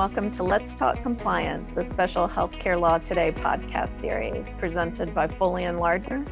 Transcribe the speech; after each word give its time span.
welcome 0.00 0.30
to 0.30 0.42
Let's 0.42 0.74
Talk 0.74 1.02
Compliance, 1.02 1.76
a 1.76 1.84
special 1.84 2.26
Healthcare 2.26 2.80
Law 2.80 2.96
Today 2.96 3.32
podcast 3.32 4.00
series 4.00 4.46
presented 4.56 5.14
by 5.14 5.28
Foley 5.28 5.64
and 5.64 5.78
Lardner 5.78 6.24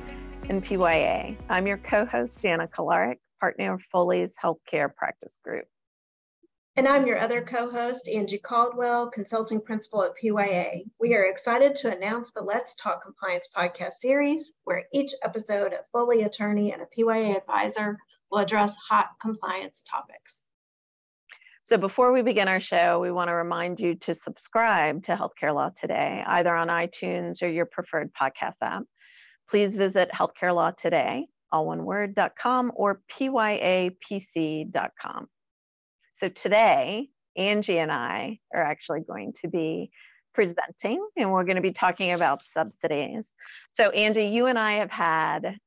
and 0.48 0.64
PYA. 0.64 1.36
I'm 1.50 1.66
your 1.66 1.76
co 1.76 2.06
host, 2.06 2.40
Jana 2.40 2.66
Kolarik, 2.66 3.18
partner 3.40 3.74
of 3.74 3.82
Foley's 3.92 4.34
Healthcare 4.42 4.88
Practice 4.96 5.36
Group. 5.44 5.66
And 6.76 6.88
I'm 6.88 7.06
your 7.06 7.18
other 7.18 7.42
co 7.42 7.70
host, 7.70 8.08
Angie 8.08 8.38
Caldwell, 8.38 9.10
consulting 9.10 9.60
principal 9.60 10.02
at 10.02 10.16
PYA. 10.16 10.84
We 10.98 11.14
are 11.14 11.24
excited 11.24 11.74
to 11.74 11.94
announce 11.94 12.30
the 12.30 12.40
Let's 12.40 12.74
Talk 12.74 13.04
Compliance 13.04 13.50
podcast 13.54 13.92
series, 13.98 14.50
where 14.64 14.86
each 14.94 15.12
episode, 15.22 15.74
a 15.74 15.80
Foley 15.92 16.22
attorney 16.22 16.72
and 16.72 16.80
a 16.80 16.86
PYA 16.86 17.36
advisor 17.36 17.98
will 18.30 18.38
address 18.38 18.76
hot 18.76 19.08
compliance 19.20 19.82
topics. 19.86 20.47
So 21.68 21.76
before 21.76 22.12
we 22.12 22.22
begin 22.22 22.48
our 22.48 22.60
show, 22.60 22.98
we 22.98 23.10
want 23.10 23.28
to 23.28 23.34
remind 23.34 23.78
you 23.78 23.94
to 23.96 24.14
subscribe 24.14 25.02
to 25.02 25.14
Healthcare 25.14 25.54
Law 25.54 25.68
Today, 25.78 26.24
either 26.26 26.56
on 26.56 26.68
iTunes 26.68 27.42
or 27.42 27.48
your 27.50 27.66
preferred 27.66 28.10
podcast 28.18 28.62
app. 28.62 28.84
Please 29.50 29.76
visit 29.76 30.08
Healthcare 30.10 30.54
Law 30.54 30.70
Today, 30.70 31.26
all 31.52 31.66
one 31.66 31.84
word.com 31.84 32.72
or 32.74 33.02
pyapc.com. 33.12 33.98
So 36.16 36.30
today, 36.30 37.10
Angie 37.36 37.78
and 37.80 37.92
I 37.92 38.38
are 38.54 38.62
actually 38.62 39.00
going 39.00 39.34
to 39.42 39.48
be 39.48 39.90
presenting 40.32 41.06
and 41.18 41.30
we're 41.30 41.44
going 41.44 41.56
to 41.56 41.62
be 41.62 41.72
talking 41.72 42.12
about 42.12 42.46
subsidies. 42.46 43.34
So 43.74 43.90
Angie, 43.90 44.28
you 44.28 44.46
and 44.46 44.58
I 44.58 44.76
have 44.76 44.90
had, 44.90 45.58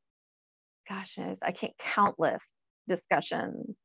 gosh, 0.90 1.20
I 1.44 1.52
can't 1.52 1.78
countless 1.78 2.50
discussions 2.90 3.76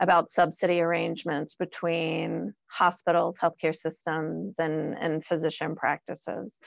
about 0.00 0.30
subsidy 0.30 0.80
arrangements 0.80 1.54
between 1.54 2.54
hospitals, 2.68 3.36
healthcare 3.36 3.74
systems, 3.74 4.54
and, 4.58 4.96
and 5.00 5.24
physician 5.24 5.74
practices. 5.74 6.58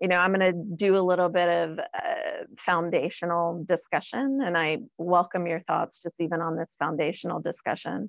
You 0.00 0.06
know, 0.06 0.16
I'm 0.16 0.32
going 0.32 0.52
to 0.52 0.76
do 0.76 0.96
a 0.96 1.02
little 1.02 1.28
bit 1.28 1.48
of 1.48 1.78
uh, 1.80 2.44
foundational 2.56 3.64
discussion, 3.64 4.40
and 4.44 4.56
I 4.56 4.78
welcome 4.96 5.48
your 5.48 5.60
thoughts 5.60 6.00
just 6.00 6.14
even 6.20 6.40
on 6.40 6.56
this 6.56 6.70
foundational 6.78 7.40
discussion. 7.40 8.08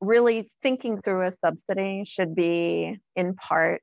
Really 0.00 0.50
thinking 0.62 1.00
through 1.00 1.28
a 1.28 1.32
subsidy 1.44 2.02
should 2.04 2.34
be 2.34 2.98
in 3.14 3.34
part 3.34 3.82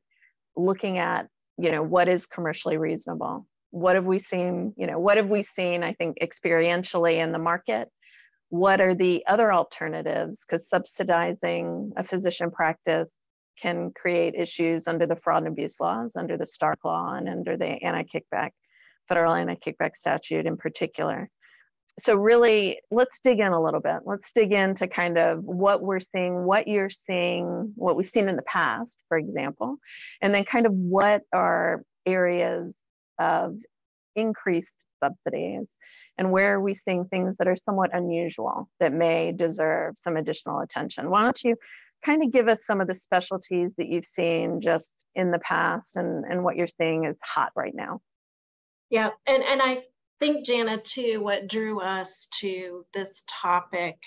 looking 0.57 0.97
at, 0.97 1.27
you 1.57 1.71
know, 1.71 1.81
what 1.81 2.09
is 2.09 2.25
commercially 2.25 2.75
reasonable? 2.75 3.47
What 3.71 3.95
have 3.95 4.05
we 4.05 4.19
seen, 4.19 4.73
you 4.77 4.87
know, 4.87 4.99
what 4.99 5.15
have 5.15 5.29
we 5.29 5.43
seen, 5.43 5.81
I 5.81 5.93
think, 5.93 6.17
experientially 6.21 7.23
in 7.23 7.31
the 7.31 7.39
market? 7.39 7.89
What 8.55 8.79
are 8.79 8.95
the 8.95 9.23
other 9.27 9.51
alternatives? 9.51 10.45
Because 10.45 10.69
subsidizing 10.69 11.91
a 11.97 12.03
physician 12.03 12.51
practice 12.51 13.17
can 13.61 13.91
create 13.91 14.35
issues 14.35 14.87
under 14.87 15.05
the 15.05 15.15
fraud 15.15 15.43
and 15.43 15.47
abuse 15.51 15.79
laws, 15.79 16.15
under 16.15 16.37
the 16.37 16.47
Stark 16.47 16.79
law, 16.83 17.15
and 17.15 17.27
under 17.27 17.57
the 17.57 17.65
anti 17.65 18.03
kickback, 18.03 18.51
federal 19.07 19.33
anti 19.33 19.55
kickback 19.55 19.95
statute 19.95 20.45
in 20.45 20.57
particular. 20.57 21.29
So, 21.99 22.15
really, 22.15 22.79
let's 22.91 23.19
dig 23.21 23.39
in 23.39 23.53
a 23.53 23.61
little 23.61 23.79
bit. 23.79 23.99
Let's 24.05 24.31
dig 24.33 24.51
into 24.51 24.87
kind 24.87 25.17
of 25.17 25.43
what 25.43 25.81
we're 25.81 25.99
seeing, 25.99 26.43
what 26.43 26.67
you're 26.67 26.89
seeing, 26.89 27.73
what 27.75 27.95
we've 27.95 28.09
seen 28.09 28.27
in 28.27 28.35
the 28.35 28.41
past, 28.41 28.97
for 29.07 29.17
example, 29.17 29.77
and 30.21 30.33
then 30.33 30.43
kind 30.43 30.65
of 30.65 30.73
what 30.73 31.21
are 31.33 31.83
areas 32.05 32.83
of 33.19 33.55
increased 34.15 34.75
subsidies 35.05 35.77
and 36.17 36.31
where 36.31 36.55
are 36.55 36.61
we 36.61 36.73
seeing 36.73 37.05
things 37.05 37.37
that 37.37 37.47
are 37.47 37.55
somewhat 37.55 37.91
unusual 37.93 38.69
that 38.79 38.93
may 38.93 39.31
deserve 39.31 39.95
some 39.97 40.17
additional 40.17 40.59
attention. 40.59 41.09
Why 41.09 41.23
don't 41.23 41.43
you 41.43 41.55
kind 42.03 42.23
of 42.23 42.31
give 42.31 42.47
us 42.47 42.65
some 42.65 42.81
of 42.81 42.87
the 42.87 42.93
specialties 42.93 43.75
that 43.77 43.87
you've 43.87 44.05
seen 44.05 44.61
just 44.61 44.91
in 45.15 45.31
the 45.31 45.39
past 45.39 45.95
and, 45.95 46.25
and 46.25 46.43
what 46.43 46.55
you're 46.55 46.67
seeing 46.67 47.05
is 47.05 47.17
hot 47.23 47.51
right 47.55 47.73
now? 47.75 48.01
Yeah 48.89 49.09
and, 49.27 49.43
and 49.43 49.61
i 49.63 49.83
think 50.19 50.45
jana 50.45 50.77
too 50.77 51.21
what 51.21 51.49
drew 51.49 51.81
us 51.81 52.27
to 52.39 52.85
this 52.93 53.23
topic 53.27 53.97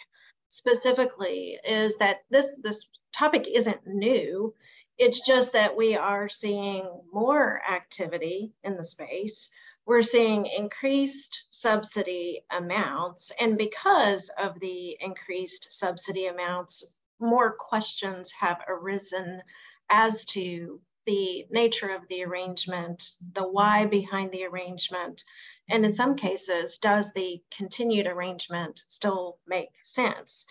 specifically 0.49 1.59
is 1.65 1.99
that 1.99 2.19
this 2.31 2.59
this 2.63 2.87
topic 3.13 3.47
isn't 3.53 3.87
new. 3.87 4.55
It's 4.97 5.27
just 5.27 5.53
that 5.53 5.77
we 5.77 5.97
are 5.97 6.29
seeing 6.29 6.89
more 7.13 7.61
activity 7.69 8.53
in 8.65 8.77
the 8.77 8.85
space 8.85 9.51
we're 9.89 10.03
seeing 10.03 10.45
increased 10.45 11.45
subsidy 11.49 12.45
amounts. 12.51 13.33
And 13.41 13.57
because 13.57 14.31
of 14.39 14.61
the 14.61 14.99
increased 15.01 15.73
subsidy 15.73 16.27
amounts, 16.27 16.99
more 17.19 17.57
questions 17.59 18.31
have 18.33 18.61
arisen 18.69 19.41
as 19.89 20.27
to 20.27 20.83
the 21.07 21.47
nature 21.51 21.89
of 21.89 22.07
the 22.09 22.23
arrangement, 22.23 23.03
the 23.33 23.49
why 23.49 23.87
behind 23.87 24.31
the 24.31 24.45
arrangement, 24.45 25.25
and 25.71 25.87
in 25.87 25.95
some 25.95 26.17
cases, 26.17 26.77
does 26.77 27.15
the 27.15 27.43
continued 27.51 28.07
arrangement 28.07 28.83
still 28.89 29.39
make 29.47 29.71
sense? 29.83 30.45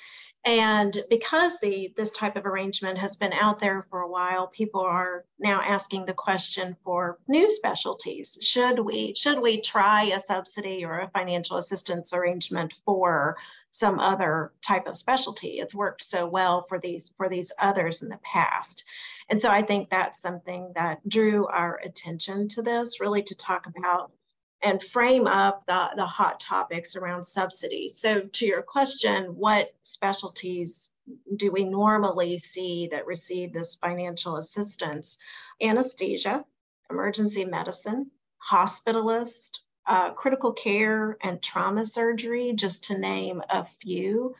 And 0.47 1.03
because 1.09 1.59
the 1.59 1.91
this 1.97 2.09
type 2.11 2.37
of 2.37 2.45
arrangement 2.45 2.97
has 2.99 3.17
been 3.17 3.33
out 3.33 3.59
there 3.59 3.85
for 3.89 3.99
a 3.99 4.09
while, 4.09 4.47
people 4.47 4.79
are 4.79 5.25
now 5.37 5.61
asking 5.61 6.05
the 6.05 6.13
question 6.13 6.77
for 6.85 7.19
new 7.27 7.49
specialties. 7.49 8.37
Should 8.41 8.79
we 8.79 9.13
should 9.13 9.41
we 9.41 9.59
try 9.59 10.03
a 10.03 10.21
subsidy 10.21 10.85
or 10.85 10.99
a 10.99 11.09
financial 11.09 11.57
assistance 11.57 12.13
arrangement 12.13 12.73
for 12.85 13.35
some 13.71 13.99
other 13.99 14.53
type 14.65 14.87
of 14.87 14.95
specialty? 14.95 15.59
It's 15.59 15.75
worked 15.75 16.01
so 16.01 16.25
well 16.29 16.65
for 16.69 16.79
these 16.79 17.11
for 17.17 17.27
these 17.27 17.51
others 17.59 18.01
in 18.01 18.07
the 18.07 18.19
past. 18.23 18.85
And 19.27 19.41
so 19.41 19.51
I 19.51 19.63
think 19.63 19.89
that's 19.89 20.21
something 20.21 20.71
that 20.75 21.05
drew 21.09 21.47
our 21.47 21.77
attention 21.83 22.47
to 22.49 22.61
this, 22.61 23.01
really 23.01 23.23
to 23.23 23.35
talk 23.35 23.65
about 23.65 24.13
and 24.62 24.81
frame 24.81 25.28
up 25.28 25.66
the, 25.66 25.90
the 25.95 26.06
hot 26.06 26.40
topics 26.40 26.95
around 26.95 27.23
subsidies. 27.23 28.00
So, 28.00 28.22
to 28.22 28.45
your 28.45 28.62
question, 28.62 29.35
what 29.35 29.73
specialties 29.81 30.91
do 31.35 31.51
we 31.51 31.63
normally 31.63 32.38
see 32.38 32.88
that 32.88 33.06
receive 33.06 33.53
this 33.53 33.75
financial 33.75 34.38
assistance? 34.38 35.18
Anesthesia, 35.62 36.45
emergency 36.90 37.45
medicine, 37.45 38.12
hospitalist, 38.51 39.59
uh, 39.85 40.12
critical 40.13 40.51
care, 40.51 41.18
and 41.22 41.41
trauma 41.41 41.85
surgery, 41.85 42.53
just 42.53 42.85
to 42.85 42.97
name 42.97 43.41
a 43.50 43.63
few. 43.63 44.35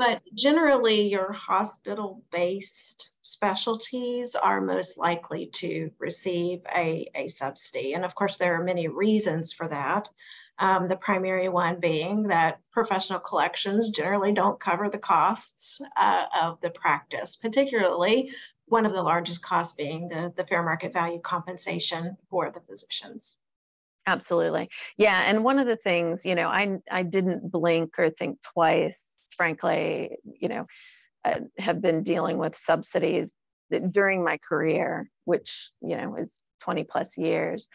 But 0.00 0.22
generally, 0.34 1.08
your 1.08 1.30
hospital 1.30 2.22
based 2.32 3.10
specialties 3.20 4.34
are 4.34 4.58
most 4.58 4.96
likely 4.96 5.48
to 5.56 5.90
receive 5.98 6.62
a, 6.74 7.06
a 7.14 7.28
subsidy. 7.28 7.92
And 7.92 8.02
of 8.02 8.14
course, 8.14 8.38
there 8.38 8.58
are 8.58 8.64
many 8.64 8.88
reasons 8.88 9.52
for 9.52 9.68
that. 9.68 10.08
Um, 10.58 10.88
the 10.88 10.96
primary 10.96 11.50
one 11.50 11.80
being 11.80 12.28
that 12.28 12.60
professional 12.72 13.20
collections 13.20 13.90
generally 13.90 14.32
don't 14.32 14.58
cover 14.58 14.88
the 14.88 14.96
costs 14.96 15.82
uh, 15.98 16.24
of 16.44 16.58
the 16.62 16.70
practice, 16.70 17.36
particularly 17.36 18.32
one 18.68 18.86
of 18.86 18.94
the 18.94 19.02
largest 19.02 19.42
costs 19.42 19.74
being 19.74 20.08
the, 20.08 20.32
the 20.34 20.46
fair 20.46 20.62
market 20.62 20.94
value 20.94 21.20
compensation 21.20 22.16
for 22.30 22.50
the 22.50 22.60
physicians. 22.60 23.36
Absolutely. 24.06 24.70
Yeah. 24.96 25.24
And 25.26 25.44
one 25.44 25.58
of 25.58 25.66
the 25.66 25.76
things, 25.76 26.24
you 26.24 26.36
know, 26.36 26.48
I, 26.48 26.78
I 26.90 27.02
didn't 27.02 27.52
blink 27.52 27.98
or 27.98 28.08
think 28.08 28.40
twice 28.40 29.10
frankly, 29.40 30.18
you 30.38 30.50
know, 30.50 30.66
uh, 31.24 31.40
have 31.56 31.80
been 31.80 32.02
dealing 32.02 32.36
with 32.36 32.54
subsidies 32.54 33.32
during 33.90 34.22
my 34.22 34.36
career, 34.46 35.08
which, 35.24 35.70
you 35.80 35.96
know, 35.96 36.14
is 36.16 36.40
20 36.60 36.84
plus 36.84 37.16
years 37.16 37.66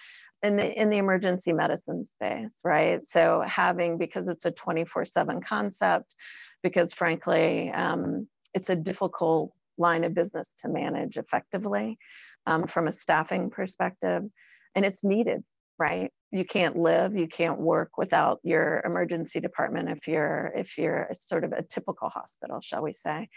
in 0.44 0.58
the 0.58 0.80
in 0.80 0.92
the 0.92 0.98
emergency 0.98 1.54
medicine 1.54 2.06
space, 2.06 2.60
right? 2.64 3.00
So 3.08 3.44
having 3.48 3.98
because 3.98 4.30
it's 4.30 4.46
a 4.46 4.52
24/7 4.52 5.44
concept, 5.44 6.14
because 6.62 6.94
frankly, 6.94 7.72
um, 7.72 8.28
it's 8.54 8.70
a 8.70 8.76
difficult 8.76 9.52
line 9.80 10.04
of 10.04 10.14
business 10.14 10.48
to 10.60 10.70
manage 10.70 11.18
effectively 11.18 11.98
um, 12.46 12.68
from 12.68 12.88
a 12.88 12.92
staffing 12.92 13.50
perspective, 13.50 14.22
and 14.76 14.86
it's 14.86 15.04
needed, 15.04 15.44
right? 15.80 16.12
You 16.36 16.46
can't 16.46 16.76
live 16.78 17.16
you 17.16 17.28
can't 17.28 17.60
work 17.60 17.98
without 17.98 18.40
your 18.44 18.82
emergency 18.86 19.40
department 19.40 19.90
if 19.90 20.08
you're 20.08 20.52
if 20.56 20.78
you're 20.78 21.10
sort 21.18 21.44
of 21.44 21.54
a 21.54 21.64
typical 21.64 22.10
hospital 22.10 22.60
shall 22.62 22.84
we 22.84 22.94
say. 22.94 23.30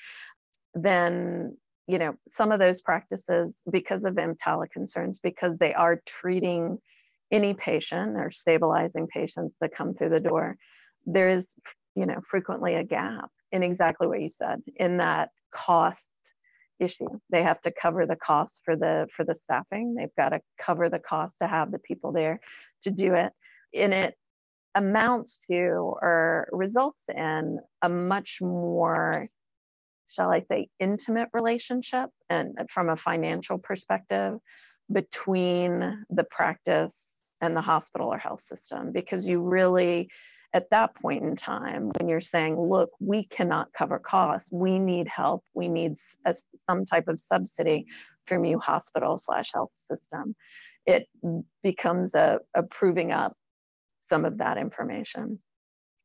Then 0.75 1.57
you 1.87 1.99
know 1.99 2.15
some 2.29 2.53
of 2.53 2.59
those 2.59 2.81
practices 2.83 3.63
because 3.71 4.05
of 4.05 4.15
EMTALA 4.15 4.71
concerns 4.71 5.19
because 5.21 5.57
they 5.59 5.73
are 5.75 6.03
treating 6.07 6.79
any 7.31 7.55
patient 7.55 8.17
or 8.17 8.31
stabilizing 8.31 9.07
patients 9.07 9.55
that 9.61 9.75
come 9.75 9.95
through 9.95 10.09
the 10.09 10.21
door 10.21 10.57
there 11.07 11.31
is 11.31 11.47
you 11.95 12.07
know 12.07 12.21
frequently 12.29 12.75
a 12.75 12.85
gap 12.85 13.31
in 13.53 13.63
exactly 13.63 14.07
what 14.07 14.21
you 14.21 14.29
said 14.29 14.61
in 14.77 14.99
that 14.99 15.31
cost 15.51 16.07
issue. 16.81 17.09
They 17.31 17.43
have 17.43 17.61
to 17.63 17.73
cover 17.73 18.07
the 18.07 18.17
cost 18.17 18.61
for 18.65 18.77
the 18.77 19.09
for 19.15 19.25
the 19.25 19.35
staffing. 19.35 19.95
They've 19.95 20.15
got 20.17 20.31
to 20.31 20.41
cover 20.59 20.89
the 20.89 20.99
cost 20.99 21.37
to 21.41 21.49
have 21.49 21.71
the 21.71 21.79
people 21.79 22.13
there 22.13 22.41
to 22.83 22.91
do 22.91 23.15
it. 23.15 23.33
And 23.75 23.93
it 23.93 24.15
amounts 24.75 25.39
to 25.51 25.57
or 25.57 26.49
results 26.53 27.05
in 27.15 27.59
a 27.83 27.89
much 27.89 28.41
more 28.41 29.29
shall 30.09 30.31
I 30.31 30.41
say, 30.41 30.71
intimate 30.81 31.29
relationship 31.33 32.11
and 32.31 32.57
from 32.71 32.89
a 32.89 32.97
financial 32.97 33.59
perspective 33.59 34.39
between 34.91 36.05
the 36.11 36.25
practice 36.25 37.25
and 37.41 37.55
the 37.55 37.61
hospital 37.61 38.09
or 38.09 38.19
health 38.19 38.41
system 38.41 38.91
because 38.91 39.27
you 39.27 39.41
really 39.41 40.09
at 40.55 40.71
that 40.71 40.95
point 40.95 41.23
in 41.23 41.37
time 41.37 41.91
when 41.99 42.09
you're 42.09 42.21
saying 42.21 42.59
look 42.59 42.91
we 43.01 43.25
cannot 43.25 43.73
cover 43.73 43.99
costs. 43.99 44.51
We 44.51 44.79
need 44.79 45.07
help. 45.09 45.45
We 45.55 45.69
need 45.69 45.97
a, 46.25 46.35
some 46.69 46.87
type 46.87 47.09
of 47.09 47.21
subsidy 47.21 47.87
from 48.27 48.45
you 48.45 48.59
hospital 48.59 49.19
slash 49.19 49.53
health 49.53 49.73
system 49.77 50.35
it 50.89 51.07
becomes 51.63 52.15
a, 52.15 52.39
a 52.55 52.63
proving 52.63 53.13
up 53.13 53.35
some 54.01 54.25
of 54.25 54.39
that 54.39 54.57
information. 54.57 55.39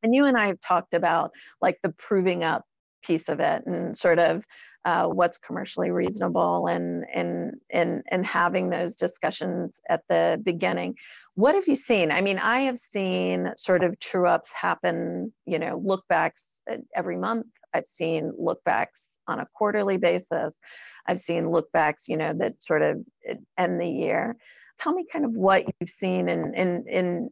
And 0.04 0.14
you 0.14 0.26
and 0.26 0.38
i 0.38 0.48
have 0.48 0.60
talked 0.60 0.94
about 0.94 1.32
like 1.62 1.80
the 1.82 1.94
proving 1.98 2.44
up 2.44 2.66
piece 3.02 3.30
of 3.30 3.40
it 3.40 3.66
and 3.66 3.98
sort 3.98 4.20
of 4.20 4.44
uh, 4.86 5.08
what's 5.08 5.38
commercially 5.38 5.92
reasonable 5.92 6.68
and 6.68 7.06
and 7.14 7.54
and 7.72 8.04
and 8.12 8.26
having 8.26 8.70
those 8.70 8.96
discussions 8.96 9.80
at 9.90 10.02
the 10.10 10.42
beginning. 10.44 10.96
What 11.36 11.56
have 11.56 11.68
you 11.68 11.76
seen? 11.76 12.12
I 12.12 12.22
mean 12.22 12.38
i 12.38 12.62
have 12.62 12.78
seen 12.78 13.52
sort 13.56 13.84
of 13.84 14.00
true 14.00 14.28
ups 14.28 14.52
happen 14.52 15.32
you 15.46 15.60
know 15.60 15.82
look 15.84 16.04
backs 16.10 16.62
uh, 16.72 16.78
every 16.96 17.18
month. 17.18 17.48
I've 17.74 17.88
seen 17.88 18.34
look 18.38 18.64
backs 18.64 19.20
on 19.28 19.40
a 19.40 19.48
quarterly 19.54 19.98
basis. 19.98 20.58
I've 21.08 21.20
seen 21.20 21.50
look 21.50 21.72
backs 21.72 22.08
you 22.08 22.18
know 22.18 22.34
that 22.38 22.62
sort 22.62 22.82
of 22.82 22.98
uh, 23.30 23.36
end 23.58 23.80
the 23.80 23.88
year. 23.88 24.36
Tell 24.80 24.94
me 24.94 25.06
kind 25.12 25.26
of 25.26 25.32
what 25.32 25.64
you've 25.66 25.90
seen 25.90 26.30
and 26.30 26.56
in 26.56 26.86
in 26.88 27.30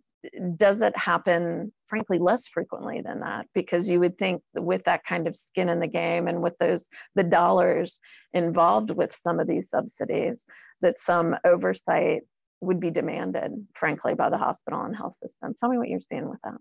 does 0.56 0.82
it 0.82 0.96
happen 0.96 1.74
frankly 1.92 2.20
less 2.20 2.48
frequently 2.48 3.02
than 3.02 3.20
that 3.20 3.46
because 3.54 3.90
you 3.90 4.00
would 4.00 4.18
think 4.18 4.42
with 4.56 4.82
that 4.86 5.04
kind 5.04 5.28
of 5.28 5.36
skin 5.36 5.68
in 5.68 5.82
the 5.82 5.88
game 5.88 6.30
and 6.30 6.42
with 6.42 6.58
those 6.58 6.88
the 7.16 7.24
dollars 7.24 8.00
involved 8.34 8.92
with 8.92 9.14
some 9.14 9.42
of 9.42 9.48
these 9.48 9.70
subsidies 9.70 10.46
that 10.80 10.98
some 11.02 11.36
oversight 11.46 12.22
would 12.62 12.80
be 12.80 12.90
demanded 12.90 13.52
frankly 13.78 14.14
by 14.14 14.30
the 14.30 14.38
hospital 14.38 14.82
and 14.84 14.96
health 14.96 15.18
system. 15.22 15.54
Tell 15.60 15.68
me 15.68 15.78
what 15.78 15.90
you're 15.90 16.00
seeing 16.00 16.30
with 16.30 16.40
that. 16.46 16.56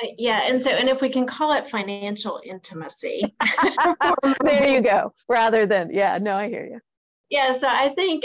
Uh, 0.00 0.06
yeah 0.16 0.42
and 0.44 0.62
so 0.62 0.70
and 0.70 0.88
if 0.88 1.00
we 1.00 1.08
can 1.08 1.26
call 1.26 1.52
it 1.52 1.66
financial 1.66 2.40
intimacy. 2.44 3.34
There 4.44 4.68
you 4.68 4.80
go 4.80 5.12
rather 5.28 5.66
than 5.66 5.90
yeah 5.92 6.18
no 6.18 6.36
i 6.36 6.48
hear 6.48 6.64
you. 6.64 6.78
Yeah 7.30 7.50
so 7.50 7.66
i 7.68 7.88
think 7.88 8.22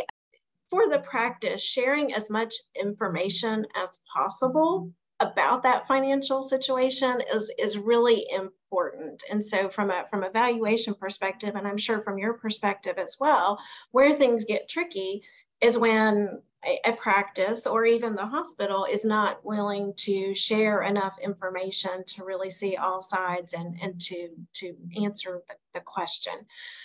for 0.70 0.90
the 0.90 1.00
practice, 1.00 1.64
sharing 1.64 2.14
as 2.14 2.30
much 2.30 2.54
information 2.80 3.66
as 3.82 4.02
possible 4.14 4.92
about 5.20 5.64
that 5.64 5.88
financial 5.88 6.44
situation 6.44 7.22
is 7.34 7.52
is 7.58 7.78
really 7.78 8.28
important 8.32 9.24
and 9.32 9.44
so 9.44 9.68
from 9.68 9.90
a 9.90 10.06
from 10.12 10.24
a 10.24 10.30
valuation 10.30 10.94
perspective 10.94 11.56
and 11.56 11.68
i'm 11.68 11.78
sure 11.78 12.00
from 12.00 12.20
your 12.20 12.34
perspective 12.34 13.00
as 13.00 13.18
well 13.20 13.58
where 13.92 14.14
things 14.14 14.46
get 14.46 14.70
tricky 14.70 15.24
is 15.60 15.78
when 15.78 16.40
a, 16.66 16.80
a, 16.86 16.94
practice 16.94 17.66
or 17.68 17.86
even 17.86 18.16
the 18.16 18.26
hospital 18.26 18.86
is 18.90 19.06
not 19.06 19.44
willing 19.46 19.94
to 19.96 20.34
share 20.36 20.82
enough 20.82 21.18
information 21.20 22.04
to 22.06 22.26
really 22.26 22.50
see 22.50 22.76
all 22.76 23.02
sides 23.02 23.54
and, 23.54 23.78
and 23.82 24.00
to, 24.02 24.30
to 24.54 24.76
answer 25.02 25.42
the, 25.48 25.54
the 25.74 25.80
question. 25.80 26.34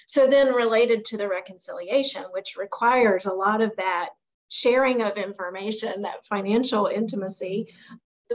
So 0.07 0.27
then 0.29 0.55
related 0.55 1.05
to 1.07 1.17
the 1.17 1.29
reconciliation, 1.29 2.25
which 2.33 2.57
requires 2.57 3.27
a 3.27 3.33
lot 3.33 3.63
of 3.63 3.75
that 3.77 4.11
sharing 4.51 5.01
of 5.03 5.17
information, 5.17 6.03
that 6.03 6.27
financial 6.27 6.87
intimacy, 6.87 7.69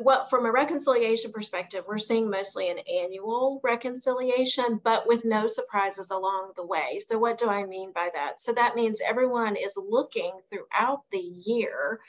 what 0.02 0.30
from 0.30 0.46
a 0.46 0.52
reconciliation 0.52 1.32
perspective, 1.32 1.84
we're 1.88 1.98
seeing 1.98 2.30
mostly 2.30 2.70
an 2.70 2.80
annual 2.80 3.60
reconciliation, 3.64 4.80
but 4.84 5.08
with 5.08 5.26
no 5.26 5.48
surprises 5.48 6.12
along 6.12 6.52
the 6.56 6.66
way. 6.66 7.00
So 7.00 7.18
what 7.18 7.38
do 7.38 7.50
I 7.50 7.66
mean 7.66 7.92
by 7.92 8.10
that? 8.14 8.40
So 8.40 8.54
that 8.54 8.76
means 8.76 9.02
everyone 9.02 9.56
is 9.56 9.78
looking 9.78 10.32
throughout 10.50 11.04
the 11.12 11.20
year 11.20 12.00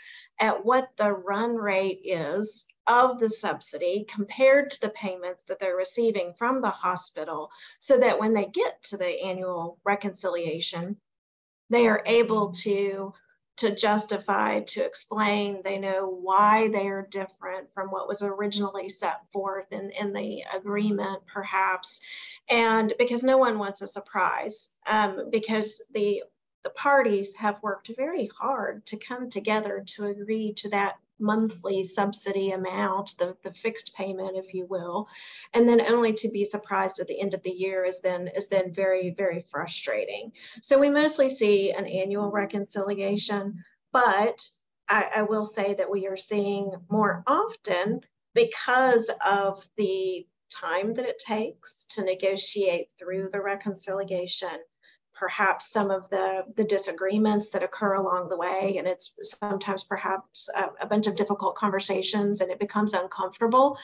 at 0.40 0.64
what 0.64 0.90
the 0.96 1.12
run 1.12 1.55
rate 1.55 2.00
is 2.05 2.67
of 2.87 3.20
the 3.20 3.29
subsidy 3.29 4.06
compared 4.08 4.70
to 4.70 4.81
the 4.81 4.91
payments 4.91 5.44
that 5.44 5.58
they're 5.58 5.76
receiving 5.76 6.32
from 6.32 6.62
the 6.62 6.70
hospital 6.70 7.50
so 7.81 7.99
that 7.99 8.19
when 8.19 8.32
they 8.32 8.46
get 8.46 8.82
to 8.82 8.96
the 8.96 9.23
annual 9.23 9.79
reconciliation, 9.84 10.96
they 11.70 11.87
are 11.87 12.02
able 12.06 12.52
to 12.52 13.12
to 13.58 13.75
justify, 13.75 14.60
to 14.60 14.84
explain. 14.84 15.60
They 15.62 15.78
know 15.78 16.08
why 16.08 16.69
they 16.69 16.88
are 16.88 17.06
different 17.10 17.72
from 17.75 17.88
what 17.88 18.08
was 18.08 18.22
originally 18.22 18.88
set 18.88 19.20
forth 19.32 19.72
in, 19.72 19.90
in 20.00 20.12
the 20.12 20.44
agreement, 20.55 21.22
perhaps. 21.26 22.00
And 22.49 22.94
because 22.99 23.22
no 23.22 23.37
one 23.37 23.58
wants 23.58 23.82
a 23.82 23.87
surprise, 23.87 24.70
um, 24.87 25.28
because 25.31 25.82
the 25.93 26.22
the 26.64 26.70
parties 26.70 27.37
have 27.37 27.62
worked 27.62 27.88
very 27.96 28.28
hard 28.37 28.84
to 28.84 28.96
come 28.96 29.31
together 29.31 29.84
to 29.87 30.06
agree 30.06 30.52
to 30.55 30.69
that 30.69 30.96
monthly 31.19 31.82
subsidy 31.82 32.50
amount, 32.50 33.17
the, 33.19 33.37
the 33.43 33.53
fixed 33.53 33.94
payment, 33.94 34.37
if 34.37 34.55
you 34.55 34.67
will, 34.67 35.09
and 35.55 35.69
then 35.69 35.81
only 35.81 36.12
to 36.15 36.29
be 36.29 36.44
surprised 36.44 37.00
at 37.00 37.09
the 37.09 37.20
end 37.20 37.35
of 37.35 37.43
the 37.43 37.50
year 37.50 37.85
is 37.85 38.00
then 38.00 38.29
is 38.37 38.49
then 38.49 38.73
very, 38.73 39.11
very 39.11 39.44
frustrating. 39.50 40.32
So 40.62 40.79
we 40.79 40.91
mostly 40.91 41.29
see 41.29 41.73
an 41.73 41.87
annual 41.87 42.31
reconciliation, 42.31 43.62
but 43.93 44.49
I, 44.88 45.11
I 45.17 45.23
will 45.23 45.44
say 45.44 45.75
that 45.75 45.91
we 45.91 46.06
are 46.06 46.17
seeing 46.17 46.73
more 46.91 47.23
often 47.26 48.00
because 48.35 49.11
of 49.25 49.65
the 49.76 50.26
time 50.50 50.94
that 50.94 51.05
it 51.05 51.19
takes 51.19 51.85
to 51.91 52.05
negotiate 52.05 52.88
through 52.99 53.29
the 53.31 53.41
reconciliation 53.41 54.59
perhaps 55.19 55.70
some 55.70 55.91
of 55.91 56.09
the, 56.11 56.44
the 56.56 56.65
disagreements 56.65 57.50
that 57.50 57.62
occur 57.62 57.94
along 57.94 58.29
the 58.29 58.37
way. 58.37 58.76
And 58.79 58.87
it's 58.87 59.19
sometimes 59.23 59.82
perhaps 59.82 60.49
a, 60.55 60.85
a, 60.85 60.87
bunch 60.87 61.06
of 61.06 61.17
difficult 61.17 61.56
conversations 61.56 62.41
and 62.41 62.50
it 62.50 62.61
becomes 62.61 62.94
uncomfortable 62.94 63.76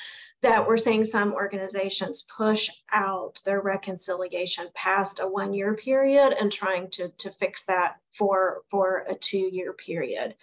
that 0.43 0.67
we're 0.67 0.77
seeing 0.77 1.03
some 1.05 1.33
organizations 1.33 2.23
push 2.37 2.71
out 2.93 3.43
their 3.45 3.61
reconciliation 3.61 4.69
past 4.75 5.19
a 5.21 5.27
one 5.27 5.55
year 5.55 5.75
period 5.75 6.35
and 6.39 6.53
trying 6.53 6.89
to, 6.91 7.09
to 7.19 7.31
fix 7.31 7.65
that 7.65 7.97
for, 8.13 8.63
for 8.71 9.05
a 9.09 9.15
two 9.15 9.49
year 9.53 9.73
period. 9.73 10.35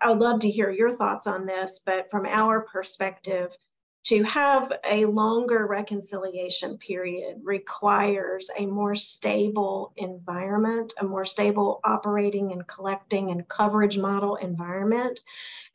I 0.00 0.08
would 0.08 0.20
love 0.20 0.40
to 0.40 0.50
hear 0.50 0.70
your 0.70 0.94
thoughts 0.94 1.26
on 1.26 1.44
this, 1.44 1.80
but 1.84 2.10
from 2.10 2.24
our 2.24 2.62
perspective, 2.62 3.54
to 4.02 4.22
have 4.22 4.72
a 4.88 5.04
longer 5.04 5.66
reconciliation 5.66 6.78
period 6.78 7.38
requires 7.42 8.50
a 8.58 8.64
more 8.64 8.94
stable 8.94 9.92
environment, 9.96 10.94
a 11.00 11.04
more 11.04 11.26
stable 11.26 11.80
operating 11.84 12.52
and 12.52 12.66
collecting 12.66 13.30
and 13.30 13.46
coverage 13.48 13.98
model 13.98 14.36
environment. 14.36 15.20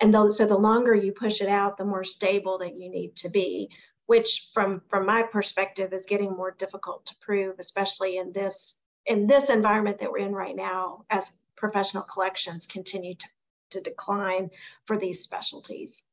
And 0.02 0.14
so 0.34 0.48
the 0.48 0.58
longer 0.58 0.96
you 0.96 1.12
push 1.12 1.40
it 1.42 1.50
out, 1.50 1.78
the 1.78 1.86
more 1.86 2.04
stable 2.04 2.58
that 2.60 2.76
you 2.76 2.90
need 2.90 3.16
to 3.18 3.30
be, 3.30 3.70
which 4.08 4.50
from, 4.54 4.82
from 4.90 5.06
my 5.06 5.22
perspective 5.22 5.94
is 5.94 6.08
getting 6.08 6.32
more 6.32 6.52
difficult 6.52 7.06
to 7.06 7.16
prove, 7.22 7.60
especially 7.60 8.18
in 8.18 8.32
this, 8.34 8.80
in 9.06 9.28
this 9.28 9.52
environment 9.52 10.00
that 10.00 10.12
we're 10.12 10.18
in 10.18 10.34
right 10.34 10.56
now 10.56 11.06
as 11.12 11.38
professional 11.56 12.04
collections 12.04 12.66
continue 12.66 13.14
to, 13.14 13.28
to 13.70 13.82
decline 13.82 14.50
for 14.86 14.98
these 14.98 15.22
specialties. 15.22 16.06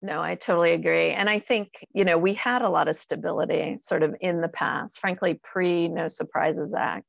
No, 0.00 0.20
I 0.20 0.36
totally 0.36 0.72
agree. 0.72 1.10
And 1.10 1.28
I 1.28 1.40
think, 1.40 1.84
you 1.92 2.04
know, 2.04 2.18
we 2.18 2.34
had 2.34 2.62
a 2.62 2.68
lot 2.68 2.88
of 2.88 2.96
stability 2.96 3.78
sort 3.80 4.02
of 4.04 4.14
in 4.20 4.40
the 4.40 4.48
past, 4.48 5.00
frankly, 5.00 5.40
pre 5.42 5.88
No 5.88 6.06
Surprises 6.08 6.72
Act 6.72 7.06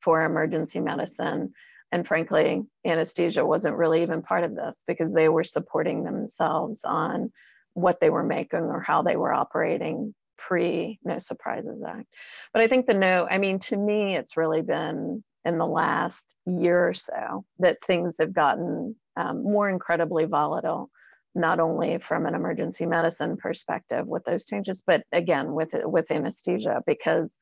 for 0.00 0.22
emergency 0.24 0.78
medicine. 0.78 1.52
And 1.90 2.06
frankly, 2.06 2.62
anesthesia 2.86 3.44
wasn't 3.44 3.76
really 3.76 4.02
even 4.02 4.22
part 4.22 4.44
of 4.44 4.54
this 4.54 4.84
because 4.86 5.10
they 5.10 5.28
were 5.28 5.44
supporting 5.44 6.04
themselves 6.04 6.84
on 6.84 7.32
what 7.74 7.98
they 8.00 8.10
were 8.10 8.22
making 8.22 8.60
or 8.60 8.80
how 8.80 9.02
they 9.02 9.16
were 9.16 9.32
operating 9.32 10.14
pre 10.36 11.00
No 11.04 11.18
Surprises 11.18 11.82
Act. 11.84 12.06
But 12.52 12.62
I 12.62 12.68
think 12.68 12.86
the 12.86 12.94
no, 12.94 13.26
I 13.28 13.38
mean, 13.38 13.58
to 13.60 13.76
me, 13.76 14.16
it's 14.16 14.36
really 14.36 14.62
been 14.62 15.24
in 15.44 15.58
the 15.58 15.66
last 15.66 16.36
year 16.46 16.88
or 16.88 16.94
so 16.94 17.44
that 17.58 17.84
things 17.84 18.16
have 18.20 18.32
gotten 18.32 18.94
um, 19.16 19.42
more 19.42 19.68
incredibly 19.68 20.24
volatile 20.24 20.90
not 21.34 21.60
only 21.60 21.98
from 21.98 22.26
an 22.26 22.34
emergency 22.34 22.86
medicine 22.86 23.36
perspective 23.36 24.06
with 24.06 24.24
those 24.24 24.46
changes, 24.46 24.82
but 24.86 25.04
again 25.12 25.52
with 25.52 25.74
with 25.84 26.10
anesthesia 26.10 26.82
because 26.86 27.38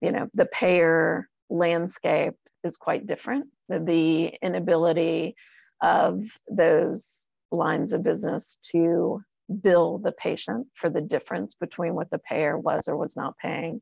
you 0.00 0.12
know 0.12 0.28
the 0.34 0.46
payer 0.46 1.28
landscape 1.48 2.34
is 2.64 2.76
quite 2.76 3.06
different. 3.06 3.46
The 3.68 4.32
inability 4.42 5.34
of 5.80 6.24
those 6.50 7.26
lines 7.50 7.92
of 7.92 8.02
business 8.02 8.58
to 8.72 9.22
bill 9.62 9.98
the 9.98 10.12
patient 10.12 10.66
for 10.74 10.88
the 10.88 11.00
difference 11.00 11.54
between 11.54 11.94
what 11.94 12.10
the 12.10 12.18
payer 12.18 12.56
was 12.56 12.86
or 12.86 12.96
was 12.96 13.16
not 13.16 13.36
paying. 13.38 13.80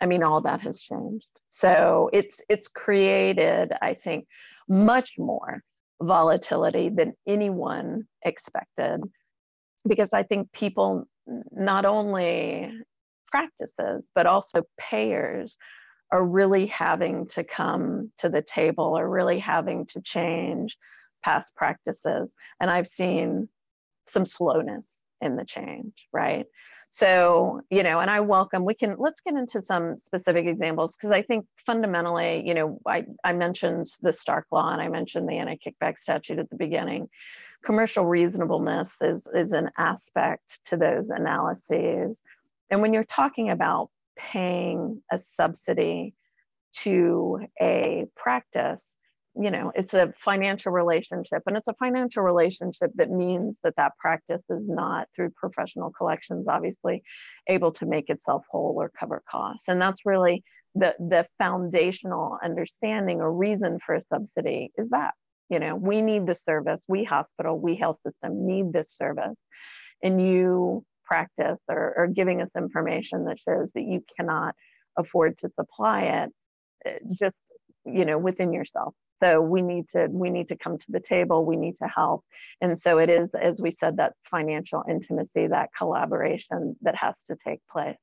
I 0.00 0.06
mean, 0.06 0.22
all 0.22 0.40
that 0.42 0.60
has 0.60 0.80
changed. 0.80 1.26
So 1.48 2.08
it's 2.12 2.40
it's 2.48 2.68
created, 2.68 3.72
I 3.82 3.94
think, 3.94 4.26
much 4.68 5.18
more 5.18 5.62
volatility 6.02 6.88
than 6.88 7.14
anyone 7.26 8.04
expected 8.24 9.00
because 9.88 10.12
I 10.12 10.22
think 10.22 10.52
people, 10.52 11.06
not 11.52 11.84
only 11.84 12.70
practices, 13.30 14.08
but 14.14 14.26
also 14.26 14.62
payers, 14.78 15.56
are 16.12 16.26
really 16.26 16.66
having 16.66 17.26
to 17.28 17.44
come 17.44 18.10
to 18.18 18.28
the 18.28 18.42
table 18.42 18.98
or 18.98 19.08
really 19.08 19.38
having 19.38 19.86
to 19.86 20.00
change 20.00 20.76
past 21.22 21.54
practices. 21.54 22.34
And 22.60 22.70
I've 22.70 22.88
seen 22.88 23.48
some 24.06 24.24
slowness 24.24 25.02
in 25.20 25.36
the 25.36 25.44
change, 25.44 25.92
right? 26.12 26.46
So, 26.92 27.62
you 27.70 27.84
know, 27.84 28.00
and 28.00 28.10
I 28.10 28.18
welcome, 28.18 28.64
we 28.64 28.74
can, 28.74 28.96
let's 28.98 29.20
get 29.20 29.34
into 29.34 29.62
some 29.62 29.96
specific 29.96 30.46
examples 30.46 30.96
because 30.96 31.12
I 31.12 31.22
think 31.22 31.46
fundamentally, 31.64 32.42
you 32.44 32.52
know, 32.52 32.80
I, 32.84 33.06
I 33.22 33.32
mentioned 33.32 33.86
the 34.02 34.12
Stark 34.12 34.46
Law 34.50 34.72
and 34.72 34.82
I 34.82 34.88
mentioned 34.88 35.28
the 35.28 35.38
anti 35.38 35.56
kickback 35.56 35.98
statute 35.98 36.40
at 36.40 36.50
the 36.50 36.56
beginning. 36.56 37.08
Commercial 37.64 38.04
reasonableness 38.06 38.96
is, 39.02 39.28
is 39.32 39.52
an 39.52 39.70
aspect 39.78 40.60
to 40.66 40.76
those 40.76 41.10
analyses. 41.10 42.24
And 42.70 42.82
when 42.82 42.92
you're 42.92 43.04
talking 43.04 43.50
about 43.50 43.90
paying 44.16 45.00
a 45.12 45.18
subsidy 45.18 46.14
to 46.72 47.38
a 47.60 48.06
practice, 48.16 48.96
you 49.36 49.50
know 49.50 49.70
it's 49.74 49.94
a 49.94 50.12
financial 50.18 50.72
relationship 50.72 51.42
and 51.46 51.56
it's 51.56 51.68
a 51.68 51.74
financial 51.74 52.22
relationship 52.22 52.90
that 52.96 53.10
means 53.10 53.56
that 53.62 53.74
that 53.76 53.92
practice 53.98 54.42
is 54.50 54.68
not 54.68 55.06
through 55.14 55.30
professional 55.30 55.92
collections 55.92 56.48
obviously 56.48 57.02
able 57.46 57.70
to 57.70 57.86
make 57.86 58.10
itself 58.10 58.42
whole 58.50 58.74
or 58.76 58.90
cover 58.98 59.22
costs. 59.30 59.68
And 59.68 59.80
that's 59.80 60.00
really 60.04 60.42
the 60.74 60.94
the 60.98 61.26
foundational 61.38 62.38
understanding 62.42 63.20
or 63.20 63.32
reason 63.32 63.78
for 63.84 63.96
a 63.96 64.02
subsidy 64.02 64.70
is 64.76 64.88
that 64.90 65.12
you 65.48 65.58
know 65.58 65.74
we 65.76 66.02
need 66.02 66.26
the 66.26 66.34
service 66.34 66.80
we 66.88 67.04
hospital 67.04 67.58
we 67.58 67.76
health 67.76 67.98
system 68.04 68.46
need 68.46 68.72
this 68.72 68.96
service. 68.96 69.36
And 70.02 70.20
you 70.20 70.84
practice 71.04 71.62
or, 71.68 71.94
or 71.96 72.06
giving 72.06 72.40
us 72.40 72.50
information 72.56 73.26
that 73.26 73.38
shows 73.38 73.72
that 73.72 73.82
you 73.82 74.02
cannot 74.16 74.54
afford 74.96 75.36
to 75.38 75.50
supply 75.50 76.02
it 76.02 76.30
eh, 76.86 76.98
just 77.12 77.36
you 77.84 78.04
know 78.04 78.18
within 78.18 78.52
yourself 78.52 78.94
so 79.22 79.40
we 79.40 79.62
need 79.62 79.88
to 79.90 80.08
we 80.10 80.30
need 80.30 80.48
to 80.48 80.56
come 80.56 80.78
to 80.78 80.86
the 80.90 81.00
table. 81.00 81.44
We 81.44 81.56
need 81.56 81.76
to 81.76 81.88
help. 81.88 82.24
And 82.60 82.78
so 82.78 82.98
it 82.98 83.10
is 83.10 83.30
as 83.40 83.60
we 83.60 83.70
said 83.70 83.98
that 83.98 84.14
financial 84.24 84.82
intimacy 84.88 85.46
that 85.48 85.70
collaboration 85.76 86.76
that 86.82 86.96
has 86.96 87.22
to 87.24 87.36
take 87.36 87.60
place. 87.70 87.98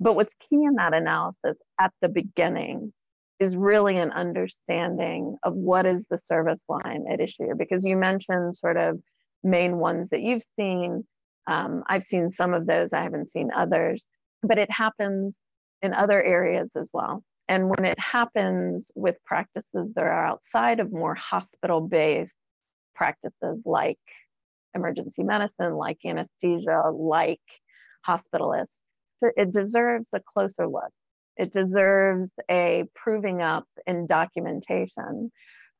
But 0.00 0.14
what's 0.14 0.34
key 0.34 0.62
in 0.64 0.74
that 0.74 0.94
analysis 0.94 1.56
at 1.80 1.92
the 2.00 2.08
beginning 2.08 2.92
is 3.40 3.56
really 3.56 3.96
an 3.96 4.12
understanding 4.12 5.36
of 5.42 5.54
what 5.54 5.86
is 5.86 6.04
the 6.10 6.18
service 6.18 6.60
line 6.68 7.04
at 7.10 7.20
issue. 7.20 7.54
Because 7.56 7.84
you 7.84 7.96
mentioned 7.96 8.56
sort 8.56 8.76
of 8.76 9.00
main 9.42 9.78
ones 9.78 10.10
that 10.10 10.20
you've 10.20 10.44
seen. 10.56 11.06
Um, 11.46 11.82
i've 11.86 12.04
seen 12.04 12.30
some 12.30 12.52
of 12.52 12.66
those. 12.66 12.92
I 12.92 13.02
haven't 13.02 13.30
seen 13.30 13.50
others. 13.56 14.06
But 14.42 14.58
it 14.58 14.70
happens 14.70 15.38
in 15.82 15.94
other 15.94 16.22
areas 16.22 16.72
as 16.76 16.90
well 16.92 17.24
and 17.48 17.68
when 17.68 17.84
it 17.84 17.98
happens 17.98 18.90
with 18.94 19.16
practices 19.24 19.92
that 19.94 20.04
are 20.04 20.26
outside 20.26 20.80
of 20.80 20.92
more 20.92 21.14
hospital 21.14 21.80
based 21.80 22.34
practices 22.94 23.62
like 23.64 23.98
emergency 24.74 25.22
medicine, 25.22 25.74
like 25.74 25.98
anesthesia, 26.04 26.90
like 26.92 27.40
hospitalists, 28.06 28.80
it 29.22 29.52
deserves 29.52 30.08
a 30.12 30.20
closer 30.20 30.68
look. 30.68 30.92
It 31.36 31.52
deserves 31.52 32.30
a 32.50 32.84
proving 32.94 33.42
up 33.42 33.64
and 33.86 34.06
documentation 34.08 35.30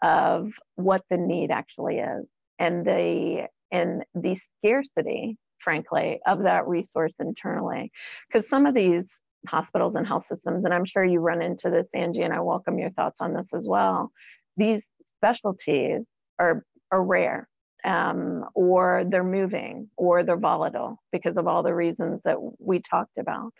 of 0.02 0.50
what 0.76 1.02
the 1.10 1.16
need 1.16 1.50
actually 1.50 1.98
is 1.98 2.24
and 2.58 2.84
the 2.84 3.48
and 3.72 4.04
the 4.14 4.36
scarcity 4.58 5.36
frankly 5.58 6.20
of 6.24 6.44
that 6.44 6.68
resource 6.68 7.14
internally 7.18 7.90
because 8.28 8.48
some 8.48 8.64
of 8.64 8.74
these 8.74 9.12
hospitals 9.48 9.94
and 9.96 10.06
health 10.06 10.26
systems, 10.26 10.64
and 10.64 10.74
I'm 10.74 10.84
sure 10.84 11.04
you 11.04 11.20
run 11.20 11.42
into 11.42 11.70
this, 11.70 11.88
Angie, 11.94 12.22
and 12.22 12.34
I 12.34 12.40
welcome 12.40 12.78
your 12.78 12.90
thoughts 12.90 13.20
on 13.20 13.34
this 13.34 13.52
as 13.54 13.66
well. 13.68 14.12
These 14.56 14.82
specialties 15.16 16.08
are, 16.38 16.64
are 16.92 17.02
rare, 17.02 17.48
um, 17.84 18.44
or 18.54 19.04
they're 19.08 19.24
moving, 19.24 19.88
or 19.96 20.22
they're 20.22 20.36
volatile 20.36 21.00
because 21.12 21.36
of 21.36 21.46
all 21.46 21.62
the 21.62 21.74
reasons 21.74 22.22
that 22.24 22.36
we 22.58 22.80
talked 22.80 23.18
about. 23.18 23.52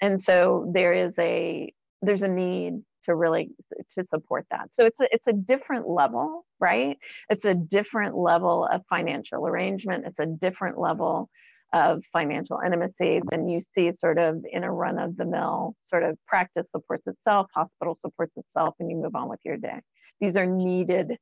And 0.00 0.20
so 0.20 0.70
there 0.74 0.92
is 0.92 1.18
a 1.18 1.72
there's 2.02 2.22
a 2.22 2.28
need 2.28 2.82
to 3.04 3.14
really 3.14 3.50
to 3.94 4.04
support 4.10 4.46
that. 4.50 4.70
So 4.72 4.84
it's 4.84 5.00
a, 5.00 5.08
it's 5.12 5.26
a 5.26 5.32
different 5.32 5.88
level, 5.88 6.44
right? 6.60 6.98
It's 7.28 7.44
a 7.44 7.54
different 7.54 8.16
level 8.16 8.68
of 8.70 8.82
financial 8.88 9.46
arrangement. 9.46 10.04
It's 10.06 10.18
a 10.18 10.26
different 10.26 10.78
level 10.78 11.30
of 11.72 12.02
financial 12.12 12.60
intimacy 12.64 13.22
than 13.30 13.48
you 13.48 13.60
see 13.74 13.92
sort 13.92 14.18
of 14.18 14.44
in 14.50 14.62
a 14.62 14.72
run 14.72 14.98
of 14.98 15.16
the 15.16 15.24
mill 15.24 15.74
sort 15.88 16.02
of 16.02 16.18
practice 16.26 16.70
supports 16.70 17.06
itself, 17.06 17.46
hospital 17.54 17.98
supports 18.00 18.36
itself, 18.36 18.74
and 18.78 18.90
you 18.90 18.96
move 18.96 19.14
on 19.14 19.28
with 19.28 19.40
your 19.44 19.56
day. 19.56 19.80
These 20.20 20.36
are 20.36 20.46
needed 20.46 21.16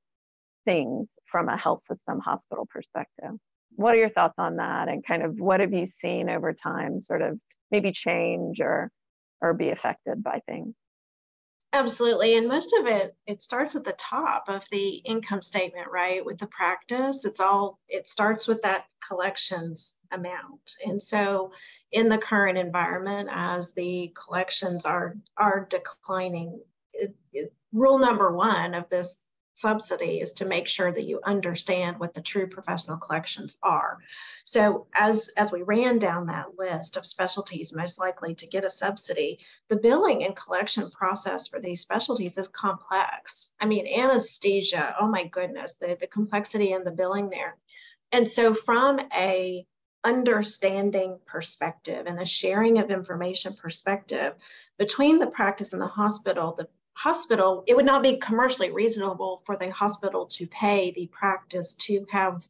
things 0.64 1.14
from 1.30 1.48
a 1.48 1.56
health 1.56 1.82
system 1.84 2.18
hospital 2.20 2.66
perspective. 2.68 3.32
What 3.76 3.94
are 3.94 3.98
your 3.98 4.08
thoughts 4.08 4.34
on 4.38 4.56
that? 4.56 4.88
And 4.88 5.06
kind 5.06 5.22
of 5.22 5.38
what 5.38 5.60
have 5.60 5.72
you 5.72 5.86
seen 5.86 6.28
over 6.28 6.52
time 6.52 7.00
sort 7.00 7.22
of 7.22 7.38
maybe 7.70 7.92
change 7.92 8.60
or 8.60 8.90
or 9.40 9.54
be 9.54 9.70
affected 9.70 10.22
by 10.22 10.40
things? 10.46 10.74
Absolutely. 11.72 12.36
And 12.36 12.48
most 12.48 12.74
of 12.78 12.86
it, 12.86 13.14
it 13.26 13.42
starts 13.42 13.76
at 13.76 13.84
the 13.84 13.92
top 13.92 14.48
of 14.48 14.66
the 14.72 14.94
income 15.04 15.40
statement, 15.40 15.86
right? 15.90 16.24
With 16.24 16.38
the 16.38 16.48
practice, 16.48 17.24
it's 17.24 17.38
all, 17.38 17.78
it 17.88 18.08
starts 18.08 18.48
with 18.48 18.60
that 18.62 18.86
collections 19.06 19.96
amount. 20.10 20.72
And 20.84 21.00
so 21.00 21.52
in 21.92 22.08
the 22.08 22.18
current 22.18 22.58
environment, 22.58 23.28
as 23.30 23.72
the 23.72 24.12
collections 24.20 24.84
are, 24.84 25.16
are 25.36 25.66
declining, 25.70 26.60
it, 26.92 27.14
it, 27.32 27.52
rule 27.72 28.00
number 28.00 28.34
one 28.34 28.74
of 28.74 28.88
this 28.90 29.24
subsidy 29.60 30.20
is 30.20 30.32
to 30.32 30.44
make 30.44 30.66
sure 30.66 30.90
that 30.90 31.04
you 31.04 31.20
understand 31.24 31.98
what 31.98 32.14
the 32.14 32.22
true 32.22 32.46
professional 32.46 32.96
collections 32.96 33.56
are. 33.62 33.98
So 34.44 34.86
as, 34.94 35.30
as 35.36 35.52
we 35.52 35.62
ran 35.62 35.98
down 35.98 36.26
that 36.26 36.58
list 36.58 36.96
of 36.96 37.06
specialties 37.06 37.74
most 37.74 37.98
likely 37.98 38.34
to 38.36 38.46
get 38.46 38.64
a 38.64 38.70
subsidy, 38.70 39.38
the 39.68 39.76
billing 39.76 40.24
and 40.24 40.34
collection 40.34 40.90
process 40.90 41.48
for 41.48 41.60
these 41.60 41.80
specialties 41.80 42.38
is 42.38 42.48
complex. 42.48 43.54
I 43.60 43.66
mean, 43.66 43.86
anesthesia, 43.86 44.94
oh 44.98 45.08
my 45.08 45.24
goodness, 45.24 45.74
the, 45.74 45.96
the 46.00 46.06
complexity 46.06 46.72
in 46.72 46.84
the 46.84 46.90
billing 46.90 47.30
there. 47.30 47.56
And 48.12 48.28
so 48.28 48.54
from 48.54 49.00
a 49.14 49.66
understanding 50.02 51.18
perspective 51.26 52.06
and 52.06 52.20
a 52.20 52.24
sharing 52.24 52.78
of 52.78 52.90
information 52.90 53.52
perspective 53.52 54.34
between 54.78 55.18
the 55.18 55.26
practice 55.26 55.72
and 55.72 55.82
the 55.82 55.86
hospital, 55.86 56.54
the 56.56 56.68
hospital, 57.00 57.64
it 57.66 57.74
would 57.74 57.86
not 57.86 58.02
be 58.02 58.18
commercially 58.18 58.70
reasonable 58.70 59.42
for 59.46 59.56
the 59.56 59.70
hospital 59.70 60.26
to 60.26 60.46
pay 60.48 60.90
the 60.90 61.06
practice 61.06 61.74
to 61.74 62.04
have 62.10 62.46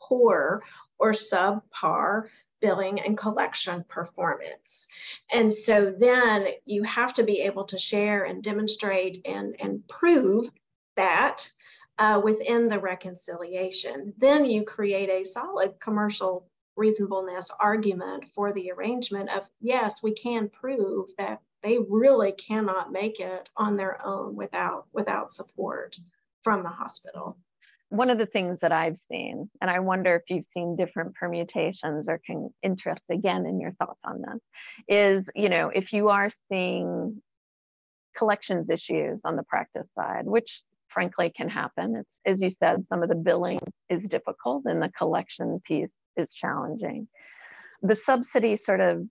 poor 0.00 0.60
or 0.98 1.12
subpar 1.12 2.24
billing 2.60 3.00
and 3.00 3.16
collection 3.16 3.84
performance. 3.88 4.88
And 5.32 5.52
so 5.52 5.90
then 5.90 6.48
you 6.66 6.82
have 6.82 7.14
to 7.14 7.22
be 7.22 7.42
able 7.42 7.64
to 7.66 7.78
share 7.78 8.24
and 8.24 8.42
demonstrate 8.42 9.18
and, 9.24 9.54
and 9.60 9.86
prove 9.86 10.48
that 10.96 11.48
uh, 11.98 12.20
within 12.24 12.66
the 12.66 12.80
reconciliation. 12.80 14.14
Then 14.18 14.44
you 14.44 14.64
create 14.64 15.10
a 15.10 15.24
solid 15.24 15.78
commercial 15.78 16.48
reasonableness 16.74 17.52
argument 17.60 18.24
for 18.34 18.52
the 18.52 18.72
arrangement 18.72 19.30
of 19.30 19.42
yes, 19.60 20.02
we 20.02 20.12
can 20.12 20.48
prove 20.48 21.10
that 21.18 21.40
they 21.62 21.78
really 21.88 22.32
cannot 22.32 22.92
make 22.92 23.20
it 23.20 23.48
on 23.56 23.76
their 23.76 24.04
own 24.04 24.34
without 24.34 24.86
without 24.92 25.32
support 25.32 25.96
from 26.42 26.62
the 26.62 26.70
hospital 26.70 27.36
one 27.92 28.08
of 28.08 28.16
the 28.16 28.24
things 28.24 28.60
that 28.60 28.72
I've 28.72 28.96
seen, 29.10 29.50
and 29.60 29.70
I 29.70 29.80
wonder 29.80 30.16
if 30.16 30.22
you've 30.30 30.46
seen 30.54 30.76
different 30.76 31.14
permutations 31.14 32.08
or 32.08 32.18
can 32.24 32.48
interest 32.62 33.02
again 33.10 33.44
in 33.44 33.60
your 33.60 33.72
thoughts 33.72 34.00
on 34.02 34.22
this, 34.22 34.40
is 34.88 35.30
you 35.34 35.50
know 35.50 35.68
if 35.68 35.92
you 35.92 36.08
are 36.08 36.30
seeing 36.48 37.20
collections 38.16 38.70
issues 38.70 39.20
on 39.24 39.36
the 39.36 39.42
practice 39.42 39.86
side, 39.94 40.24
which 40.24 40.62
frankly 40.88 41.32
can 41.36 41.50
happen. 41.50 41.96
It's 41.96 42.10
as 42.24 42.40
you 42.40 42.50
said, 42.50 42.86
some 42.88 43.02
of 43.02 43.10
the 43.10 43.14
billing 43.14 43.60
is 43.90 44.08
difficult 44.08 44.62
and 44.64 44.80
the 44.80 44.90
collection 44.96 45.60
piece 45.62 45.92
is 46.16 46.32
challenging. 46.34 47.08
The 47.82 47.94
subsidy 47.94 48.56
sort 48.56 48.80
of 48.80 49.06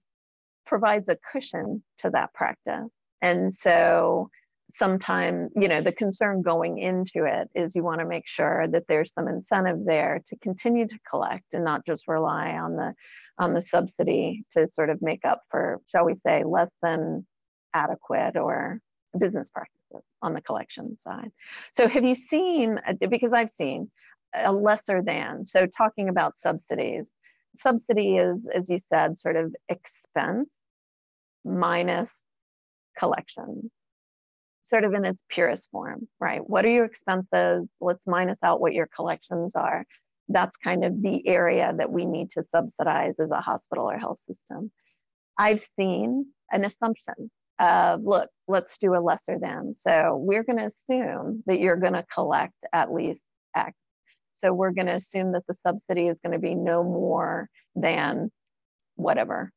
provides 0.65 1.09
a 1.09 1.17
cushion 1.31 1.83
to 1.99 2.09
that 2.11 2.33
practice. 2.33 2.89
And 3.21 3.53
so 3.53 4.29
sometimes, 4.71 5.51
you 5.55 5.67
know, 5.67 5.81
the 5.81 5.91
concern 5.91 6.41
going 6.41 6.77
into 6.77 7.25
it 7.25 7.49
is 7.53 7.75
you 7.75 7.83
want 7.83 7.99
to 7.99 8.05
make 8.05 8.27
sure 8.27 8.67
that 8.71 8.83
there's 8.87 9.13
some 9.13 9.27
incentive 9.27 9.85
there 9.85 10.21
to 10.27 10.37
continue 10.37 10.87
to 10.87 10.99
collect 11.09 11.53
and 11.53 11.63
not 11.63 11.85
just 11.85 12.07
rely 12.07 12.51
on 12.51 12.75
the 12.75 12.93
on 13.37 13.53
the 13.53 13.61
subsidy 13.61 14.43
to 14.51 14.67
sort 14.67 14.89
of 14.89 15.01
make 15.01 15.25
up 15.25 15.41
for, 15.49 15.81
shall 15.87 16.05
we 16.05 16.13
say, 16.15 16.43
less 16.43 16.69
than 16.81 17.25
adequate 17.73 18.37
or 18.37 18.79
business 19.19 19.49
practices 19.49 20.05
on 20.21 20.33
the 20.33 20.41
collection 20.41 20.95
side. 20.97 21.31
So 21.73 21.87
have 21.87 22.03
you 22.03 22.15
seen, 22.15 22.79
because 23.09 23.33
I've 23.33 23.49
seen 23.49 23.89
a 24.35 24.51
lesser 24.53 25.01
than, 25.01 25.45
so 25.45 25.65
talking 25.65 26.07
about 26.07 26.37
subsidies, 26.37 27.11
subsidy 27.55 28.17
is, 28.17 28.47
as 28.53 28.69
you 28.69 28.79
said, 28.89 29.17
sort 29.17 29.35
of 29.35 29.55
expense 29.69 30.55
minus 31.43 32.25
collections. 32.97 33.71
sort 34.71 34.85
of 34.85 34.93
in 34.93 35.05
its 35.05 35.21
purest 35.29 35.69
form, 35.71 36.07
right? 36.19 36.41
What 36.49 36.65
are 36.65 36.69
your 36.69 36.85
expenses? 36.85 37.67
Let's 37.79 38.07
minus 38.07 38.39
out 38.41 38.61
what 38.61 38.73
your 38.73 38.87
collections 38.87 39.55
are. 39.55 39.85
That's 40.29 40.55
kind 40.57 40.85
of 40.85 41.01
the 41.01 41.27
area 41.27 41.73
that 41.77 41.91
we 41.91 42.05
need 42.05 42.31
to 42.31 42.43
subsidize 42.43 43.19
as 43.19 43.31
a 43.31 43.41
hospital 43.41 43.89
or 43.89 43.97
health 43.97 44.19
system. 44.19 44.71
I've 45.37 45.65
seen 45.77 46.27
an 46.51 46.63
assumption 46.63 47.29
of, 47.59 48.03
look, 48.03 48.29
let's 48.47 48.77
do 48.77 48.95
a 48.95 49.01
lesser 49.01 49.37
than. 49.39 49.75
So 49.75 50.17
we're 50.17 50.43
going 50.43 50.59
to 50.59 50.71
assume 50.71 51.43
that 51.47 51.59
you're 51.59 51.75
going 51.75 51.93
to 51.93 52.05
collect 52.13 52.55
at 52.71 52.93
least 52.93 53.25
X. 53.55 53.73
So 54.43 54.53
we're 54.53 54.71
going 54.71 54.87
to 54.87 54.95
assume 54.95 55.33
that 55.33 55.45
the 55.47 55.55
subsidy 55.65 56.07
is 56.07 56.19
going 56.19 56.33
to 56.33 56.39
be 56.39 56.55
no 56.55 56.83
more 56.83 57.49
than 57.75 58.31
whatever, 58.95 59.51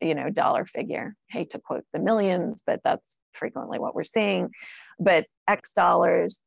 you 0.00 0.14
know, 0.14 0.30
dollar 0.30 0.66
figure. 0.66 1.14
hate 1.28 1.52
to 1.52 1.58
quote 1.58 1.84
the 1.92 1.98
millions, 1.98 2.62
but 2.66 2.80
that's 2.84 3.08
frequently 3.32 3.78
what 3.78 3.94
we're 3.94 4.04
seeing. 4.04 4.50
But 4.98 5.26
X 5.48 5.72
dollars 5.72 6.42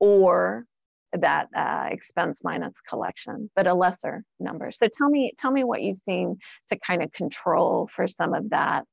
or 0.00 0.64
that 1.12 1.48
uh, 1.56 1.88
expense 1.90 2.42
minus 2.42 2.74
collection, 2.88 3.50
but 3.54 3.66
a 3.66 3.74
lesser 3.74 4.24
number. 4.40 4.70
So 4.70 4.88
tell 4.92 5.10
me, 5.10 5.32
tell 5.38 5.50
me 5.50 5.62
what 5.62 5.82
you've 5.82 5.98
seen 5.98 6.38
to 6.70 6.78
kind 6.78 7.02
of 7.02 7.12
control 7.12 7.88
for 7.94 8.08
some 8.08 8.32
of 8.32 8.50
that, 8.50 8.84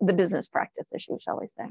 the 0.00 0.12
business 0.12 0.48
practice 0.48 0.88
issue, 0.94 1.16
shall 1.18 1.40
we 1.40 1.46
say? 1.48 1.64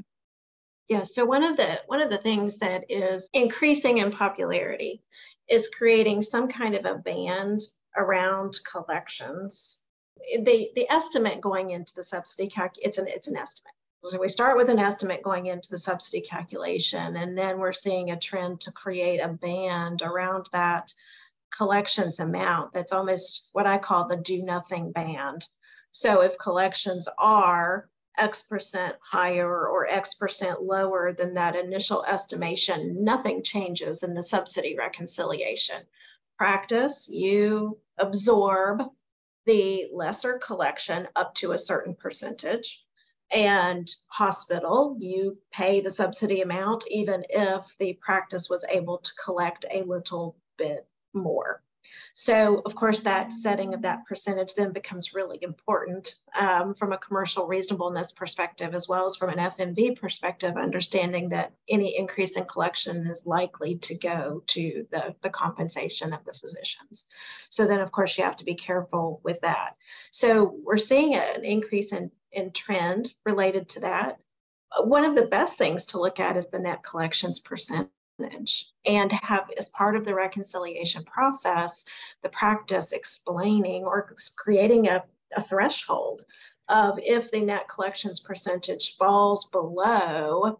Yeah. 0.88 1.04
So 1.04 1.24
one 1.24 1.42
of 1.42 1.56
the 1.56 1.80
one 1.86 2.02
of 2.02 2.10
the 2.10 2.18
things 2.18 2.58
that 2.58 2.84
is 2.88 3.28
increasing 3.32 3.98
in 3.98 4.10
popularity 4.10 5.02
is 5.48 5.68
creating 5.68 6.22
some 6.22 6.48
kind 6.48 6.74
of 6.74 6.84
a 6.84 6.98
band 6.98 7.60
around 7.96 8.58
collections. 8.70 9.84
The 10.34 10.70
the 10.74 10.90
estimate 10.90 11.40
going 11.40 11.70
into 11.70 11.94
the 11.94 12.04
subsidy 12.04 12.48
calc 12.48 12.72
it's 12.78 12.98
an 12.98 13.06
it's 13.08 13.28
an 13.28 13.36
estimate. 13.36 13.74
So 14.04 14.18
we 14.18 14.28
start 14.28 14.56
with 14.56 14.68
an 14.68 14.80
estimate 14.80 15.22
going 15.22 15.46
into 15.46 15.70
the 15.70 15.78
subsidy 15.78 16.22
calculation, 16.22 17.16
and 17.16 17.38
then 17.38 17.58
we're 17.58 17.72
seeing 17.72 18.10
a 18.10 18.18
trend 18.18 18.60
to 18.62 18.72
create 18.72 19.20
a 19.20 19.28
band 19.28 20.02
around 20.02 20.48
that 20.52 20.92
collections 21.56 22.18
amount. 22.18 22.72
That's 22.72 22.92
almost 22.92 23.50
what 23.52 23.66
I 23.66 23.78
call 23.78 24.08
the 24.08 24.16
do 24.16 24.42
nothing 24.42 24.90
band. 24.90 25.46
So 25.92 26.22
if 26.22 26.36
collections 26.38 27.08
are 27.18 27.88
X 28.16 28.42
percent 28.42 28.96
higher 29.00 29.66
or 29.66 29.86
X 29.86 30.14
percent 30.14 30.62
lower 30.62 31.12
than 31.12 31.34
that 31.34 31.56
initial 31.56 32.04
estimation, 32.04 33.04
nothing 33.04 33.42
changes 33.42 34.02
in 34.02 34.14
the 34.14 34.22
subsidy 34.22 34.76
reconciliation. 34.76 35.82
Practice, 36.36 37.08
you 37.08 37.78
absorb 37.98 38.82
the 39.46 39.88
lesser 39.92 40.38
collection 40.38 41.08
up 41.16 41.34
to 41.36 41.52
a 41.52 41.58
certain 41.58 41.94
percentage. 41.94 42.84
And 43.32 43.90
hospital, 44.08 44.96
you 45.00 45.38
pay 45.52 45.80
the 45.80 45.90
subsidy 45.90 46.42
amount 46.42 46.84
even 46.88 47.24
if 47.30 47.76
the 47.78 47.94
practice 47.94 48.50
was 48.50 48.64
able 48.68 48.98
to 48.98 49.12
collect 49.24 49.64
a 49.70 49.82
little 49.82 50.36
bit 50.58 50.86
more. 51.14 51.62
So, 52.14 52.60
of 52.66 52.74
course, 52.74 53.00
that 53.00 53.32
setting 53.32 53.72
of 53.72 53.82
that 53.82 54.04
percentage 54.06 54.54
then 54.54 54.72
becomes 54.72 55.14
really 55.14 55.38
important 55.40 56.16
um, 56.38 56.74
from 56.74 56.92
a 56.92 56.98
commercial 56.98 57.46
reasonableness 57.46 58.12
perspective, 58.12 58.74
as 58.74 58.86
well 58.88 59.06
as 59.06 59.16
from 59.16 59.30
an 59.30 59.38
FMV 59.38 59.98
perspective, 59.98 60.56
understanding 60.56 61.30
that 61.30 61.52
any 61.70 61.96
increase 61.96 62.36
in 62.36 62.44
collection 62.44 63.06
is 63.06 63.26
likely 63.26 63.76
to 63.76 63.94
go 63.94 64.42
to 64.48 64.86
the, 64.90 65.14
the 65.22 65.30
compensation 65.30 66.12
of 66.12 66.24
the 66.24 66.34
physicians. 66.34 67.06
So, 67.48 67.66
then, 67.66 67.80
of 67.80 67.92
course, 67.92 68.18
you 68.18 68.24
have 68.24 68.36
to 68.36 68.44
be 68.44 68.54
careful 68.54 69.20
with 69.24 69.40
that. 69.40 69.76
So, 70.10 70.58
we're 70.62 70.78
seeing 70.78 71.14
an 71.14 71.44
increase 71.44 71.92
in, 71.92 72.10
in 72.30 72.52
trend 72.52 73.14
related 73.24 73.70
to 73.70 73.80
that. 73.80 74.18
One 74.84 75.04
of 75.04 75.16
the 75.16 75.26
best 75.26 75.56
things 75.56 75.86
to 75.86 76.00
look 76.00 76.20
at 76.20 76.36
is 76.36 76.48
the 76.48 76.58
net 76.58 76.82
collections 76.82 77.40
percent 77.40 77.88
and 78.84 79.12
have 79.12 79.50
as 79.58 79.68
part 79.70 79.96
of 79.96 80.04
the 80.04 80.14
reconciliation 80.14 81.04
process 81.04 81.86
the 82.22 82.28
practice 82.30 82.92
explaining 82.92 83.84
or 83.84 84.14
creating 84.36 84.88
a, 84.88 85.02
a 85.36 85.42
threshold 85.42 86.24
of 86.68 86.98
if 87.02 87.30
the 87.30 87.40
net 87.40 87.68
collections 87.68 88.20
percentage 88.20 88.96
falls 88.96 89.46
below 89.46 90.58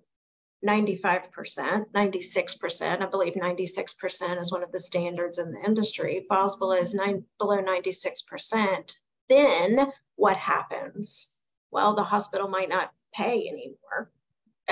95%, 0.65 1.87
96%, 1.93 3.03
I 3.03 3.07
believe 3.07 3.35
96% 3.35 4.41
is 4.41 4.53
one 4.53 4.63
of 4.63 4.71
the 4.71 4.79
standards 4.79 5.39
in 5.39 5.51
the 5.51 5.61
industry, 5.67 6.25
falls 6.29 6.57
below, 6.57 6.81
nine, 6.95 7.25
below 7.39 7.59
96%, 7.59 8.97
then 9.29 9.93
what 10.15 10.37
happens? 10.37 11.41
Well, 11.73 11.95
the 11.95 12.05
hospital 12.05 12.49
might 12.49 12.69
not 12.69 12.93
pay 13.13 13.49
anymore 13.49 14.12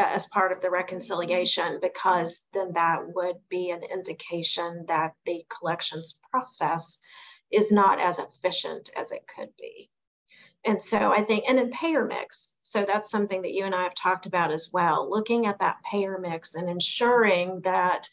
as 0.09 0.27
part 0.27 0.53
of 0.53 0.61
the 0.61 0.71
reconciliation 0.71 1.79
because 1.81 2.49
then 2.53 2.73
that 2.73 3.01
would 3.15 3.37
be 3.49 3.71
an 3.71 3.83
indication 3.83 4.85
that 4.89 5.15
the 5.27 5.45
collections 5.49 6.21
process 6.31 7.01
is 7.51 7.73
not 7.73 8.01
as 8.01 8.19
efficient 8.19 8.91
as 8.97 9.11
it 9.11 9.27
could 9.27 9.51
be. 9.59 9.91
And 10.65 10.83
so 10.83 11.13
I 11.13 11.23
think, 11.23 11.45
and 11.49 11.59
then 11.59 11.71
payer 11.71 12.05
mix. 12.05 12.57
So 12.63 12.85
that's 12.85 13.11
something 13.11 13.43
that 13.43 13.53
you 13.53 13.65
and 13.65 13.75
I 13.75 13.83
have 13.83 13.95
talked 13.95 14.27
about 14.27 14.53
as 14.53 14.71
well, 14.73 15.09
looking 15.11 15.47
at 15.47 15.59
that 15.59 15.83
payer 15.91 16.19
mix 16.19 16.55
and 16.55 16.69
ensuring 16.69 17.61
that 17.63 18.09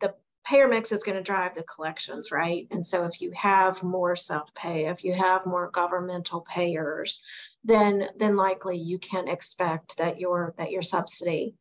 the 0.00 0.14
payer 0.44 0.66
mix 0.66 0.92
is 0.92 1.04
going 1.04 1.16
to 1.16 1.22
drive 1.22 1.54
the 1.54 1.62
collections, 1.62 2.32
right? 2.32 2.66
And 2.70 2.84
so 2.84 3.04
if 3.04 3.20
you 3.20 3.30
have 3.32 3.82
more 3.82 4.16
self 4.16 4.52
pay, 4.54 4.86
if 4.86 5.04
you 5.04 5.12
have 5.12 5.46
more 5.46 5.70
governmental 5.70 6.40
payers, 6.40 7.24
then 7.64 8.08
then 8.16 8.36
likely 8.36 8.76
you 8.76 8.98
can 8.98 9.28
expect 9.28 9.98
that 9.98 10.18
your 10.18 10.54
that 10.58 10.70
your 10.70 10.82
subsidy 10.82 11.54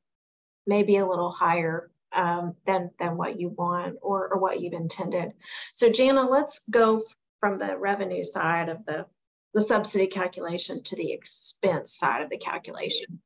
may 0.66 0.84
be 0.84 0.98
a 0.98 1.06
little 1.06 1.32
higher 1.32 1.92
um, 2.14 2.56
than 2.66 2.92
than 3.00 3.18
what 3.18 3.40
you 3.40 3.50
want 3.50 3.98
or 4.02 4.30
or 4.34 4.40
what 4.40 4.60
you've 4.60 4.74
intended. 4.74 5.34
So 5.74 5.92
Jana, 5.92 6.28
let's 6.28 6.68
go 6.70 7.02
from 7.40 7.58
the 7.58 7.78
revenue 7.78 8.24
side 8.24 8.70
of 8.70 8.86
the 8.86 9.06
the 9.54 9.62
subsidy 9.62 10.08
calculation 10.08 10.84
to 10.84 10.96
the 10.96 11.12
expense 11.12 11.96
side 11.96 12.22
of 12.22 12.30
the 12.30 12.38
calculation. 12.38 13.22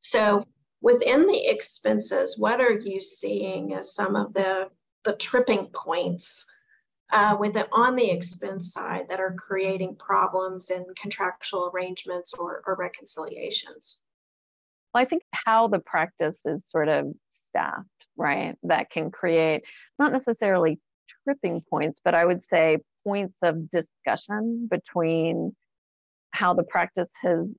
So 0.00 0.46
within 0.80 1.26
the 1.26 1.46
expenses, 1.46 2.38
what 2.38 2.60
are 2.60 2.78
you 2.78 3.00
seeing 3.00 3.74
as 3.74 3.94
some 3.94 4.16
of 4.16 4.32
the 4.34 4.68
the 5.04 5.16
tripping 5.16 5.66
points 5.68 6.46
uh, 7.12 7.36
with 7.38 7.56
it 7.56 7.68
on 7.72 7.96
the 7.96 8.10
expense 8.10 8.72
side 8.72 9.08
that 9.08 9.20
are 9.20 9.34
creating 9.34 9.96
problems 9.96 10.70
in 10.70 10.84
contractual 11.00 11.70
arrangements 11.72 12.34
or, 12.34 12.62
or 12.66 12.76
reconciliations? 12.76 14.02
Well, 14.94 15.02
I 15.02 15.04
think 15.04 15.22
how 15.32 15.68
the 15.68 15.78
practice 15.78 16.38
is 16.44 16.62
sort 16.70 16.88
of 16.88 17.12
staffed, 17.44 17.86
right, 18.16 18.56
that 18.64 18.90
can 18.90 19.10
create 19.10 19.64
not 19.98 20.12
necessarily 20.12 20.80
tripping 21.24 21.62
points, 21.68 22.00
but 22.04 22.14
I 22.14 22.24
would 22.24 22.42
say 22.42 22.78
points 23.04 23.38
of 23.42 23.70
discussion 23.70 24.68
between 24.70 25.54
how 26.32 26.54
the 26.54 26.62
practice 26.62 27.08
has 27.22 27.56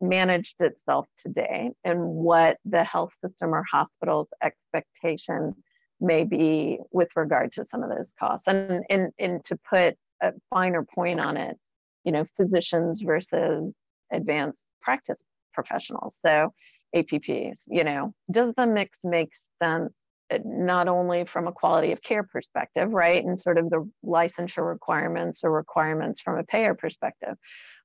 managed 0.00 0.56
itself 0.60 1.06
today 1.18 1.70
and 1.84 2.00
what 2.00 2.56
the 2.64 2.82
health 2.82 3.12
system 3.24 3.54
or 3.54 3.64
hospital's 3.70 4.28
expectation 4.42 5.54
maybe 6.02 6.78
with 6.90 7.08
regard 7.16 7.52
to 7.52 7.64
some 7.64 7.82
of 7.82 7.88
those 7.88 8.12
costs. 8.18 8.48
And, 8.48 8.84
and, 8.90 9.12
and 9.18 9.44
to 9.44 9.56
put 9.68 9.96
a 10.20 10.32
finer 10.50 10.84
point 10.84 11.20
on 11.20 11.36
it, 11.36 11.56
you 12.04 12.12
know, 12.12 12.26
physicians 12.36 13.00
versus 13.00 13.72
advanced 14.12 14.60
practice 14.82 15.22
professionals. 15.54 16.18
So 16.24 16.52
APPs, 16.94 17.62
you 17.68 17.84
know, 17.84 18.12
does 18.30 18.52
the 18.56 18.66
mix 18.66 18.98
make 19.04 19.30
sense 19.62 19.92
uh, 20.32 20.38
not 20.44 20.88
only 20.88 21.24
from 21.24 21.46
a 21.46 21.52
quality 21.52 21.92
of 21.92 22.02
care 22.02 22.24
perspective, 22.24 22.90
right, 22.90 23.24
and 23.24 23.38
sort 23.38 23.58
of 23.58 23.70
the 23.70 23.88
licensure 24.04 24.66
requirements 24.66 25.40
or 25.44 25.52
requirements 25.52 26.20
from 26.20 26.38
a 26.38 26.44
payer 26.44 26.74
perspective, 26.74 27.36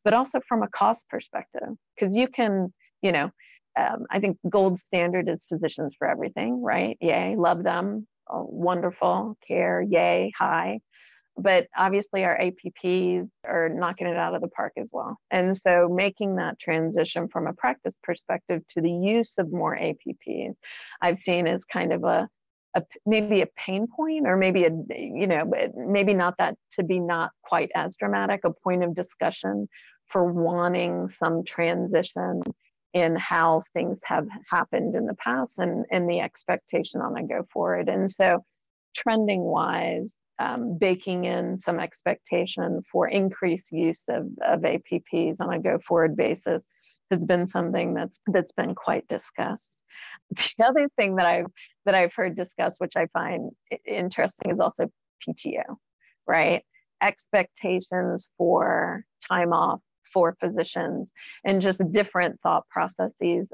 but 0.03 0.13
also 0.13 0.39
from 0.47 0.63
a 0.63 0.67
cost 0.69 1.07
perspective, 1.09 1.69
because 1.95 2.15
you 2.15 2.27
can, 2.27 2.73
you 3.01 3.11
know, 3.11 3.29
um, 3.77 4.05
I 4.09 4.19
think 4.19 4.37
gold 4.49 4.79
standard 4.79 5.29
is 5.29 5.45
physicians 5.47 5.93
for 5.97 6.07
everything, 6.07 6.61
right? 6.61 6.97
Yay, 6.99 7.35
love 7.37 7.63
them, 7.63 8.07
oh, 8.29 8.47
wonderful 8.49 9.37
care, 9.47 9.81
yay, 9.81 10.31
high. 10.37 10.79
But 11.39 11.67
obviously, 11.77 12.23
our 12.23 12.37
APPs 12.39 13.29
are 13.45 13.69
knocking 13.69 14.07
it 14.07 14.17
out 14.17 14.33
of 14.33 14.41
the 14.41 14.47
park 14.47 14.73
as 14.77 14.89
well. 14.91 15.17
And 15.29 15.55
so, 15.55 15.87
making 15.87 16.37
that 16.37 16.59
transition 16.59 17.27
from 17.27 17.45
a 17.45 17.53
practice 17.53 17.95
perspective 18.01 18.63
to 18.69 18.81
the 18.81 18.91
use 18.91 19.35
of 19.37 19.51
more 19.51 19.75
APPs, 19.75 20.55
I've 20.99 21.19
seen 21.19 21.45
as 21.45 21.63
kind 21.63 21.93
of 21.93 22.03
a, 22.03 22.27
a 22.75 22.81
maybe 23.05 23.41
a 23.41 23.47
pain 23.55 23.85
point, 23.85 24.25
or 24.25 24.35
maybe 24.35 24.65
a 24.65 24.71
you 24.89 25.27
know, 25.27 25.43
maybe 25.75 26.15
not 26.15 26.33
that 26.39 26.55
to 26.73 26.83
be 26.83 26.99
not 26.99 27.29
quite 27.43 27.69
as 27.75 27.95
dramatic, 27.95 28.41
a 28.43 28.51
point 28.51 28.83
of 28.83 28.95
discussion 28.95 29.69
for 30.07 30.31
wanting 30.31 31.09
some 31.09 31.43
transition 31.43 32.41
in 32.97 33.15
how 33.15 33.63
things 33.73 34.01
have 34.03 34.27
happened 34.49 34.95
in 34.95 35.05
the 35.05 35.15
past 35.15 35.59
and, 35.59 35.85
and 35.91 36.09
the 36.09 36.19
expectation 36.19 37.01
on 37.01 37.17
a 37.17 37.23
go 37.23 37.45
forward. 37.51 37.89
And 37.89 38.09
so, 38.09 38.43
trending 38.95 39.43
wise, 39.43 40.15
um, 40.39 40.77
baking 40.77 41.25
in 41.25 41.57
some 41.57 41.79
expectation 41.79 42.81
for 42.91 43.07
increased 43.07 43.71
use 43.71 44.01
of, 44.09 44.27
of 44.45 44.61
APPs 44.61 45.37
on 45.39 45.53
a 45.53 45.59
go 45.59 45.79
forward 45.79 46.15
basis 46.15 46.67
has 47.11 47.25
been 47.25 47.47
something 47.47 47.93
that's 47.93 48.19
that's 48.27 48.51
been 48.51 48.75
quite 48.75 49.07
discussed. 49.07 49.79
The 50.57 50.65
other 50.65 50.89
thing 50.97 51.15
that 51.15 51.25
I've 51.25 51.47
that 51.85 51.95
I've 51.95 52.13
heard 52.13 52.35
discussed, 52.35 52.79
which 52.79 52.95
I 52.97 53.07
find 53.07 53.51
interesting, 53.85 54.51
is 54.51 54.59
also 54.59 54.91
PTO, 55.25 55.63
right? 56.27 56.63
Expectations 57.01 58.27
for 58.37 59.05
time 59.27 59.53
off 59.53 59.79
for 60.17 60.35
physicians 60.39 61.11
and 61.45 61.61
just 61.61 61.79
different 61.91 62.41
thought 62.41 62.67
processes 62.69 63.51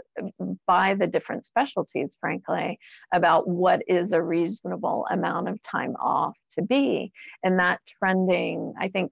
by 0.66 0.96
the 0.96 1.06
different 1.06 1.46
specialties, 1.46 2.16
frankly, 2.22 2.80
about 3.14 3.50
what 3.50 3.82
is 3.86 4.14
a 4.14 4.24
reasonable 4.24 5.06
amount 5.12 5.50
of 5.50 5.62
time 5.62 5.94
off 6.00 6.38
to 6.54 6.62
be. 6.62 7.12
And 7.44 7.60
that 7.60 7.82
trending, 8.00 8.74
I 8.80 8.88
think, 8.88 9.12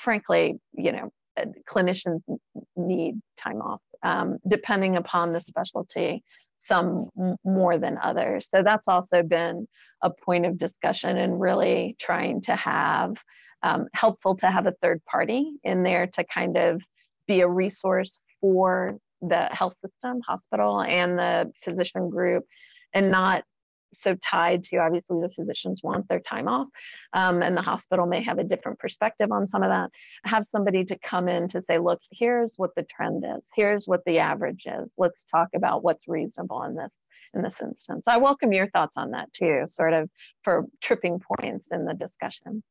frankly, 0.00 0.58
you 0.72 0.90
know, 0.90 1.12
clinicians 1.70 2.22
need 2.74 3.20
time 3.38 3.62
off 3.62 3.80
um, 4.02 4.38
depending 4.48 4.96
upon 4.96 5.32
the 5.32 5.38
specialty 5.38 6.24
some 6.58 7.08
more 7.44 7.78
than 7.78 7.98
others 8.02 8.48
so 8.54 8.62
that's 8.62 8.86
also 8.86 9.22
been 9.22 9.66
a 10.02 10.10
point 10.10 10.46
of 10.46 10.58
discussion 10.58 11.16
and 11.16 11.40
really 11.40 11.96
trying 11.98 12.40
to 12.40 12.54
have 12.54 13.16
um, 13.62 13.86
helpful 13.94 14.36
to 14.36 14.50
have 14.50 14.66
a 14.66 14.74
third 14.82 15.04
party 15.04 15.52
in 15.64 15.82
there 15.82 16.06
to 16.06 16.24
kind 16.24 16.56
of 16.56 16.80
be 17.26 17.40
a 17.40 17.48
resource 17.48 18.18
for 18.40 18.98
the 19.20 19.44
health 19.52 19.76
system 19.80 20.20
hospital 20.26 20.82
and 20.82 21.18
the 21.18 21.50
physician 21.62 22.10
group 22.10 22.44
and 22.92 23.10
not 23.10 23.44
so 23.94 24.14
tied 24.16 24.64
to 24.64 24.78
obviously 24.78 25.20
the 25.20 25.28
physicians 25.28 25.82
want 25.82 26.08
their 26.08 26.20
time 26.20 26.48
off 26.48 26.66
um, 27.12 27.42
and 27.42 27.56
the 27.56 27.62
hospital 27.62 28.06
may 28.06 28.22
have 28.22 28.38
a 28.38 28.44
different 28.44 28.78
perspective 28.78 29.30
on 29.30 29.46
some 29.46 29.62
of 29.62 29.68
that. 29.68 29.90
Have 30.24 30.46
somebody 30.46 30.84
to 30.86 30.98
come 30.98 31.28
in 31.28 31.48
to 31.48 31.60
say 31.60 31.78
look 31.78 32.00
here's 32.10 32.54
what 32.56 32.74
the 32.74 32.84
trend 32.84 33.24
is. 33.24 33.42
Here's 33.54 33.86
what 33.86 34.00
the 34.06 34.18
average 34.18 34.64
is. 34.66 34.90
Let's 34.96 35.24
talk 35.30 35.48
about 35.54 35.84
what's 35.84 36.08
reasonable 36.08 36.62
in 36.64 36.74
this 36.74 36.94
in 37.34 37.42
this 37.42 37.60
instance. 37.60 38.04
I 38.08 38.16
welcome 38.18 38.52
your 38.52 38.68
thoughts 38.68 38.96
on 38.96 39.10
that 39.12 39.32
too 39.32 39.64
sort 39.66 39.92
of 39.92 40.08
for 40.42 40.66
tripping 40.80 41.20
points 41.20 41.68
in 41.70 41.84
the 41.84 41.94
discussion 41.94 42.62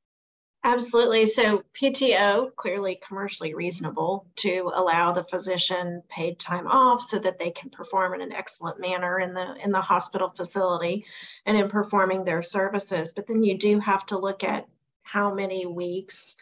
Absolutely. 0.64 1.26
So 1.26 1.64
PTO 1.74 2.56
clearly 2.56 2.96
commercially 2.96 3.56
reasonable 3.56 4.28
to 4.38 4.72
allow 4.76 5.12
the 5.12 5.24
physician 5.24 6.04
paid 6.08 6.38
time 6.38 6.68
off 6.68 7.02
so 7.02 7.18
that 7.18 7.40
they 7.40 7.50
can 7.50 7.72
perform 7.72 8.14
in 8.14 8.22
an 8.22 8.32
excellent 8.32 8.80
manner 8.80 9.20
in 9.20 9.34
the 9.34 9.56
in 9.64 9.72
the 9.72 9.82
hospital 9.82 10.30
facility 10.30 11.06
and 11.48 11.58
in 11.58 11.68
performing 11.68 12.24
their 12.24 12.44
services. 12.44 13.12
But 13.12 13.26
then 13.26 13.42
you 13.42 13.58
do 13.58 13.80
have 13.80 14.06
to 14.08 14.20
look 14.20 14.44
at 14.44 14.68
how 15.04 15.34
many 15.34 15.66
weeks 15.66 16.38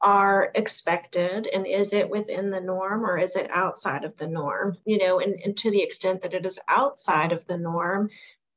are 0.00 0.52
expected 0.54 1.48
and 1.48 1.66
is 1.66 1.92
it 1.92 2.08
within 2.08 2.50
the 2.50 2.60
norm 2.60 3.04
or 3.04 3.18
is 3.18 3.34
it 3.34 3.50
outside 3.50 4.04
of 4.04 4.16
the 4.18 4.28
norm? 4.28 4.76
You 4.84 4.98
know, 4.98 5.18
and, 5.18 5.40
and 5.44 5.56
to 5.58 5.70
the 5.72 5.82
extent 5.82 6.22
that 6.22 6.34
it 6.34 6.46
is 6.46 6.60
outside 6.68 7.32
of 7.32 7.44
the 7.48 7.58
norm, 7.58 8.10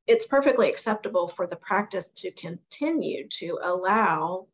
it's 0.05 0.27
perfectly 0.27 0.69
acceptable 0.69 1.27
for 1.27 1.47
the 1.47 1.55
practice 1.55 2.05
to 2.17 2.31
continue 2.31 3.27
to 3.29 3.57
allow 3.63 4.47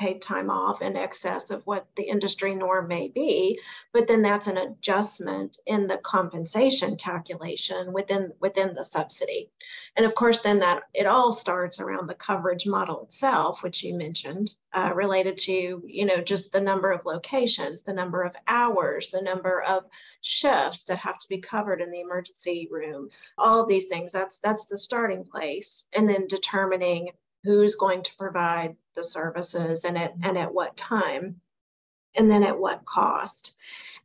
paid 0.00 0.22
time 0.22 0.48
off 0.48 0.80
in 0.80 0.96
excess 0.96 1.50
of 1.50 1.64
what 1.66 1.86
the 1.96 2.02
industry 2.02 2.54
norm 2.54 2.88
may 2.88 3.06
be 3.08 3.60
but 3.92 4.08
then 4.08 4.22
that's 4.22 4.46
an 4.46 4.56
adjustment 4.56 5.58
in 5.66 5.86
the 5.86 5.98
compensation 5.98 6.96
calculation 6.96 7.92
within 7.92 8.32
within 8.40 8.72
the 8.74 8.84
subsidy. 8.84 9.50
And 9.96 10.06
of 10.06 10.14
course 10.14 10.40
then 10.40 10.60
that 10.60 10.84
it 10.94 11.06
all 11.06 11.32
starts 11.32 11.80
around 11.80 12.06
the 12.06 12.14
coverage 12.14 12.66
model 12.66 13.02
itself 13.02 13.62
which 13.62 13.82
you 13.82 13.94
mentioned 13.94 14.54
uh, 14.72 14.92
related 14.94 15.36
to 15.38 15.82
you 15.84 16.04
know 16.06 16.20
just 16.20 16.52
the 16.52 16.60
number 16.60 16.90
of 16.90 17.04
locations 17.04 17.82
the 17.82 17.92
number 17.92 18.22
of 18.22 18.34
hours 18.46 19.10
the 19.10 19.20
number 19.20 19.62
of 19.62 19.84
shifts 20.22 20.84
that 20.84 20.98
have 20.98 21.18
to 21.18 21.28
be 21.28 21.38
covered 21.38 21.80
in 21.80 21.90
the 21.90 22.00
emergency 22.00 22.68
room. 22.70 23.08
All 23.38 23.62
of 23.62 23.68
these 23.68 23.88
things 23.88 24.12
that's 24.12 24.38
that's 24.38 24.66
the 24.66 24.78
starting 24.78 25.24
place. 25.24 25.88
And 25.92 26.08
then 26.08 26.26
determining 26.26 27.10
who's 27.44 27.74
going 27.74 28.02
to 28.02 28.16
provide 28.16 28.76
the 28.94 29.04
services 29.04 29.84
and 29.84 29.96
at, 29.96 30.14
and 30.22 30.36
at 30.36 30.52
what 30.52 30.76
time, 30.76 31.40
and 32.16 32.30
then 32.30 32.42
at 32.42 32.58
what 32.58 32.84
cost. 32.84 33.52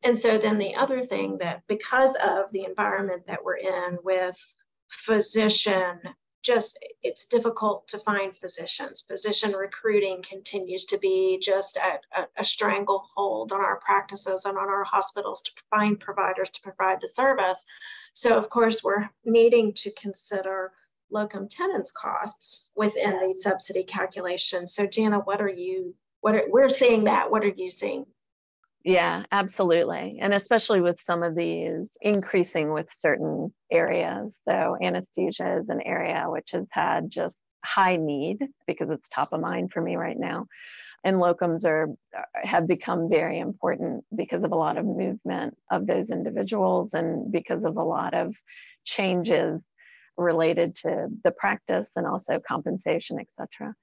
And 0.04 0.17
so 0.17 0.38
then 0.38 0.58
the 0.58 0.76
other 0.76 1.02
thing 1.02 1.38
that 1.39 1.63
because 1.67 2.15
of 2.15 2.52
the 2.52 2.63
environment 2.63 3.28
that 3.28 3.43
we're 3.43 3.58
in 3.58 3.98
with 4.04 4.56
physician 4.89 6.00
just 6.45 6.78
it's 7.02 7.26
difficult 7.26 7.88
to 7.88 7.98
find 7.98 8.38
physicians. 8.38 9.02
Physician 9.02 9.54
recruiting 9.54 10.21
continues 10.21 10.86
to 10.86 11.00
be 11.00 11.39
just 11.41 11.76
at 11.78 12.02
a, 12.15 12.28
a 12.38 12.45
stranglehold 12.45 13.52
on 13.52 13.62
our 13.62 13.78
practices 13.78 14.45
and 14.45 14.56
on 14.56 14.69
our 14.69 14.84
hospitals 14.84 15.41
to 15.41 15.52
find 15.71 16.00
providers 16.00 16.52
to 16.52 16.62
provide 16.62 17.02
the 17.02 17.08
service. 17.08 17.65
So 18.13 18.38
of 18.38 18.50
course 18.50 18.84
we're 18.84 19.10
needing 19.26 19.74
to 19.74 19.91
consider 19.91 20.71
locum 21.12 21.48
tenens 21.48 21.91
costs 21.91 22.72
within 22.76 23.20
the 23.20 23.34
subsidy 23.34 23.84
calculation. 23.84 24.68
So 24.68 24.88
Jana, 24.88 25.20
what 25.20 25.41
are 25.41 25.50
you, 25.50 25.96
what 26.22 26.36
are, 26.36 26.46
we're 26.50 26.70
seeing 26.70 27.06
that, 27.06 27.32
what 27.32 27.44
are 27.44 27.54
you 27.56 27.70
seeing? 27.70 28.06
Yeah, 28.84 29.24
absolutely. 29.32 30.20
And 30.22 30.32
especially 30.32 30.80
with 30.80 31.00
some 31.00 31.24
of 31.24 31.36
these 31.36 31.98
increasing 32.02 32.72
with 32.72 32.88
certain 32.94 33.52
areas. 33.72 34.38
So 34.48 34.78
anesthesia 34.80 35.58
is 35.60 35.70
an 35.70 35.82
area 35.82 36.26
which 36.28 36.52
has 36.52 36.68
had 36.70 37.10
just 37.10 37.39
high 37.65 37.96
need 37.96 38.38
because 38.68 38.91
it's 38.91 39.10
top 39.10 39.34
of 39.34 39.41
mind 39.41 39.72
for 39.72 39.82
me 39.82 39.96
right 39.96 40.18
now. 40.18 40.46
And 41.04 41.18
locums 41.18 41.65
are 41.65 41.89
uh, 42.15 42.22
have 42.48 42.68
become 42.68 43.10
very 43.10 43.39
important 43.39 44.04
because 44.15 44.44
of 44.44 44.52
a 44.52 44.56
lot 44.56 44.78
of 44.78 44.86
movement 44.86 45.58
of 45.72 45.88
those 45.88 46.12
individuals 46.12 46.94
and 46.94 47.32
because 47.32 47.63
of 47.63 47.78
a 47.78 47.84
lot 47.84 48.13
of 48.13 48.36
changes 48.86 49.62
related 50.17 50.75
to 50.75 51.08
the 51.23 51.32
practice 51.32 51.91
and 51.95 52.08
also 52.08 52.39
compensation, 52.47 53.17
et 53.19 53.28
cetera. 53.30 53.73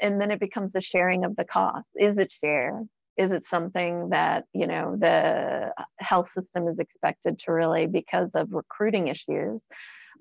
And 0.00 0.20
then 0.20 0.30
it 0.30 0.40
becomes 0.40 0.72
the 0.72 0.80
sharing 0.80 1.24
of 1.24 1.36
the 1.36 1.44
cost. 1.44 1.88
Is 1.94 2.18
it 2.18 2.32
shared? 2.42 2.88
Is 3.16 3.30
it 3.30 3.46
something 3.46 4.08
that, 4.08 4.44
you 4.54 4.66
know, 4.66 4.96
the 4.98 5.70
health 5.98 6.28
system 6.28 6.66
is 6.66 6.78
expected 6.78 7.38
to 7.40 7.52
really, 7.52 7.86
because 7.86 8.30
of 8.34 8.52
recruiting 8.52 9.08
issues 9.08 9.66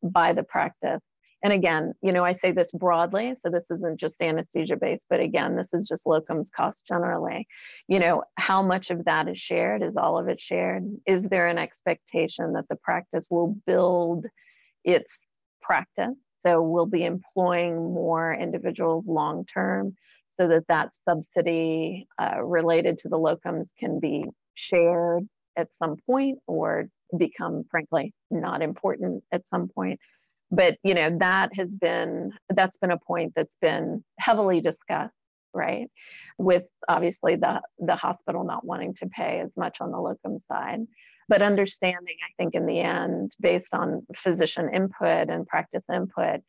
by 0.03 0.33
the 0.33 0.43
practice? 0.43 1.01
And 1.43 1.53
again, 1.53 1.93
you 2.03 2.11
know, 2.11 2.23
I 2.23 2.33
say 2.33 2.51
this 2.51 2.71
broadly, 2.71 3.33
so 3.33 3.49
this 3.49 3.71
isn't 3.71 3.99
just 3.99 4.21
anesthesia 4.21 4.75
based, 4.75 5.07
but 5.09 5.19
again, 5.19 5.55
this 5.55 5.69
is 5.73 5.87
just 5.87 6.03
locums 6.05 6.49
cost 6.55 6.81
generally. 6.87 7.47
You 7.87 7.99
know, 7.99 8.23
how 8.37 8.61
much 8.61 8.91
of 8.91 9.05
that 9.05 9.27
is 9.27 9.39
shared? 9.39 9.81
Is 9.81 9.97
all 9.97 10.19
of 10.19 10.27
it 10.27 10.39
shared? 10.39 10.83
Is 11.07 11.23
there 11.23 11.47
an 11.47 11.57
expectation 11.57 12.53
that 12.53 12.67
the 12.69 12.75
practice 12.75 13.25
will 13.31 13.55
build 13.65 14.27
its 14.83 15.17
practice. 15.61 16.15
So 16.45 16.61
we'll 16.61 16.87
be 16.87 17.05
employing 17.05 17.75
more 17.93 18.33
individuals 18.33 19.07
long 19.07 19.45
term 19.45 19.95
so 20.31 20.47
that 20.47 20.67
that 20.67 20.91
subsidy 21.07 22.07
uh, 22.19 22.43
related 22.43 22.99
to 22.99 23.09
the 23.09 23.17
locums 23.17 23.69
can 23.79 23.99
be 23.99 24.25
shared 24.55 25.27
at 25.57 25.67
some 25.77 25.97
point 26.05 26.39
or 26.47 26.85
become 27.17 27.63
frankly 27.69 28.13
not 28.31 28.61
important 28.61 29.23
at 29.31 29.45
some 29.45 29.67
point. 29.67 29.99
But 30.49 30.77
you 30.83 30.93
know 30.93 31.17
that 31.19 31.53
has 31.55 31.75
been 31.75 32.31
that's 32.49 32.77
been 32.77 32.91
a 32.91 32.97
point 32.97 33.33
that's 33.35 33.57
been 33.61 34.03
heavily 34.19 34.61
discussed 34.61 35.13
right? 35.53 35.87
With 36.37 36.63
obviously 36.87 37.35
the 37.35 37.61
the 37.79 37.95
hospital 37.95 38.43
not 38.43 38.65
wanting 38.65 38.93
to 38.95 39.07
pay 39.07 39.41
as 39.43 39.55
much 39.57 39.77
on 39.81 39.91
the 39.91 39.99
locum 39.99 40.39
side 40.39 40.81
but 41.29 41.41
understanding 41.41 42.15
i 42.23 42.31
think 42.37 42.55
in 42.55 42.65
the 42.65 42.79
end 42.79 43.35
based 43.39 43.73
on 43.73 44.05
physician 44.15 44.69
input 44.73 45.29
and 45.29 45.47
practice 45.47 45.83
input 45.93 46.41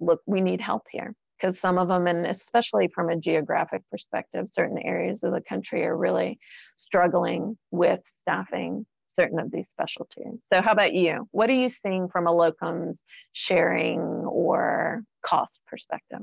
look 0.00 0.20
we 0.26 0.40
need 0.40 0.60
help 0.60 0.86
here. 0.90 1.14
Because 1.38 1.58
some 1.58 1.78
of 1.78 1.88
them 1.88 2.06
and 2.06 2.26
especially 2.26 2.88
from 2.94 3.08
a 3.08 3.16
geographic 3.16 3.82
perspective 3.90 4.50
certain 4.50 4.78
areas 4.78 5.22
of 5.22 5.32
the 5.32 5.40
country 5.40 5.86
are 5.86 5.96
really 5.96 6.38
struggling 6.76 7.56
with 7.70 8.00
staffing 8.22 8.84
certain 9.18 9.38
of 9.38 9.50
these 9.50 9.68
specialties. 9.68 10.44
So 10.52 10.60
how 10.60 10.72
about 10.72 10.92
you? 10.92 11.26
What 11.30 11.48
are 11.48 11.54
you 11.54 11.70
seeing 11.70 12.08
from 12.08 12.26
a 12.26 12.32
locums 12.32 12.98
sharing 13.32 14.00
or 14.00 15.02
cost 15.24 15.60
perspective? 15.66 16.20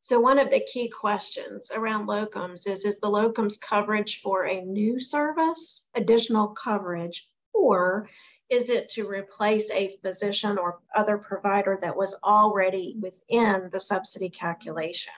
So 0.00 0.20
one 0.20 0.38
of 0.38 0.50
the 0.50 0.64
key 0.72 0.88
questions 0.88 1.70
around 1.74 2.06
locums 2.08 2.68
is, 2.68 2.84
is 2.84 3.00
the 3.00 3.10
locums 3.10 3.60
coverage 3.60 4.20
for 4.20 4.46
a 4.46 4.60
new 4.60 5.00
service, 5.00 5.88
additional 5.94 6.48
coverage, 6.48 7.28
or 7.56 8.08
is 8.48 8.70
it 8.70 8.88
to 8.90 9.08
replace 9.08 9.70
a 9.70 9.96
physician 10.02 10.58
or 10.58 10.78
other 10.94 11.18
provider 11.18 11.78
that 11.80 11.96
was 11.96 12.14
already 12.22 12.96
within 13.00 13.70
the 13.72 13.80
subsidy 13.80 14.28
calculation? 14.28 15.12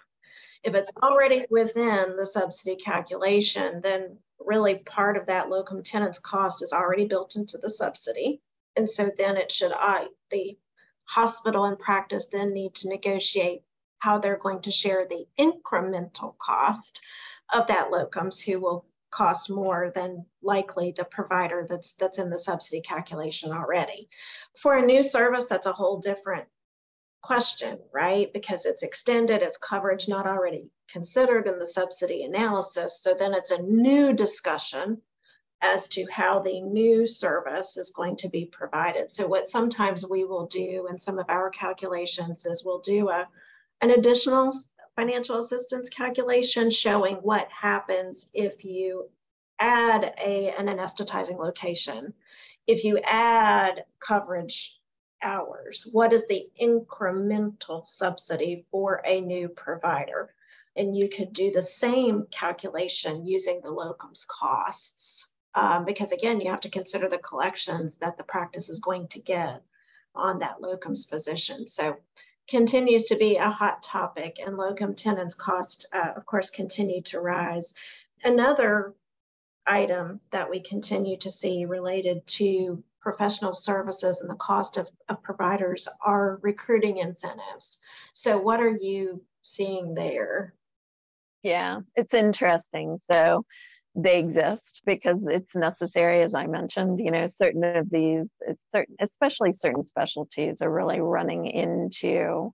If 0.63 0.75
it's 0.75 0.91
already 1.03 1.45
within 1.51 2.17
the 2.17 2.27
subsidy 2.27 2.77
calculation, 2.77 3.81
then 3.83 4.19
really 4.41 4.77
part 4.77 5.17
of 5.17 5.27
that 5.27 5.49
locum 5.49 5.83
tenens 5.83 6.19
cost 6.19 6.63
is 6.63 6.73
already 6.73 7.05
built 7.05 7.37
into 7.37 7.59
the 7.59 7.71
subsidy. 7.71 8.41
And 8.77 8.89
so 8.89 9.11
then 9.19 9.37
it 9.37 9.53
should, 9.53 9.73
I, 9.75 10.09
the 10.31 10.57
hospital 11.05 11.65
and 11.65 11.79
practice 11.79 12.27
then 12.27 12.55
need 12.55 12.75
to 12.77 12.89
negotiate 12.89 13.63
how 13.99 14.19
they're 14.19 14.37
going 14.39 14.63
to 14.63 14.71
share 14.71 15.07
the 15.07 15.27
incremental 15.39 16.37
cost 16.39 17.01
of 17.53 17.67
that 17.69 17.91
locums 17.91 18.43
who 18.43 18.61
will 18.61 18.87
cost 19.11 19.51
more 19.51 19.91
than 19.95 20.27
likely 20.43 20.93
the 20.93 21.05
provider 21.05 21.67
that's 21.69 21.95
that's 21.95 22.19
in 22.19 22.31
the 22.31 22.39
subsidy 22.39 22.81
calculation 22.81 23.53
already. 23.53 24.09
For 24.57 24.77
a 24.77 24.85
new 24.85 25.03
service, 25.03 25.47
that's 25.47 25.67
a 25.67 25.73
whole 25.73 25.99
different 25.99 26.47
question, 27.23 27.79
right? 27.93 28.33
Because 28.33 28.65
it's 28.65 28.83
extended, 28.83 29.43
it's 29.43 29.59
coverage 29.59 30.09
not 30.09 30.27
already 30.27 30.71
considered 30.89 31.47
in 31.47 31.59
the 31.59 31.67
subsidy 31.67 32.25
analysis. 32.25 33.01
So 33.03 33.15
then 33.15 33.35
it's 33.35 33.51
a 33.51 33.63
new 33.63 34.13
discussion 34.13 35.03
as 35.61 35.89
to 35.89 36.07
how 36.11 36.39
the 36.39 36.61
new 36.61 37.07
service 37.07 37.77
is 37.77 37.91
going 37.91 38.17
to 38.17 38.29
be 38.29 38.45
provided. 38.45 39.11
So 39.11 39.27
what 39.27 39.49
sometimes 39.49 40.09
we 40.09 40.25
will 40.25 40.47
do 40.47 40.87
in 40.89 40.99
some 40.99 41.19
of 41.19 41.29
our 41.29 41.51
calculations 41.51 42.47
is 42.47 42.65
we'll 42.65 42.79
do 42.79 43.09
a, 43.09 43.29
an 43.81 43.91
additional 43.91 44.53
financial 44.99 45.39
assistance 45.39 45.89
calculation 45.89 46.73
showing 46.73 47.15
what 47.19 47.47
happens 47.53 48.33
if 48.35 48.65
you 48.65 49.09
add 49.61 50.13
a, 50.21 50.53
an 50.59 50.67
anesthetizing 50.67 51.39
location, 51.39 52.13
if 52.67 52.83
you 52.83 52.99
add 53.05 53.85
coverage 54.01 54.81
hours, 55.23 55.87
what 55.93 56.13
is 56.13 56.27
the 56.27 56.49
incremental 56.61 57.87
subsidy 57.87 58.67
for 58.73 59.01
a 59.07 59.21
new 59.21 59.49
provider? 59.49 60.35
And 60.75 60.97
you 60.97 61.09
could 61.09 61.33
do 61.33 61.53
the 61.53 61.63
same 61.63 62.27
calculation 62.33 63.25
using 63.25 63.61
the 63.63 63.69
locums 63.71 64.27
costs 64.27 65.33
um, 65.55 65.85
because 65.85 66.11
again, 66.11 66.41
you 66.41 66.51
have 66.51 66.61
to 66.63 66.71
consider 66.71 67.09
the 67.09 67.19
collections 67.19 67.99
that 67.99 68.17
the 68.17 68.25
practice 68.25 68.69
is 68.69 68.81
going 68.81 69.07
to 69.09 69.21
get 69.21 69.63
on 70.17 70.41
that 70.41 70.61
locums 70.61 71.09
physician. 71.09 71.69
So 71.69 71.99
continues 72.49 73.05
to 73.05 73.17
be 73.17 73.37
a 73.37 73.51
hot 73.51 73.83
topic 73.83 74.39
and 74.45 74.57
locum 74.57 74.95
tenens 74.95 75.35
cost, 75.35 75.87
uh, 75.93 76.13
of 76.17 76.25
course, 76.27 76.51
continue 76.51 77.03
to 77.03 77.21
rise. 77.21 77.75
Another 78.25 78.95
item 79.67 80.21
that 80.31 80.51
we 80.51 80.61
continue 80.61 81.17
to 81.19 81.31
see 81.31 81.67
related 81.67 82.27
to 82.27 82.83
professional 83.01 83.55
services 83.55 84.21
and 84.21 84.31
the 84.31 84.35
cost 84.35 84.77
of, 84.77 84.89
of 85.09 85.23
providers 85.23 85.89
are 86.01 86.39
recruiting 86.43 86.97
incentives. 86.97 87.79
So 88.13 88.41
what 88.41 88.61
are 88.61 88.77
you 88.77 89.23
seeing 89.43 89.95
there? 89.95 90.55
Yeah, 91.43 91.81
it's 91.95 92.15
interesting. 92.15 92.99
So 93.11 93.45
they 93.99 94.19
exist 94.19 94.81
because 94.87 95.19
it's 95.27 95.57
necessary, 95.57 96.23
as 96.23 96.35
I 96.35 96.47
mentioned. 96.47 97.01
You 97.01 97.11
know, 97.11 97.27
certain 97.27 97.65
of 97.65 97.91
these, 97.91 98.31
certain, 98.75 98.95
especially 99.01 99.53
certain 99.53 99.85
specialties, 99.85 100.63
are 100.63 100.73
really 100.73 101.01
running 101.01 101.47
into 101.47 102.53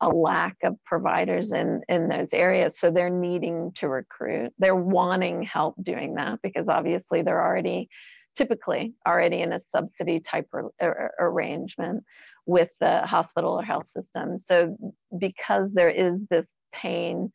a 0.00 0.08
lack 0.08 0.56
of 0.64 0.76
providers 0.84 1.52
in 1.52 1.80
in 1.88 2.08
those 2.08 2.32
areas 2.32 2.78
so 2.78 2.90
they're 2.90 3.08
needing 3.08 3.70
to 3.76 3.88
recruit 3.88 4.52
they're 4.58 4.74
wanting 4.74 5.42
help 5.44 5.76
doing 5.82 6.14
that 6.14 6.40
because 6.42 6.68
obviously 6.68 7.22
they're 7.22 7.42
already 7.42 7.88
typically 8.34 8.92
already 9.06 9.40
in 9.40 9.52
a 9.52 9.60
subsidy 9.60 10.18
type 10.18 10.48
arrangement 11.20 12.02
with 12.44 12.70
the 12.80 13.06
hospital 13.06 13.52
or 13.52 13.62
health 13.62 13.86
system 13.86 14.36
so 14.36 14.76
because 15.16 15.72
there 15.72 15.90
is 15.90 16.26
this 16.28 16.54
pain 16.72 17.30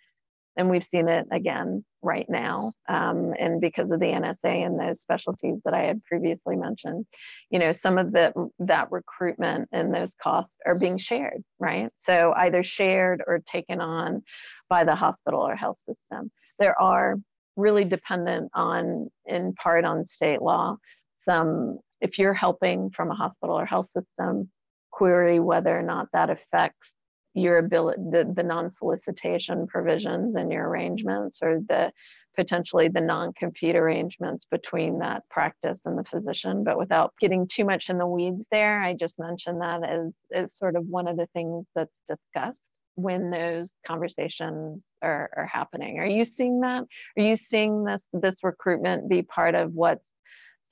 and 0.58 0.70
we've 0.70 0.84
seen 0.84 1.08
it 1.08 1.26
again 1.32 1.84
right 2.02 2.28
now 2.30 2.72
um, 2.88 3.34
and 3.40 3.62
because 3.62 3.92
of 3.92 4.00
the 4.00 4.06
nsa 4.06 4.66
and 4.66 4.80
those 4.80 5.02
specialties 5.02 5.60
that 5.66 5.74
i 5.74 5.82
had 5.82 6.04
previously 6.06 6.56
mentioned 6.56 7.06
you 7.50 7.60
know 7.60 7.72
some 7.72 7.98
of 7.98 8.12
the 8.12 8.32
that 8.60 8.92
recruitment 8.92 9.68
and 9.72 9.94
those 9.94 10.16
costs 10.22 10.56
are 10.66 10.80
being 10.80 10.98
shared 10.98 11.44
right? 11.60 11.90
So 11.98 12.34
either 12.36 12.64
shared 12.64 13.24
or 13.28 13.40
taken 13.40 13.82
on 13.82 14.24
by 14.70 14.84
the 14.84 14.96
hospital 14.96 15.42
or 15.42 15.56
health 15.56 15.78
system. 15.80 16.32
There 16.58 16.80
are 16.82 17.18
really 17.56 17.86
dependent 17.86 18.50
on 18.54 19.10
in 19.26 19.54
part 19.54 19.84
on 19.84 20.06
state 20.06 20.42
law 20.42 20.78
some 21.18 21.78
if 22.00 22.18
you're 22.18 22.34
helping 22.34 22.90
from 22.92 23.12
a 23.12 23.16
hospital 23.16 23.60
or 23.60 23.66
health 23.66 23.90
system 23.92 24.50
query 24.92 25.42
whether 25.42 25.78
or 25.78 25.82
not 25.82 26.08
that 26.14 26.30
affects 26.30 26.94
your 27.40 27.58
ability 27.58 28.02
the, 28.12 28.32
the 28.36 28.44
non-solicitation 28.44 29.68
provisions 29.68 30.36
in 30.36 30.52
your 30.52 30.68
arrangements 30.68 31.40
or 31.42 31.62
the 31.68 31.92
potentially 32.36 32.88
the 32.88 33.02
non-compete 33.02 33.76
arrangements 33.76 34.46
between 34.50 35.00
that 35.00 35.24
practice 35.30 35.82
and 35.86 35.98
the 35.98 36.04
physician 36.04 36.64
but 36.64 36.78
without 36.78 37.14
getting 37.20 37.48
too 37.48 37.66
much 37.66 37.90
in 37.90 37.98
the 37.98 38.08
weeds 38.08 38.46
there 38.52 38.82
i 38.82 38.94
just 38.94 39.20
mentioned 39.20 39.62
that 39.62 39.84
as, 39.84 40.14
as 40.34 40.58
sort 40.58 40.76
of 40.76 40.86
one 40.88 41.08
of 41.08 41.18
the 41.18 41.28
things 41.34 41.66
that's 41.76 41.96
discussed 42.08 42.72
when 42.96 43.32
those 43.32 43.74
conversations 43.88 44.82
are, 45.02 45.30
are 45.36 45.46
happening. 45.46 46.00
Are 46.00 46.06
you 46.06 46.26
seeing 46.26 46.62
that? 46.62 46.84
Are 47.18 47.24
you 47.24 47.36
seeing 47.36 47.84
this 47.86 48.04
this 48.14 48.36
recruitment 48.44 49.10
be 49.10 49.22
part 49.22 49.56
of 49.56 49.74
what's 49.74 50.14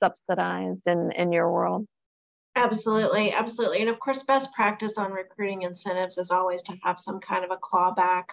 subsidized 0.02 0.82
in 0.86 1.10
in 1.12 1.32
your 1.32 1.50
world 1.50 1.86
Absolutely, 2.58 3.32
absolutely. 3.32 3.80
And 3.82 3.88
of 3.88 4.00
course, 4.00 4.24
best 4.24 4.52
practice 4.52 4.98
on 4.98 5.12
recruiting 5.12 5.62
incentives 5.62 6.18
is 6.18 6.32
always 6.32 6.60
to 6.62 6.76
have 6.82 6.98
some 6.98 7.20
kind 7.20 7.44
of 7.44 7.52
a 7.52 7.56
clawback 7.56 8.30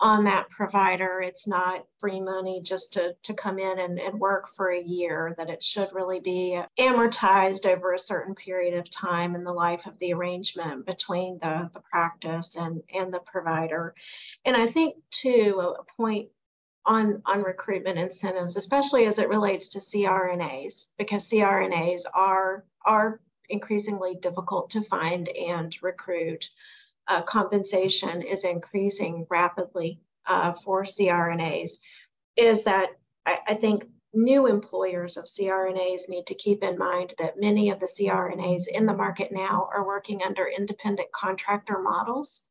on 0.00 0.24
that 0.24 0.50
provider. 0.50 1.22
It's 1.22 1.48
not 1.48 1.86
free 1.98 2.20
money 2.20 2.60
just 2.62 2.92
to, 2.92 3.16
to 3.22 3.32
come 3.32 3.58
in 3.58 3.78
and, 3.78 3.98
and 3.98 4.20
work 4.20 4.50
for 4.50 4.70
a 4.70 4.82
year, 4.82 5.34
that 5.38 5.48
it 5.48 5.62
should 5.62 5.88
really 5.94 6.20
be 6.20 6.60
amortized 6.78 7.64
over 7.64 7.94
a 7.94 7.98
certain 7.98 8.34
period 8.34 8.74
of 8.74 8.90
time 8.90 9.34
in 9.34 9.44
the 9.44 9.52
life 9.52 9.86
of 9.86 9.98
the 9.98 10.12
arrangement 10.12 10.84
between 10.84 11.38
the, 11.40 11.70
the 11.72 11.80
practice 11.80 12.56
and, 12.56 12.82
and 12.92 13.14
the 13.14 13.20
provider. 13.20 13.94
And 14.44 14.56
I 14.56 14.66
think, 14.66 14.96
too, 15.10 15.74
a 15.78 15.84
point 15.96 16.28
on, 16.84 17.22
on 17.24 17.42
recruitment 17.42 17.98
incentives, 17.98 18.56
especially 18.56 19.06
as 19.06 19.18
it 19.18 19.30
relates 19.30 19.68
to 19.70 19.78
CRNAs, 19.78 20.88
because 20.98 21.30
CRNAs 21.30 22.02
are, 22.12 22.66
are 22.84 23.20
increasingly 23.48 24.14
difficult 24.14 24.70
to 24.70 24.82
find 24.82 25.28
and 25.28 25.76
recruit. 25.82 26.50
Uh, 27.06 27.22
compensation 27.22 28.22
is 28.22 28.44
increasing 28.44 29.26
rapidly 29.28 30.00
uh, 30.26 30.52
for 30.52 30.84
CRNAs. 30.84 31.78
Is 32.36 32.64
that 32.64 32.90
I, 33.26 33.38
I 33.48 33.54
think 33.54 33.86
new 34.14 34.46
employers 34.46 35.16
of 35.16 35.24
CRNAs 35.24 36.08
need 36.08 36.26
to 36.26 36.34
keep 36.34 36.62
in 36.62 36.78
mind 36.78 37.14
that 37.18 37.40
many 37.40 37.70
of 37.70 37.80
the 37.80 37.86
CRNAs 37.86 38.68
in 38.68 38.86
the 38.86 38.94
market 38.94 39.32
now 39.32 39.68
are 39.72 39.86
working 39.86 40.22
under 40.22 40.46
independent 40.46 41.10
contractor 41.12 41.80
models. 41.80 42.46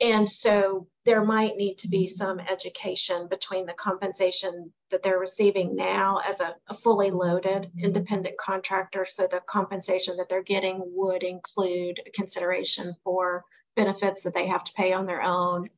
And 0.00 0.28
so 0.28 0.86
there 1.04 1.24
might 1.24 1.56
need 1.56 1.78
to 1.78 1.88
be 1.88 2.06
some 2.06 2.40
education 2.40 3.28
between 3.28 3.66
the 3.66 3.74
compensation 3.74 4.72
that 4.90 5.02
they're 5.02 5.18
receiving 5.18 5.74
now 5.76 6.20
as 6.26 6.40
a, 6.40 6.56
a, 6.68 6.74
fully 6.74 7.10
loaded 7.10 7.70
independent 7.78 8.36
contractor. 8.38 9.04
So 9.04 9.26
the 9.26 9.42
compensation 9.46 10.16
that 10.16 10.28
they're 10.28 10.42
getting 10.42 10.80
would 10.94 11.22
include 11.22 12.00
consideration 12.14 12.94
for 13.04 13.44
benefits 13.76 14.22
that 14.22 14.34
they 14.34 14.46
have 14.46 14.64
to 14.64 14.72
pay 14.74 14.92
on 14.92 15.06
their 15.06 15.22
own, 15.22 15.68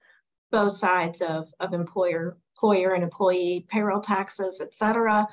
both 0.50 0.72
sides 0.72 1.20
of, 1.20 1.52
of 1.60 1.72
employer, 1.72 2.36
employer 2.54 2.94
and 2.94 3.02
employee 3.02 3.66
payroll 3.68 4.00
taxes, 4.00 4.60
et 4.60 4.74
cetera, 4.74 5.26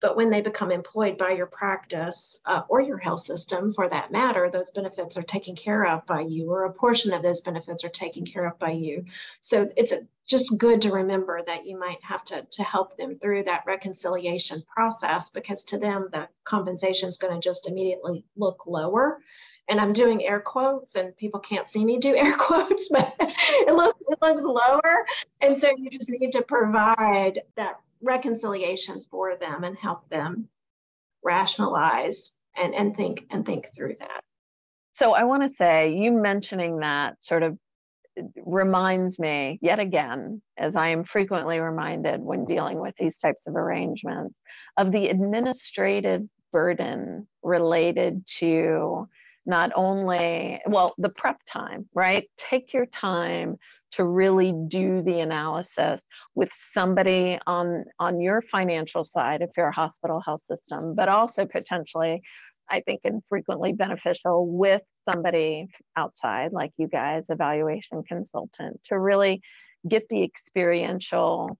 but 0.00 0.16
when 0.16 0.30
they 0.30 0.42
become 0.42 0.70
employed 0.70 1.16
by 1.16 1.30
your 1.30 1.46
practice 1.46 2.40
uh, 2.44 2.62
or 2.68 2.80
your 2.80 2.98
health 2.98 3.20
system 3.20 3.72
for 3.72 3.88
that 3.88 4.12
matter, 4.12 4.50
those 4.50 4.70
benefits 4.70 5.16
are 5.16 5.22
taken 5.22 5.56
care 5.56 5.86
of 5.86 6.04
by 6.06 6.20
you, 6.20 6.50
or 6.50 6.64
a 6.64 6.72
portion 6.72 7.14
of 7.14 7.22
those 7.22 7.40
benefits 7.40 7.82
are 7.82 7.88
taken 7.88 8.26
care 8.26 8.46
of 8.46 8.58
by 8.58 8.70
you. 8.72 9.06
So 9.40 9.70
it's 9.76 9.92
a, 9.92 10.00
just 10.26 10.58
good 10.58 10.82
to 10.82 10.92
remember 10.92 11.40
that 11.46 11.66
you 11.66 11.78
might 11.78 12.02
have 12.02 12.24
to, 12.24 12.42
to 12.42 12.62
help 12.62 12.96
them 12.96 13.18
through 13.18 13.44
that 13.44 13.64
reconciliation 13.66 14.62
process 14.68 15.30
because 15.30 15.64
to 15.64 15.78
them, 15.78 16.08
the 16.12 16.28
compensation 16.44 17.08
is 17.08 17.16
going 17.16 17.32
to 17.32 17.48
just 17.48 17.66
immediately 17.66 18.24
look 18.36 18.66
lower 18.66 19.18
and 19.68 19.80
I'm 19.80 19.92
doing 19.92 20.24
air 20.24 20.40
quotes 20.40 20.96
and 20.96 21.16
people 21.16 21.40
can't 21.40 21.68
see 21.68 21.84
me 21.84 21.98
do 21.98 22.14
air 22.16 22.36
quotes, 22.38 22.88
but 22.88 23.14
it 23.20 23.74
looks 23.74 24.00
it 24.08 24.18
looks 24.22 24.42
lower. 24.42 25.04
And 25.40 25.56
so 25.56 25.70
you 25.76 25.90
just 25.90 26.10
need 26.10 26.32
to 26.32 26.42
provide 26.42 27.40
that 27.56 27.80
reconciliation 28.02 29.02
for 29.10 29.36
them 29.36 29.64
and 29.64 29.76
help 29.76 30.08
them 30.08 30.48
rationalize 31.24 32.38
and, 32.56 32.74
and 32.74 32.96
think 32.96 33.26
and 33.30 33.44
think 33.44 33.68
through 33.74 33.96
that. 33.98 34.22
So 34.94 35.12
I 35.12 35.24
want 35.24 35.42
to 35.42 35.48
say 35.48 35.94
you 35.94 36.12
mentioning 36.12 36.78
that 36.78 37.22
sort 37.22 37.42
of 37.42 37.58
reminds 38.46 39.18
me 39.18 39.58
yet 39.60 39.78
again, 39.78 40.40
as 40.56 40.74
I 40.74 40.88
am 40.88 41.04
frequently 41.04 41.58
reminded 41.60 42.20
when 42.20 42.46
dealing 42.46 42.80
with 42.80 42.94
these 42.98 43.18
types 43.18 43.46
of 43.46 43.56
arrangements, 43.56 44.34
of 44.78 44.90
the 44.92 45.08
administrative 45.08 46.22
burden 46.50 47.26
related 47.42 48.26
to 48.38 49.06
not 49.46 49.70
only, 49.74 50.60
well, 50.66 50.94
the 50.98 51.08
prep 51.08 51.38
time, 51.46 51.88
right? 51.94 52.28
Take 52.36 52.72
your 52.72 52.86
time 52.86 53.56
to 53.92 54.04
really 54.04 54.52
do 54.68 55.02
the 55.02 55.20
analysis 55.20 56.02
with 56.34 56.50
somebody 56.52 57.38
on, 57.46 57.84
on 58.00 58.20
your 58.20 58.42
financial 58.42 59.04
side, 59.04 59.42
if 59.42 59.50
you're 59.56 59.68
a 59.68 59.72
hospital 59.72 60.20
health 60.20 60.42
system, 60.42 60.94
but 60.94 61.08
also 61.08 61.46
potentially, 61.46 62.20
I 62.68 62.80
think, 62.80 63.02
and 63.04 63.22
frequently 63.28 63.72
beneficial 63.72 64.46
with 64.46 64.82
somebody 65.08 65.68
outside, 65.96 66.52
like 66.52 66.72
you 66.76 66.88
guys, 66.88 67.26
evaluation 67.28 68.02
consultant, 68.02 68.80
to 68.86 68.98
really 68.98 69.40
get 69.88 70.08
the 70.10 70.24
experiential 70.24 71.56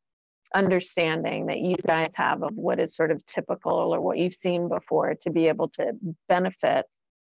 understanding 0.54 1.46
that 1.46 1.58
you 1.58 1.76
guys 1.86 2.12
have 2.16 2.42
of 2.42 2.54
what 2.54 2.80
is 2.80 2.94
sort 2.94 3.10
of 3.10 3.24
typical 3.26 3.94
or 3.94 4.00
what 4.00 4.18
you've 4.18 4.34
seen 4.34 4.68
before 4.68 5.14
to 5.14 5.30
be 5.30 5.48
able 5.48 5.68
to 5.68 5.92
benefit 6.28 6.86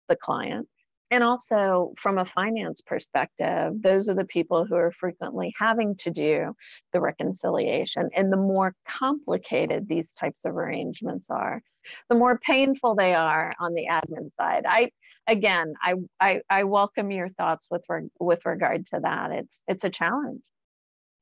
the 0.08 0.16
client. 0.16 0.68
And 1.10 1.24
also, 1.24 1.94
from 1.98 2.18
a 2.18 2.26
finance 2.26 2.82
perspective, 2.82 3.80
those 3.80 4.10
are 4.10 4.14
the 4.14 4.26
people 4.26 4.66
who 4.66 4.74
are 4.74 4.92
frequently 4.92 5.54
having 5.58 5.96
to 6.00 6.10
do 6.10 6.54
the 6.92 7.00
reconciliation. 7.00 8.10
And 8.14 8.30
the 8.30 8.36
more 8.36 8.74
complicated 8.86 9.88
these 9.88 10.10
types 10.20 10.44
of 10.44 10.54
arrangements 10.54 11.28
are, 11.30 11.62
the 12.10 12.14
more 12.14 12.38
painful 12.38 12.94
they 12.94 13.14
are 13.14 13.54
on 13.58 13.72
the 13.72 13.86
admin 13.90 14.30
side. 14.34 14.64
I, 14.68 14.90
again, 15.26 15.72
I, 15.82 15.94
I, 16.20 16.42
I 16.50 16.64
welcome 16.64 17.10
your 17.10 17.30
thoughts 17.30 17.66
with, 17.70 17.84
re- 17.88 18.10
with 18.20 18.44
regard 18.44 18.86
to 18.88 19.00
that. 19.00 19.30
It's, 19.30 19.62
it's 19.66 19.84
a 19.84 19.90
challenge. 19.90 20.42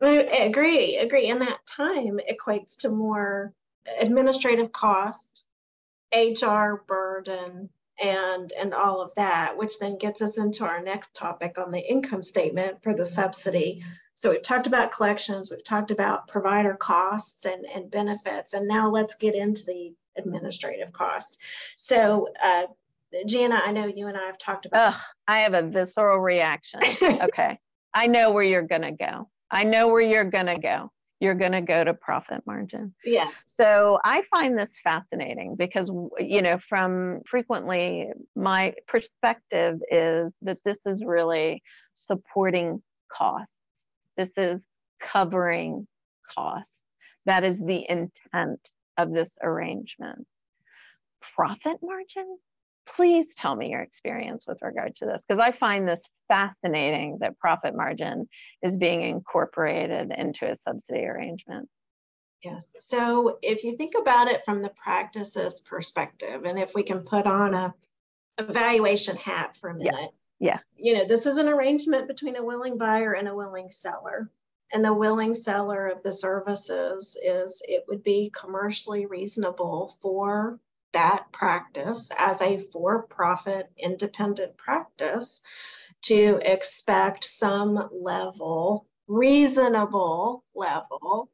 I 0.02 0.24
agree, 0.42 0.96
agree. 0.98 1.30
And 1.30 1.40
that 1.42 1.64
time 1.66 2.18
equates 2.28 2.76
to 2.78 2.88
more 2.88 3.52
administrative 4.00 4.72
cost, 4.72 5.44
HR 6.14 6.82
burden, 6.86 7.70
and 8.02 8.52
and 8.52 8.74
all 8.74 9.00
of 9.00 9.14
that, 9.14 9.56
which 9.56 9.78
then 9.78 9.98
gets 9.98 10.22
us 10.22 10.38
into 10.38 10.64
our 10.64 10.82
next 10.82 11.14
topic 11.14 11.58
on 11.58 11.72
the 11.72 11.80
income 11.80 12.22
statement 12.22 12.82
for 12.82 12.94
the 12.94 13.04
subsidy. 13.04 13.84
So 14.14 14.30
we've 14.30 14.42
talked 14.42 14.66
about 14.66 14.92
collections, 14.92 15.50
we've 15.50 15.64
talked 15.64 15.90
about 15.90 16.28
provider 16.28 16.74
costs 16.74 17.44
and, 17.44 17.66
and 17.66 17.90
benefits, 17.90 18.54
and 18.54 18.66
now 18.66 18.90
let's 18.90 19.16
get 19.16 19.34
into 19.34 19.64
the 19.66 19.94
administrative 20.16 20.92
costs. 20.92 21.38
So 21.76 22.28
uh, 22.42 22.64
Jana, 23.26 23.60
I 23.64 23.72
know 23.72 23.86
you 23.86 24.08
and 24.08 24.16
I 24.16 24.26
have 24.26 24.38
talked 24.38 24.66
about. 24.66 24.94
Ugh, 24.94 25.00
I 25.28 25.40
have 25.40 25.54
a 25.54 25.62
visceral 25.62 26.18
reaction. 26.18 26.80
okay, 27.02 27.58
I 27.92 28.06
know 28.06 28.32
where 28.32 28.44
you're 28.44 28.62
gonna 28.62 28.92
go. 28.92 29.28
I 29.50 29.64
know 29.64 29.88
where 29.88 30.02
you're 30.02 30.24
going 30.24 30.46
to 30.46 30.58
go. 30.58 30.90
You're 31.20 31.34
going 31.34 31.52
to 31.52 31.62
go 31.62 31.82
to 31.82 31.94
profit 31.94 32.42
margin. 32.46 32.94
Yes. 33.04 33.32
So 33.58 33.98
I 34.04 34.22
find 34.30 34.58
this 34.58 34.78
fascinating 34.84 35.56
because, 35.56 35.90
you 36.18 36.42
know, 36.42 36.58
from 36.58 37.22
frequently 37.24 38.08
my 38.34 38.74
perspective 38.86 39.80
is 39.90 40.32
that 40.42 40.58
this 40.64 40.78
is 40.84 41.02
really 41.04 41.62
supporting 41.94 42.82
costs. 43.10 43.60
This 44.16 44.36
is 44.36 44.62
covering 45.00 45.86
costs. 46.34 46.84
That 47.24 47.44
is 47.44 47.58
the 47.58 47.84
intent 47.88 48.70
of 48.98 49.12
this 49.12 49.32
arrangement. 49.42 50.26
Profit 51.34 51.78
margin? 51.82 52.38
Please 52.96 53.26
tell 53.36 53.54
me 53.54 53.70
your 53.70 53.82
experience 53.82 54.46
with 54.46 54.58
regard 54.62 54.96
to 54.96 55.06
this 55.06 55.22
because 55.28 55.40
I 55.40 55.52
find 55.52 55.86
this 55.86 56.02
fascinating 56.28 57.18
that 57.20 57.38
profit 57.38 57.76
margin 57.76 58.28
is 58.62 58.76
being 58.78 59.02
incorporated 59.02 60.10
into 60.16 60.50
a 60.50 60.56
subsidy 60.56 61.04
arrangement. 61.04 61.68
Yes. 62.42 62.74
So 62.78 63.38
if 63.42 63.64
you 63.64 63.76
think 63.76 63.94
about 63.98 64.28
it 64.28 64.44
from 64.44 64.62
the 64.62 64.70
practices 64.70 65.60
perspective, 65.60 66.44
and 66.44 66.58
if 66.58 66.74
we 66.74 66.82
can 66.82 67.02
put 67.02 67.26
on 67.26 67.54
a 67.54 67.74
valuation 68.40 69.16
hat 69.16 69.56
for 69.56 69.70
a 69.70 69.74
minute. 69.74 69.94
Yes. 69.94 70.10
yes. 70.38 70.64
You 70.76 70.98
know, 70.98 71.04
this 71.04 71.26
is 71.26 71.38
an 71.38 71.48
arrangement 71.48 72.08
between 72.08 72.36
a 72.36 72.44
willing 72.44 72.78
buyer 72.78 73.12
and 73.12 73.28
a 73.28 73.34
willing 73.34 73.70
seller. 73.70 74.30
And 74.72 74.84
the 74.84 74.92
willing 74.92 75.34
seller 75.34 75.86
of 75.86 76.02
the 76.02 76.12
services 76.12 77.16
is 77.22 77.62
it 77.66 77.84
would 77.88 78.02
be 78.02 78.30
commercially 78.34 79.06
reasonable 79.06 79.96
for 80.02 80.58
that 80.96 81.30
practice 81.30 82.10
as 82.18 82.40
a 82.40 82.58
for 82.58 83.02
profit 83.02 83.70
independent 83.76 84.56
practice 84.56 85.42
to 86.00 86.40
expect 86.42 87.22
some 87.22 87.90
level, 87.92 88.86
reasonable 89.06 90.42
level 90.54 91.28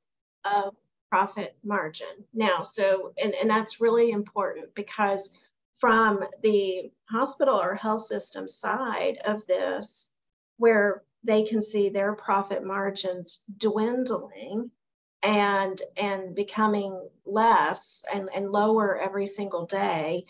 of 0.45 0.75
profit 1.11 1.57
margin. 1.63 2.09
Now, 2.35 2.63
so, 2.63 3.13
and, 3.23 3.37
and 3.41 3.49
that's 3.49 3.81
really 3.81 4.11
important 4.11 4.75
because 4.75 5.31
from 5.77 6.25
the 6.43 6.91
hospital 7.09 7.55
or 7.55 7.77
health 7.77 8.01
system 8.03 8.49
side 8.49 9.19
of 9.25 9.47
this, 9.47 10.09
where 10.57 11.05
they 11.23 11.45
can 11.45 11.63
see 11.63 11.89
their 11.89 12.17
profit 12.17 12.65
margins 12.65 13.43
dwindling 13.59 14.73
and 15.23 15.81
and 15.97 16.35
becoming 16.35 17.01
less 17.25 18.05
and, 18.13 18.29
and 18.35 18.51
lower 18.51 18.99
every 18.99 19.27
single 19.27 19.67
day 19.67 20.25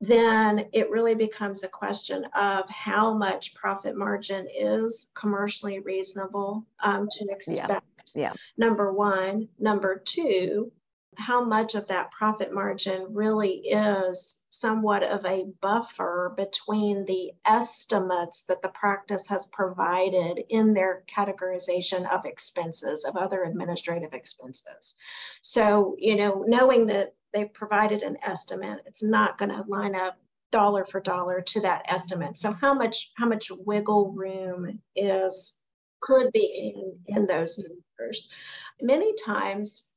then 0.00 0.66
it 0.72 0.90
really 0.90 1.14
becomes 1.14 1.62
a 1.64 1.68
question 1.68 2.24
of 2.36 2.68
how 2.70 3.14
much 3.14 3.54
profit 3.54 3.96
margin 3.96 4.46
is 4.54 5.10
commercially 5.14 5.80
reasonable 5.80 6.64
um, 6.80 7.08
to 7.10 7.26
expect. 7.30 7.84
Yeah. 8.14 8.22
yeah. 8.22 8.32
Number 8.56 8.92
one. 8.92 9.48
Number 9.58 9.98
two, 9.98 10.70
how 11.18 11.44
much 11.44 11.74
of 11.74 11.88
that 11.88 12.10
profit 12.12 12.52
margin 12.52 13.06
really 13.10 13.56
is 13.58 14.44
somewhat 14.50 15.02
of 15.02 15.24
a 15.26 15.44
buffer 15.60 16.32
between 16.36 17.04
the 17.04 17.32
estimates 17.44 18.44
that 18.44 18.62
the 18.62 18.68
practice 18.68 19.26
has 19.28 19.46
provided 19.46 20.42
in 20.48 20.74
their 20.74 21.02
categorization 21.06 22.08
of 22.10 22.24
expenses, 22.24 23.04
of 23.04 23.16
other 23.16 23.42
administrative 23.42 24.14
expenses. 24.14 24.94
So, 25.42 25.96
you 25.98 26.16
know, 26.16 26.44
knowing 26.46 26.86
that 26.86 27.14
they've 27.32 27.52
provided 27.52 28.02
an 28.02 28.18
estimate, 28.22 28.80
it's 28.86 29.02
not 29.02 29.38
going 29.38 29.50
to 29.50 29.64
line 29.66 29.96
up 29.96 30.16
dollar 30.50 30.86
for 30.86 31.00
dollar 31.00 31.42
to 31.42 31.60
that 31.60 31.84
estimate. 31.88 32.38
So 32.38 32.52
how 32.52 32.74
much 32.74 33.12
how 33.16 33.26
much 33.26 33.50
wiggle 33.50 34.12
room 34.12 34.80
is 34.96 35.58
could 36.00 36.30
be 36.32 36.72
in 37.06 37.16
in 37.16 37.26
those 37.26 37.58
numbers. 37.58 38.30
Many 38.80 39.14
times 39.14 39.87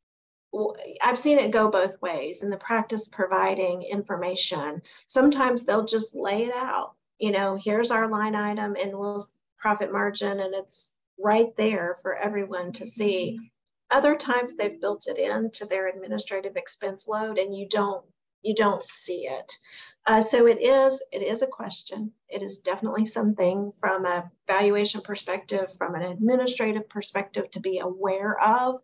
I've 1.02 1.18
seen 1.18 1.40
it 1.40 1.52
go 1.52 1.70
both 1.70 2.02
ways 2.02 2.44
in 2.44 2.50
the 2.50 2.58
practice 2.58 3.08
providing 3.08 3.84
information. 3.84 4.82
Sometimes 5.08 5.66
they'll 5.66 5.86
just 5.86 6.16
lay 6.16 6.46
it 6.46 6.54
out. 6.54 6.96
You 7.20 7.32
know, 7.32 7.56
here's 7.56 7.92
our 7.92 8.08
line 8.10 8.36
item 8.36 8.76
and 8.76 8.98
we'll 8.98 9.24
profit 9.58 9.92
margin, 9.92 10.40
and 10.40 10.54
it's 10.56 10.92
right 11.20 11.56
there 11.56 12.00
for 12.02 12.16
everyone 12.16 12.72
to 12.74 12.86
see. 12.86 13.40
Other 13.92 14.16
times 14.16 14.56
they've 14.56 14.82
built 14.82 15.08
it 15.08 15.18
into 15.18 15.66
their 15.66 15.88
administrative 15.88 16.56
expense 16.56 17.08
load 17.08 17.38
and 17.38 17.56
you 17.56 17.68
don't 17.68 18.04
you 18.42 18.56
don't 18.56 18.84
see 18.84 19.28
it. 19.28 19.54
Uh, 20.08 20.20
so 20.20 20.48
it 20.48 20.60
is 20.60 21.04
it 21.12 21.22
is 21.22 21.44
a 21.44 21.48
question. 21.48 22.12
It 22.28 22.42
is 22.42 22.58
definitely 22.58 23.06
something 23.06 23.72
from 23.80 24.06
a 24.06 24.32
valuation 24.48 25.02
perspective, 25.02 25.72
from 25.78 25.94
an 25.94 26.02
administrative 26.02 26.90
perspective 26.90 27.52
to 27.52 27.60
be 27.60 27.80
aware 27.80 28.40
of. 28.40 28.82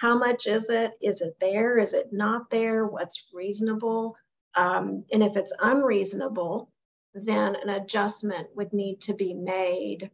How 0.00 0.16
much 0.16 0.46
is 0.46 0.70
it? 0.70 0.92
Is 1.02 1.20
it 1.20 1.36
there? 1.40 1.76
Is 1.76 1.92
it 1.92 2.10
not 2.10 2.48
there? 2.48 2.86
What's 2.86 3.28
reasonable? 3.34 4.16
Um, 4.54 5.04
and 5.12 5.22
if 5.22 5.36
it's 5.36 5.52
unreasonable, 5.60 6.70
then 7.12 7.54
an 7.54 7.68
adjustment 7.68 8.48
would 8.56 8.72
need 8.72 9.02
to 9.02 9.12
be 9.12 9.34
made 9.34 10.10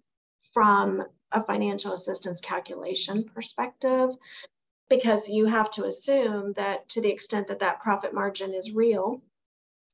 from 0.53 1.05
a 1.31 1.41
financial 1.41 1.93
assistance 1.93 2.41
calculation 2.41 3.31
perspective 3.33 4.11
because 4.91 5.29
you 5.29 5.47
have 5.47 5.71
to 5.71 5.85
assume 5.85 6.53
that 6.55 6.89
to 6.89 7.01
the 7.01 7.13
extent 7.13 7.47
that 7.47 7.61
that 7.61 7.81
profit 7.81 8.13
margin 8.13 8.55
is 8.55 8.73
real 8.73 9.23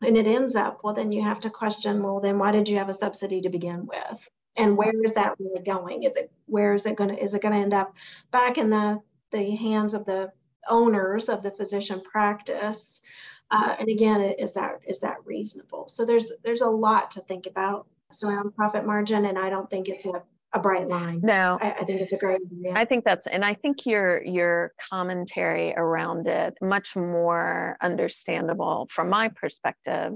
and 0.00 0.16
it 0.16 0.26
ends 0.26 0.56
up 0.56 0.80
well 0.82 0.94
then 0.94 1.12
you 1.12 1.22
have 1.22 1.40
to 1.40 1.50
question 1.50 2.02
well 2.02 2.20
then 2.20 2.38
why 2.38 2.50
did 2.52 2.68
you 2.68 2.76
have 2.76 2.90
a 2.90 2.94
subsidy 2.94 3.40
to 3.40 3.48
begin 3.48 3.86
with 3.86 4.28
and 4.56 4.76
where 4.76 4.92
is 5.04 5.14
that 5.14 5.34
really 5.38 5.62
going 5.62 6.02
is 6.02 6.16
it 6.16 6.30
where 6.46 6.74
is 6.74 6.84
it 6.84 6.96
going 6.96 7.10
to 7.10 7.22
is 7.22 7.34
it 7.34 7.40
going 7.40 7.54
to 7.54 7.60
end 7.60 7.72
up 7.72 7.94
back 8.30 8.58
in 8.58 8.68
the 8.68 9.00
the 9.32 9.56
hands 9.56 9.94
of 9.94 10.04
the 10.04 10.32
owners 10.68 11.28
of 11.28 11.42
the 11.42 11.50
physician 11.50 12.00
practice. 12.00 13.02
Uh, 13.50 13.76
and 13.78 13.88
again, 13.88 14.20
is 14.38 14.54
that 14.54 14.80
is 14.86 15.00
that 15.00 15.24
reasonable? 15.24 15.88
So 15.88 16.06
there's 16.06 16.32
there's 16.42 16.60
a 16.60 16.70
lot 16.70 17.12
to 17.12 17.20
think 17.20 17.46
about 17.46 17.86
surround 18.10 18.54
profit 18.54 18.86
margin, 18.86 19.26
and 19.26 19.38
I 19.38 19.50
don't 19.50 19.68
think 19.68 19.88
it's 19.88 20.06
a, 20.06 20.22
a 20.54 20.60
bright 20.60 20.88
line. 20.88 21.20
No, 21.22 21.58
I, 21.60 21.72
I 21.80 21.84
think 21.84 22.00
it's 22.00 22.12
a 22.12 22.18
great 22.18 22.40
idea. 22.44 22.72
I 22.74 22.84
think 22.84 23.04
that's, 23.04 23.26
and 23.26 23.44
I 23.44 23.54
think 23.54 23.86
your 23.86 24.22
your 24.24 24.72
commentary 24.90 25.72
around 25.74 26.26
it 26.26 26.54
much 26.60 26.94
more 26.94 27.76
understandable 27.82 28.88
from 28.94 29.08
my 29.08 29.28
perspective, 29.28 30.14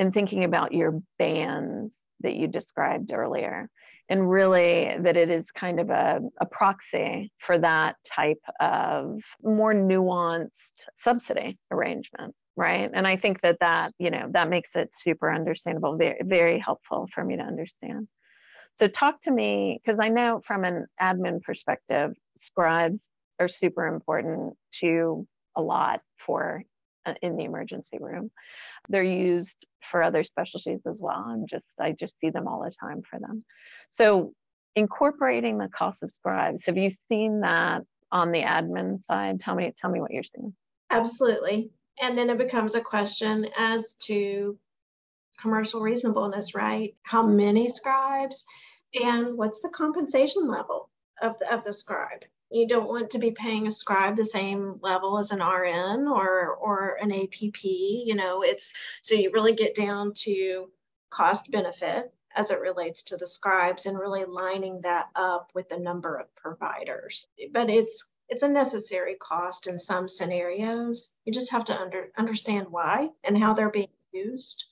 in 0.00 0.12
thinking 0.12 0.44
about 0.44 0.72
your 0.72 1.00
bands 1.18 2.04
that 2.20 2.34
you 2.34 2.46
described 2.46 3.12
earlier 3.12 3.68
and 4.08 4.28
really 4.28 4.96
that 4.98 5.16
it 5.16 5.30
is 5.30 5.50
kind 5.52 5.78
of 5.78 5.90
a, 5.90 6.20
a 6.40 6.46
proxy 6.46 7.30
for 7.38 7.58
that 7.58 7.96
type 8.04 8.42
of 8.60 9.20
more 9.42 9.74
nuanced 9.74 10.72
subsidy 10.96 11.58
arrangement 11.70 12.34
right 12.56 12.90
and 12.94 13.06
i 13.06 13.16
think 13.16 13.40
that 13.42 13.56
that 13.60 13.92
you 13.98 14.10
know 14.10 14.28
that 14.32 14.48
makes 14.48 14.74
it 14.74 14.88
super 14.92 15.32
understandable 15.32 15.96
very 15.96 16.18
very 16.24 16.58
helpful 16.58 17.06
for 17.12 17.22
me 17.24 17.36
to 17.36 17.42
understand 17.42 18.08
so 18.74 18.88
talk 18.88 19.20
to 19.20 19.30
me 19.30 19.80
because 19.82 20.00
i 20.00 20.08
know 20.08 20.40
from 20.44 20.64
an 20.64 20.86
admin 21.00 21.42
perspective 21.42 22.12
scribes 22.36 23.00
are 23.38 23.48
super 23.48 23.86
important 23.86 24.54
to 24.72 25.26
a 25.56 25.62
lot 25.62 26.00
for 26.24 26.62
uh, 27.06 27.14
in 27.22 27.36
the 27.36 27.44
emergency 27.44 27.98
room. 27.98 28.30
They're 28.88 29.02
used 29.02 29.66
for 29.82 30.02
other 30.02 30.22
specialties 30.22 30.82
as 30.86 31.00
well. 31.02 31.24
I'm 31.26 31.46
just 31.46 31.66
I 31.80 31.92
just 31.92 32.18
see 32.20 32.30
them 32.30 32.46
all 32.46 32.62
the 32.62 32.70
time 32.70 33.02
for 33.08 33.18
them. 33.18 33.44
So 33.90 34.34
incorporating 34.76 35.58
the 35.58 35.68
cost 35.68 36.02
of 36.02 36.12
scribes, 36.12 36.66
have 36.66 36.76
you 36.76 36.90
seen 37.08 37.40
that 37.40 37.82
on 38.12 38.32
the 38.32 38.42
admin 38.42 39.02
side? 39.02 39.40
Tell 39.40 39.54
me, 39.54 39.72
tell 39.76 39.90
me 39.90 40.00
what 40.00 40.10
you're 40.10 40.22
seeing. 40.22 40.54
Absolutely. 40.90 41.70
And 42.02 42.16
then 42.16 42.30
it 42.30 42.38
becomes 42.38 42.74
a 42.74 42.80
question 42.80 43.46
as 43.58 43.94
to 44.06 44.58
commercial 45.40 45.80
reasonableness, 45.80 46.54
right? 46.54 46.94
How 47.02 47.26
many 47.26 47.68
scribes 47.68 48.44
and 49.02 49.36
what's 49.36 49.60
the 49.60 49.68
compensation 49.70 50.48
level 50.48 50.90
of 51.22 51.38
the, 51.38 51.54
of 51.54 51.64
the 51.64 51.72
scribe? 51.72 52.24
You 52.50 52.66
don't 52.66 52.88
want 52.88 53.10
to 53.10 53.18
be 53.18 53.30
paying 53.30 53.68
a 53.68 53.70
scribe 53.70 54.16
the 54.16 54.24
same 54.24 54.80
level 54.82 55.18
as 55.18 55.30
an 55.30 55.38
RN 55.38 56.08
or 56.08 56.56
or 56.56 56.98
an 57.00 57.12
APP. 57.12 57.62
You 57.62 58.16
know, 58.16 58.42
it's 58.42 58.74
so 59.02 59.14
you 59.14 59.30
really 59.32 59.52
get 59.52 59.74
down 59.74 60.12
to 60.24 60.70
cost 61.10 61.50
benefit 61.50 62.12
as 62.34 62.50
it 62.50 62.60
relates 62.60 63.02
to 63.02 63.16
the 63.16 63.26
scribes 63.26 63.86
and 63.86 63.98
really 63.98 64.24
lining 64.24 64.80
that 64.82 65.08
up 65.14 65.50
with 65.54 65.68
the 65.68 65.78
number 65.78 66.16
of 66.16 66.34
providers. 66.34 67.28
But 67.52 67.70
it's 67.70 68.12
it's 68.28 68.42
a 68.42 68.48
necessary 68.48 69.16
cost 69.16 69.66
in 69.66 69.78
some 69.78 70.08
scenarios. 70.08 71.10
You 71.24 71.32
just 71.32 71.50
have 71.50 71.64
to 71.66 71.76
under, 71.80 72.12
understand 72.16 72.68
why 72.70 73.10
and 73.24 73.36
how 73.36 73.54
they're 73.54 73.70
being 73.70 73.88
used 74.12 74.64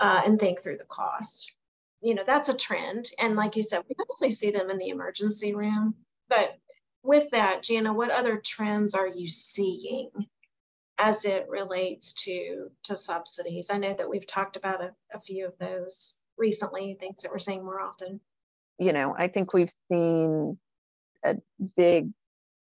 uh, 0.00 0.22
and 0.24 0.38
think 0.38 0.62
through 0.62 0.78
the 0.78 0.84
cost. 0.84 1.52
You 2.00 2.14
know, 2.14 2.24
that's 2.26 2.48
a 2.48 2.56
trend. 2.56 3.10
And 3.18 3.36
like 3.36 3.56
you 3.56 3.62
said, 3.62 3.82
we 3.88 3.94
mostly 3.98 4.30
see 4.30 4.50
them 4.50 4.70
in 4.70 4.78
the 4.78 4.88
emergency 4.88 5.54
room. 5.54 5.94
But 6.28 6.56
with 7.02 7.30
that, 7.30 7.62
Jana, 7.62 7.92
what 7.92 8.10
other 8.10 8.40
trends 8.44 8.94
are 8.94 9.08
you 9.08 9.28
seeing 9.28 10.10
as 10.98 11.24
it 11.24 11.48
relates 11.48 12.14
to, 12.24 12.70
to 12.84 12.96
subsidies? 12.96 13.68
I 13.70 13.78
know 13.78 13.92
that 13.92 14.08
we've 14.08 14.26
talked 14.26 14.56
about 14.56 14.82
a, 14.82 14.92
a 15.12 15.20
few 15.20 15.46
of 15.46 15.58
those 15.58 16.14
recently, 16.38 16.94
things 16.94 17.22
that 17.22 17.32
we're 17.32 17.38
seeing 17.38 17.64
more 17.64 17.80
often. 17.80 18.20
You 18.78 18.94
know, 18.94 19.14
I 19.16 19.28
think 19.28 19.52
we've 19.52 19.72
seen 19.90 20.58
a 21.22 21.36
big 21.76 22.10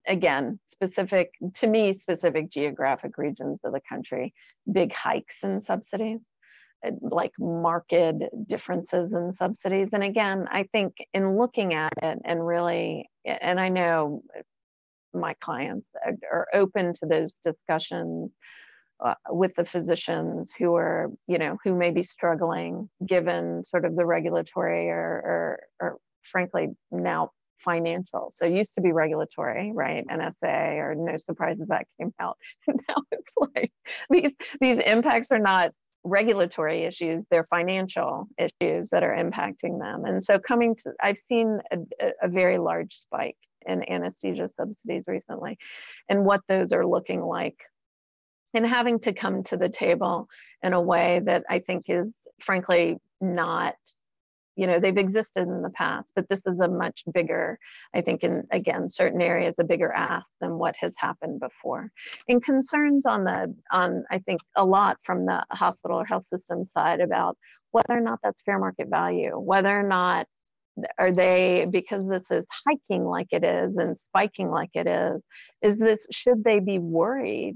again, 0.06 0.60
specific 0.68 1.32
to 1.56 1.68
me, 1.68 1.94
specific 1.94 2.50
geographic 2.50 3.18
regions 3.18 3.60
of 3.64 3.72
the 3.72 3.82
country, 3.88 4.34
big 4.72 4.94
hikes 4.94 5.44
in 5.44 5.62
subsidies, 5.62 6.20
like 7.02 7.32
market 7.40 8.16
differences 8.48 9.14
in 9.14 9.32
subsidies. 9.32 9.94
And 9.94 10.04
again, 10.04 10.48
I 10.52 10.64
think 10.72 10.96
in 11.14 11.38
looking 11.38 11.74
at 11.74 11.94
it 12.02 12.20
and 12.26 12.46
really, 12.46 13.10
and 13.26 13.60
I 13.60 13.70
know 13.70 14.24
my 15.14 15.36
clients 15.42 15.88
are 16.32 16.48
open 16.54 16.94
to 16.96 17.06
those 17.06 17.40
discussions 17.46 18.32
uh, 19.04 19.16
with 19.30 19.54
the 19.56 19.66
physicians 19.66 20.54
who 20.58 20.76
are, 20.76 21.12
you 21.28 21.38
know, 21.38 21.58
who 21.64 21.76
may 21.76 21.92
be 21.92 22.04
struggling 22.04 22.90
given 23.06 23.64
sort 23.64 23.86
of 23.86 23.96
the 23.96 24.06
regulatory 24.06 24.90
or, 24.90 24.98
or, 25.00 25.60
or 25.80 25.98
frankly 26.24 26.70
now 26.92 27.32
financial. 27.64 28.30
So 28.32 28.46
used 28.46 28.76
to 28.76 28.82
be 28.82 28.92
regulatory, 28.92 29.72
right? 29.74 30.06
NSA 30.08 30.78
or 30.78 30.96
no 30.96 31.18
surprises 31.18 31.68
that 31.68 31.86
came 32.00 32.14
out. 32.20 32.38
now 32.68 32.96
it's 33.12 33.34
like 33.40 33.72
these 34.10 34.32
these 34.60 34.80
impacts 34.80 35.32
are 35.32 35.40
not 35.40 35.72
regulatory 36.04 36.84
issues, 36.84 37.26
they're 37.30 37.48
financial 37.50 38.28
issues 38.38 38.90
that 38.90 39.04
are 39.04 39.16
impacting 39.16 39.80
them. 39.80 40.06
And 40.06 40.22
so 40.22 40.40
coming 40.40 40.76
to 40.78 40.92
I've 41.02 41.20
seen 41.30 41.60
a, 41.72 41.78
a 42.22 42.28
very 42.28 42.58
large 42.58 42.94
spike 42.94 43.38
in 43.66 43.90
anesthesia 43.90 44.50
subsidies 44.58 45.06
recently 45.08 45.58
and 46.10 46.26
what 46.26 46.42
those 46.48 46.74
are 46.74 46.86
looking 46.86 47.22
like 47.22 47.58
and 48.54 48.66
having 48.66 49.00
to 49.00 49.14
come 49.14 49.44
to 49.44 49.58
the 49.58 49.70
table 49.70 50.28
in 50.62 50.74
a 50.74 50.82
way 50.82 51.22
that 51.26 51.44
I 51.50 51.60
think 51.60 51.86
is 51.88 52.28
frankly 52.42 52.98
not 53.22 53.76
you 54.56 54.68
know 54.68 54.80
they've 54.80 54.98
existed 54.98 55.48
in 55.48 55.62
the 55.62 55.70
past 55.72 56.12
but 56.16 56.28
this 56.30 56.42
is 56.46 56.60
a 56.60 56.68
much 56.68 57.04
bigger 57.14 57.58
i 57.94 58.02
think 58.02 58.24
in 58.24 58.44
again 58.52 58.90
certain 58.90 59.22
areas 59.22 59.56
a 59.60 59.64
bigger 59.64 59.92
ask 59.94 60.28
than 60.42 60.58
what 60.58 60.76
has 60.80 60.94
happened 60.98 61.40
before. 61.40 61.92
And 62.28 62.44
concerns 62.44 63.06
on 63.06 63.24
the 63.24 63.54
on 63.72 64.04
i 64.12 64.20
think 64.20 64.42
a 64.56 64.66
lot 64.66 64.98
from 65.04 65.26
the 65.26 65.44
hospital 65.52 66.00
or 66.00 66.06
health 66.06 66.26
system 66.26 66.66
side 66.74 67.00
about 67.00 67.38
whether 67.72 67.98
or 67.98 68.02
not 68.02 68.20
that's 68.24 68.42
fair 68.42 68.60
market 68.60 68.90
value 68.90 69.38
whether 69.38 69.78
or 69.78 69.88
not 69.88 70.28
are 70.98 71.12
they 71.12 71.68
because 71.70 72.08
this 72.08 72.32
is 72.32 72.46
hiking 72.68 73.06
like 73.06 73.28
it 73.32 73.44
is 73.44 73.78
and 73.78 73.98
spiking 73.98 74.50
like 74.50 74.72
it 74.74 74.88
is 74.88 75.22
is 75.62 75.78
this 75.78 76.08
should 76.12 76.44
they 76.44 76.60
be 76.60 76.80
worried 76.80 77.56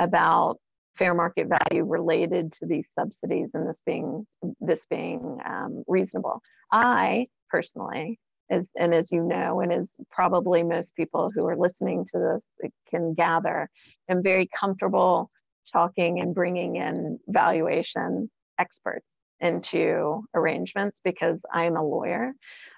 about 0.00 0.58
fair 0.96 1.14
market 1.14 1.48
value 1.48 1.84
related 1.84 2.52
to 2.52 2.66
these 2.66 2.88
subsidies 2.98 3.50
and 3.54 3.68
this 3.68 3.80
being 3.84 4.26
this 4.60 4.86
being 4.88 5.38
um, 5.44 5.84
reasonable. 5.86 6.40
I 6.72 7.26
personally, 7.50 8.18
as 8.50 8.72
and 8.78 8.94
as 8.94 9.10
you 9.10 9.22
know, 9.22 9.60
and 9.60 9.72
as 9.72 9.94
probably 10.10 10.62
most 10.62 10.94
people 10.96 11.30
who 11.34 11.46
are 11.46 11.56
listening 11.56 12.04
to 12.12 12.18
this 12.18 12.70
can 12.88 13.14
gather, 13.14 13.68
am 14.08 14.22
very 14.22 14.48
comfortable 14.54 15.30
talking 15.70 16.20
and 16.20 16.34
bringing 16.34 16.76
in 16.76 17.18
valuation 17.28 18.30
experts 18.58 19.14
into 19.40 20.22
arrangements 20.34 21.00
because 21.04 21.38
I'm 21.52 21.76
a 21.76 21.84
lawyer. 21.84 22.32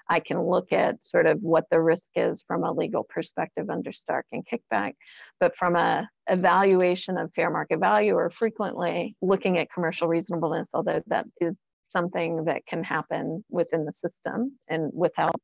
I 0.09 0.19
can 0.19 0.41
look 0.41 0.71
at 0.73 1.03
sort 1.03 1.27
of 1.27 1.39
what 1.41 1.65
the 1.69 1.79
risk 1.79 2.07
is 2.15 2.43
from 2.47 2.63
a 2.63 2.71
legal 2.71 3.03
perspective 3.03 3.69
under 3.69 3.91
Stark 3.91 4.25
and 4.31 4.43
kickback, 4.45 4.93
but 5.39 5.55
from 5.55 5.75
a 5.75 6.09
valuation 6.31 7.17
of 7.17 7.31
fair 7.33 7.51
market 7.51 7.79
value 7.79 8.15
or 8.15 8.29
frequently 8.31 9.15
looking 9.21 9.57
at 9.59 9.71
commercial 9.71 10.07
reasonableness, 10.07 10.69
although 10.73 11.01
that 11.07 11.25
is 11.39 11.55
something 11.89 12.45
that 12.45 12.65
can 12.67 12.83
happen 12.83 13.43
within 13.49 13.85
the 13.85 13.91
system 13.91 14.57
and 14.67 14.91
without 14.93 15.35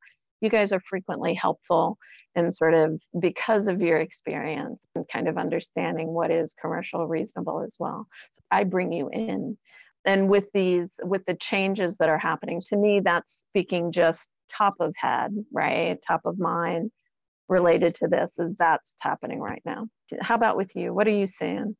you 0.41 0.49
guys 0.49 0.73
are 0.73 0.81
frequently 0.81 1.33
helpful 1.33 1.97
in 2.35 2.51
sort 2.51 2.73
of 2.73 2.99
because 3.19 3.67
of 3.67 3.81
your 3.81 3.97
experience 3.97 4.83
and 4.93 5.05
kind 5.11 5.27
of 5.27 5.37
understanding 5.37 6.07
what 6.07 6.29
is 6.29 6.53
commercial 6.61 7.07
reasonable 7.07 7.63
as 7.63 7.77
well. 7.79 8.07
So 8.33 8.41
I 8.51 8.63
bring 8.63 8.91
you 8.91 9.09
in. 9.09 9.57
And 10.03 10.29
with 10.29 10.51
these, 10.53 10.99
with 11.03 11.25
the 11.25 11.33
changes 11.35 11.97
that 11.97 12.09
are 12.09 12.19
happening, 12.19 12.61
to 12.67 12.75
me, 12.75 13.01
that's 13.03 13.41
speaking 13.49 13.91
just 13.91 14.29
top 14.49 14.75
of 14.79 14.93
head, 14.95 15.35
right? 15.51 15.97
Top 16.05 16.21
of 16.25 16.39
mind 16.39 16.91
related 17.47 17.95
to 17.95 18.07
this 18.07 18.39
is 18.39 18.55
that's 18.55 18.95
happening 18.99 19.39
right 19.39 19.61
now. 19.65 19.87
How 20.21 20.35
about 20.35 20.57
with 20.57 20.75
you? 20.75 20.93
What 20.93 21.07
are 21.07 21.11
you 21.11 21.27
seeing? 21.27 21.75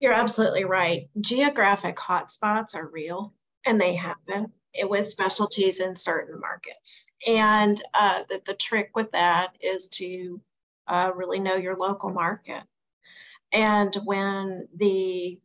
You're 0.00 0.12
absolutely 0.12 0.64
right. 0.64 1.08
Geographic 1.20 1.96
hotspots 1.96 2.74
are 2.74 2.90
real 2.90 3.32
and 3.64 3.80
they 3.80 3.94
happen 3.94 4.52
with 4.82 5.06
specialties 5.06 5.80
in 5.80 5.96
certain 5.96 6.38
markets. 6.38 7.06
And 7.26 7.80
uh, 7.94 8.24
the, 8.28 8.42
the 8.44 8.54
trick 8.54 8.90
with 8.94 9.10
that 9.12 9.56
is 9.60 9.88
to 9.94 10.40
uh, 10.86 11.12
really 11.14 11.40
know 11.40 11.56
your 11.56 11.76
local 11.76 12.10
market. 12.10 12.62
And 13.52 13.94
when 14.04 14.68
the 14.76 15.38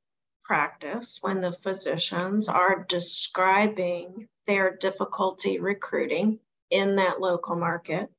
practice, 0.51 1.19
when 1.21 1.39
the 1.39 1.53
physicians 1.53 2.49
are 2.49 2.83
describing 2.89 4.27
their 4.47 4.75
difficulty 4.75 5.61
recruiting 5.61 6.37
in 6.69 6.97
that 6.97 7.21
local 7.21 7.55
market 7.55 8.09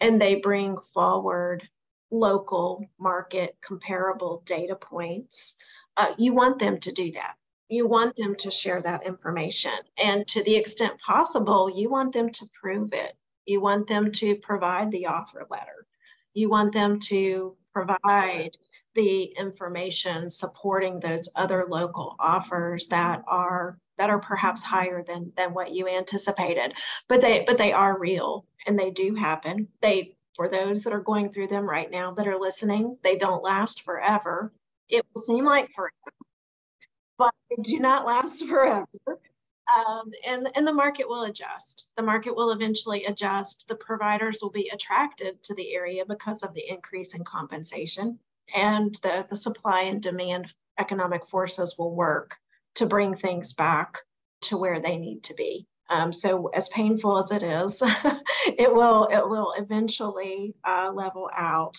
and 0.00 0.20
they 0.20 0.34
bring 0.34 0.76
forward 0.92 1.62
local 2.10 2.84
market 2.98 3.56
comparable 3.60 4.42
data 4.46 4.74
points, 4.74 5.54
uh, 5.96 6.12
you 6.18 6.34
want 6.34 6.58
them 6.58 6.76
to 6.76 6.90
do 6.90 7.12
that. 7.12 7.36
You 7.68 7.86
want 7.86 8.16
them 8.16 8.34
to 8.40 8.50
share 8.50 8.82
that 8.82 9.06
information. 9.06 9.70
And 10.02 10.26
to 10.26 10.42
the 10.42 10.56
extent 10.56 10.98
possible, 11.06 11.70
you 11.70 11.88
want 11.88 12.12
them 12.12 12.30
to 12.30 12.46
prove 12.60 12.92
it. 12.92 13.12
You 13.46 13.60
want 13.60 13.86
them 13.86 14.10
to 14.10 14.34
provide 14.34 14.90
the 14.90 15.06
offer 15.06 15.46
letter. 15.48 15.86
You 16.34 16.50
want 16.50 16.72
them 16.72 16.98
to 17.10 17.56
provide 17.72 18.56
the 19.00 19.22
information 19.38 20.28
supporting 20.28 21.00
those 21.00 21.30
other 21.34 21.64
local 21.66 22.16
offers 22.20 22.86
that 22.88 23.24
are 23.26 23.78
that 23.96 24.10
are 24.10 24.18
perhaps 24.18 24.62
higher 24.62 25.02
than 25.02 25.32
than 25.36 25.54
what 25.54 25.72
you 25.74 25.88
anticipated. 25.88 26.74
But 27.08 27.22
they 27.22 27.44
but 27.46 27.56
they 27.56 27.72
are 27.72 27.98
real 27.98 28.44
and 28.66 28.78
they 28.78 28.90
do 28.90 29.14
happen. 29.14 29.68
They 29.80 30.16
for 30.36 30.48
those 30.48 30.82
that 30.82 30.92
are 30.92 31.00
going 31.00 31.32
through 31.32 31.46
them 31.46 31.64
right 31.64 31.90
now 31.90 32.12
that 32.12 32.28
are 32.28 32.38
listening 32.38 32.98
they 33.02 33.16
don't 33.16 33.42
last 33.42 33.82
forever. 33.84 34.52
It 34.90 35.02
will 35.14 35.22
seem 35.22 35.46
like 35.46 35.70
forever 35.70 35.94
but 37.16 37.32
they 37.48 37.62
do 37.62 37.78
not 37.78 38.04
last 38.04 38.44
forever. 38.48 38.86
Um, 39.78 40.10
and 40.26 40.46
and 40.56 40.66
the 40.66 40.74
market 40.74 41.08
will 41.08 41.24
adjust. 41.24 41.88
The 41.96 42.02
market 42.02 42.36
will 42.36 42.50
eventually 42.50 43.06
adjust. 43.06 43.66
The 43.66 43.76
providers 43.76 44.40
will 44.42 44.50
be 44.50 44.70
attracted 44.74 45.42
to 45.44 45.54
the 45.54 45.74
area 45.74 46.04
because 46.04 46.42
of 46.42 46.52
the 46.52 46.68
increase 46.68 47.14
in 47.14 47.24
compensation 47.24 48.18
and 48.56 48.94
the, 49.02 49.26
the 49.28 49.36
supply 49.36 49.82
and 49.82 50.02
demand 50.02 50.52
economic 50.78 51.28
forces 51.28 51.76
will 51.78 51.94
work 51.94 52.36
to 52.76 52.86
bring 52.86 53.14
things 53.14 53.52
back 53.52 53.98
to 54.42 54.56
where 54.56 54.80
they 54.80 54.96
need 54.96 55.22
to 55.24 55.34
be. 55.34 55.66
Um, 55.90 56.12
so 56.12 56.48
as 56.48 56.68
painful 56.68 57.18
as 57.18 57.32
it 57.32 57.42
is, 57.42 57.82
it 58.46 58.72
will 58.72 59.08
it 59.10 59.28
will 59.28 59.52
eventually 59.58 60.54
uh, 60.64 60.90
level 60.94 61.28
out 61.36 61.76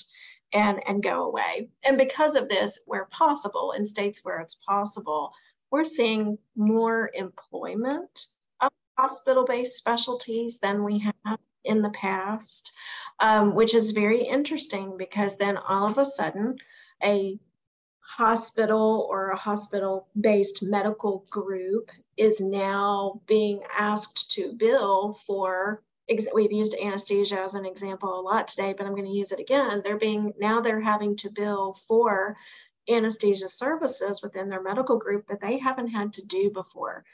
and 0.53 0.81
and 0.87 1.01
go 1.01 1.23
away. 1.23 1.69
And 1.83 1.97
because 1.97 2.35
of 2.35 2.49
this, 2.49 2.79
where 2.85 3.05
possible, 3.05 3.71
in 3.71 3.85
states 3.85 4.23
where 4.23 4.39
it's 4.39 4.55
possible, 4.55 5.31
we're 5.71 5.85
seeing 5.85 6.37
more 6.55 7.09
employment 7.13 8.25
of 8.59 8.69
hospital-based 8.97 9.77
specialties 9.77 10.59
than 10.59 10.83
we 10.83 10.99
have 10.99 11.39
in 11.63 11.81
the 11.81 11.89
past, 11.91 12.71
um, 13.19 13.55
which 13.55 13.73
is 13.73 13.91
very 13.91 14.23
interesting 14.23 14.97
because 14.97 15.37
then 15.37 15.57
all 15.57 15.87
of 15.87 15.97
a 15.97 16.05
sudden, 16.05 16.57
a 17.03 17.39
hospital 18.17 19.07
or 19.09 19.29
a 19.29 19.37
hospital 19.37 20.07
based 20.19 20.61
medical 20.61 21.25
group 21.29 21.89
is 22.17 22.41
now 22.41 23.21
being 23.25 23.61
asked 23.77 24.31
to 24.31 24.53
bill 24.53 25.17
for 25.25 25.81
we've 26.33 26.51
used 26.51 26.75
anesthesia 26.75 27.39
as 27.39 27.55
an 27.55 27.65
example 27.65 28.19
a 28.19 28.21
lot 28.21 28.49
today 28.49 28.73
but 28.73 28.85
i'm 28.85 28.93
going 28.93 29.05
to 29.05 29.11
use 29.11 29.31
it 29.31 29.39
again. 29.39 29.81
They're 29.83 29.97
being 29.97 30.33
now 30.37 30.59
they're 30.59 30.81
having 30.81 31.15
to 31.17 31.29
bill 31.29 31.77
for 31.87 32.35
anesthesia 32.89 33.47
services 33.47 34.21
within 34.21 34.49
their 34.49 34.61
medical 34.61 34.97
group 34.97 35.27
that 35.27 35.39
they 35.39 35.57
haven't 35.57 35.87
had 35.87 36.11
to 36.13 36.25
do 36.25 36.49
before 36.49 37.05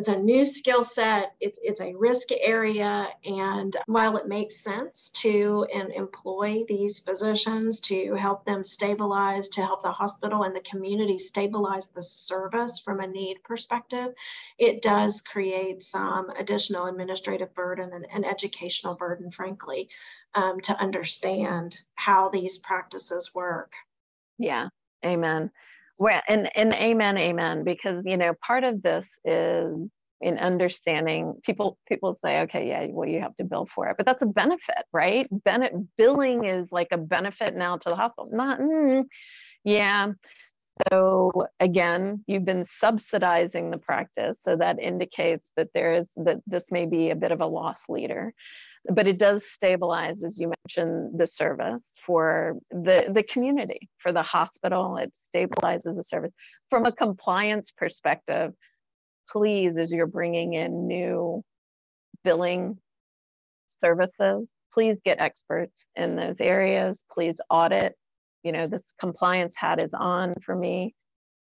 it's 0.00 0.08
a 0.08 0.18
new 0.18 0.46
skill 0.46 0.82
set 0.82 1.34
it's, 1.40 1.58
it's 1.62 1.82
a 1.82 1.94
risk 1.94 2.28
area 2.40 3.06
and 3.26 3.76
while 3.84 4.16
it 4.16 4.26
makes 4.26 4.64
sense 4.64 5.10
to 5.10 5.66
and 5.74 5.92
employ 5.92 6.64
these 6.68 7.00
physicians 7.00 7.80
to 7.80 8.14
help 8.14 8.46
them 8.46 8.64
stabilize 8.64 9.46
to 9.48 9.60
help 9.60 9.82
the 9.82 9.92
hospital 9.92 10.44
and 10.44 10.56
the 10.56 10.62
community 10.62 11.18
stabilize 11.18 11.88
the 11.88 12.02
service 12.02 12.78
from 12.78 13.00
a 13.00 13.06
need 13.06 13.36
perspective 13.44 14.14
it 14.58 14.80
does 14.80 15.20
create 15.20 15.82
some 15.82 16.30
additional 16.30 16.86
administrative 16.86 17.54
burden 17.54 17.90
and, 17.92 18.06
and 18.10 18.24
educational 18.24 18.94
burden 18.94 19.30
frankly 19.30 19.86
um, 20.34 20.58
to 20.60 20.72
understand 20.80 21.78
how 21.96 22.30
these 22.30 22.56
practices 22.56 23.34
work. 23.34 23.74
Yeah. 24.38 24.68
Amen 25.04 25.50
well, 26.00 26.22
and, 26.28 26.50
and 26.56 26.72
amen, 26.72 27.18
amen, 27.18 27.62
because, 27.62 28.02
you 28.06 28.16
know, 28.16 28.32
part 28.44 28.64
of 28.64 28.82
this 28.82 29.06
is 29.24 29.88
in 30.20 30.38
understanding 30.38 31.34
people 31.44 31.78
people 31.88 32.14
say 32.22 32.40
okay 32.40 32.68
yeah 32.68 32.86
well 32.90 33.08
you 33.08 33.20
have 33.20 33.34
to 33.36 33.44
bill 33.44 33.66
for 33.74 33.88
it 33.88 33.96
but 33.96 34.04
that's 34.04 34.22
a 34.22 34.26
benefit 34.26 34.84
right? 34.92 35.26
Bennett 35.30 35.72
billing 35.96 36.44
is 36.44 36.70
like 36.70 36.88
a 36.90 36.98
benefit 36.98 37.56
now 37.56 37.78
to 37.78 37.88
the 37.88 37.96
hospital 37.96 38.30
not 38.32 38.60
mm, 38.60 39.04
yeah. 39.64 40.12
So 40.90 41.46
again 41.58 42.22
you've 42.26 42.44
been 42.44 42.64
subsidizing 42.64 43.70
the 43.70 43.78
practice 43.78 44.40
so 44.42 44.56
that 44.56 44.78
indicates 44.78 45.50
that 45.56 45.68
there 45.72 45.94
is 45.94 46.10
that 46.16 46.40
this 46.46 46.64
may 46.70 46.84
be 46.84 47.10
a 47.10 47.16
bit 47.16 47.32
of 47.32 47.40
a 47.40 47.46
loss 47.46 47.80
leader 47.88 48.34
but 48.88 49.06
it 49.06 49.18
does 49.18 49.44
stabilize, 49.44 50.22
as 50.22 50.38
you 50.38 50.52
mentioned, 50.66 51.18
the 51.18 51.26
service 51.26 51.92
for 52.06 52.56
the, 52.70 53.06
the 53.12 53.22
community, 53.22 53.88
for 53.98 54.12
the 54.12 54.22
hospital. 54.22 54.96
It 54.96 55.12
stabilizes 55.34 55.96
the 55.96 56.04
service. 56.04 56.32
From 56.70 56.86
a 56.86 56.92
compliance 56.92 57.70
perspective, 57.70 58.52
please, 59.28 59.76
as 59.76 59.92
you're 59.92 60.06
bringing 60.06 60.54
in 60.54 60.86
new 60.86 61.42
billing 62.24 62.78
services, 63.82 64.48
please 64.72 65.00
get 65.04 65.20
experts 65.20 65.86
in 65.96 66.16
those 66.16 66.40
areas. 66.40 67.02
Please 67.12 67.40
audit. 67.50 67.94
You 68.42 68.52
know, 68.52 68.66
this 68.66 68.94
compliance 68.98 69.54
hat 69.56 69.78
is 69.78 69.90
on 69.92 70.34
for 70.44 70.56
me. 70.56 70.94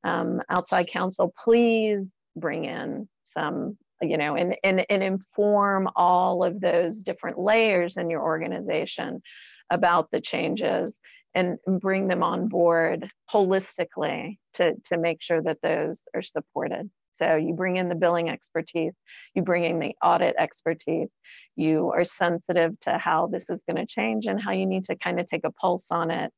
Um, 0.03 0.41
outside 0.49 0.89
counsel, 0.89 1.33
please 1.45 2.13
bring 2.35 2.65
in 2.65 3.09
some 3.23 3.77
you 4.03 4.17
know, 4.17 4.35
and, 4.35 4.57
and, 4.65 4.85
and 4.89 5.03
inform 5.03 5.89
all 5.97 6.43
of 6.43 6.61
those 6.61 6.99
different 7.03 7.39
layers 7.39 7.97
in 7.97 8.11
your 8.11 8.23
organization 8.23 9.23
about 9.71 10.11
the 10.11 10.21
changes 10.21 10.99
and 11.35 11.59
bring 11.81 12.09
them 12.09 12.23
on 12.23 12.49
board 12.49 13.09
holistically 13.33 14.39
to, 14.55 14.75
to 14.87 14.99
make 14.99 15.23
sure 15.23 15.43
that 15.43 15.59
those 15.63 16.01
are 16.15 16.23
supported. 16.23 16.91
So 17.21 17.37
you 17.37 17.53
bring 17.53 17.77
in 17.77 17.89
the 17.89 17.95
billing 17.95 18.31
expertise, 18.31 18.95
you 19.35 19.43
bring 19.43 19.65
in 19.65 19.79
the 19.79 19.95
audit 20.03 20.35
expertise, 20.39 21.13
you 21.55 21.93
are 21.95 22.05
sensitive 22.05 22.81
to 22.81 22.97
how 22.97 23.27
this 23.27 23.51
is 23.51 23.63
going 23.69 23.77
to 23.77 23.87
change 23.87 24.27
and 24.27 24.41
how 24.41 24.53
you 24.53 24.67
need 24.67 24.87
to 24.87 24.97
kind 24.97 25.21
of 25.21 25.27
take 25.27 25.45
a 25.45 25.53
pulse 25.53 25.87
on 25.91 26.11
it, 26.11 26.33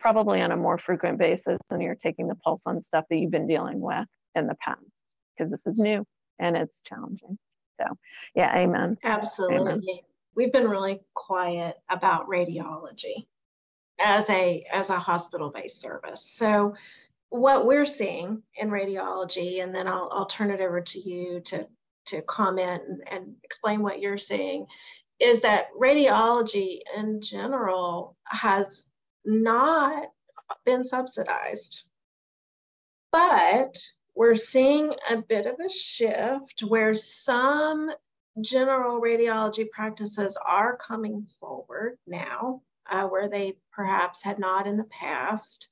probably 0.00 0.42
on 0.42 0.50
a 0.50 0.56
more 0.56 0.76
frequent 0.76 1.18
basis 1.18 1.58
than 1.70 1.80
you're 1.80 1.94
taking 1.94 2.26
the 2.26 2.34
pulse 2.34 2.62
on 2.66 2.82
stuff 2.82 3.04
that 3.08 3.16
you've 3.16 3.30
been 3.30 3.46
dealing 3.46 3.80
with 3.80 4.08
in 4.34 4.48
the 4.48 4.56
past, 4.56 4.80
because 5.38 5.50
this 5.50 5.64
is 5.66 5.78
new 5.78 6.04
and 6.38 6.56
it's 6.56 6.78
challenging. 6.84 7.38
So, 7.80 7.86
yeah, 8.34 8.56
amen. 8.56 8.98
Absolutely. 9.02 9.72
Amen. 9.72 9.98
We've 10.36 10.52
been 10.52 10.68
really 10.68 11.00
quiet 11.14 11.76
about 11.88 12.28
radiology 12.28 13.26
as 14.00 14.28
a 14.30 14.66
as 14.72 14.90
a 14.90 14.98
hospital-based 14.98 15.80
service. 15.80 16.22
So, 16.24 16.74
what 17.30 17.66
we're 17.66 17.86
seeing 17.86 18.42
in 18.56 18.70
radiology, 18.70 19.62
and 19.62 19.74
then 19.74 19.88
I'll 19.88 20.08
I'll 20.12 20.26
turn 20.26 20.50
it 20.50 20.60
over 20.60 20.80
to 20.80 20.98
you 21.00 21.40
to 21.40 21.66
to 22.06 22.22
comment 22.22 22.82
and, 22.86 23.02
and 23.10 23.34
explain 23.42 23.82
what 23.82 24.00
you're 24.00 24.18
seeing, 24.18 24.66
is 25.20 25.40
that 25.42 25.68
radiology 25.80 26.80
in 26.96 27.20
general 27.20 28.16
has 28.24 28.86
not 29.24 30.10
been 30.64 30.84
subsidized. 30.84 31.82
But 33.10 33.80
we're 34.14 34.34
seeing 34.36 34.94
a 35.10 35.16
bit 35.16 35.46
of 35.46 35.56
a 35.64 35.68
shift 35.68 36.60
where 36.60 36.94
some 36.94 37.90
general 38.40 39.00
radiology 39.00 39.68
practices 39.70 40.38
are 40.44 40.76
coming 40.76 41.26
forward 41.40 41.98
now, 42.06 42.62
uh, 42.90 43.04
where 43.04 43.28
they 43.28 43.56
perhaps 43.72 44.22
had 44.22 44.38
not 44.38 44.66
in 44.66 44.76
the 44.76 44.84
past. 44.84 45.68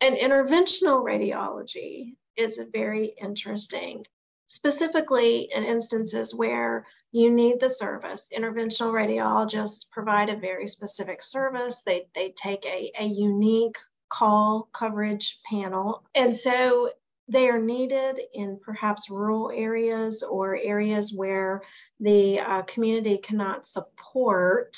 And 0.00 0.16
interventional 0.16 1.04
radiology 1.04 2.14
is 2.36 2.60
very 2.72 3.14
interesting, 3.20 4.06
specifically 4.46 5.50
in 5.54 5.64
instances 5.64 6.34
where 6.34 6.86
you 7.12 7.30
need 7.30 7.60
the 7.60 7.68
service. 7.68 8.30
Interventional 8.34 8.92
radiologists 8.92 9.90
provide 9.90 10.28
a 10.28 10.36
very 10.36 10.66
specific 10.66 11.22
service. 11.22 11.82
They, 11.82 12.06
they 12.14 12.30
take 12.30 12.64
a, 12.64 12.90
a 12.98 13.04
unique 13.04 13.76
call 14.08 14.68
coverage 14.72 15.40
panel. 15.48 16.02
And 16.14 16.34
so 16.34 16.90
they 17.30 17.48
are 17.48 17.60
needed 17.60 18.20
in 18.34 18.58
perhaps 18.60 19.08
rural 19.08 19.50
areas 19.54 20.22
or 20.22 20.56
areas 20.56 21.14
where 21.14 21.62
the 22.00 22.40
uh, 22.40 22.62
community 22.62 23.18
cannot 23.18 23.68
support 23.68 24.76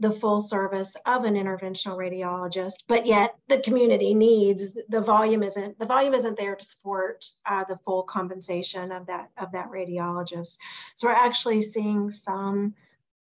the 0.00 0.10
full 0.10 0.40
service 0.40 0.96
of 1.06 1.24
an 1.24 1.34
interventional 1.34 1.96
radiologist, 1.96 2.82
but 2.88 3.06
yet 3.06 3.36
the 3.48 3.58
community 3.58 4.14
needs 4.14 4.76
the 4.88 5.00
volume 5.00 5.44
isn't 5.44 5.78
the 5.78 5.86
volume 5.86 6.12
isn't 6.12 6.36
there 6.36 6.56
to 6.56 6.64
support 6.64 7.24
uh, 7.46 7.62
the 7.68 7.78
full 7.84 8.02
compensation 8.02 8.90
of 8.90 9.06
that 9.06 9.30
of 9.38 9.52
that 9.52 9.70
radiologist. 9.70 10.56
So 10.96 11.06
we're 11.06 11.14
actually 11.14 11.62
seeing 11.62 12.10
some 12.10 12.74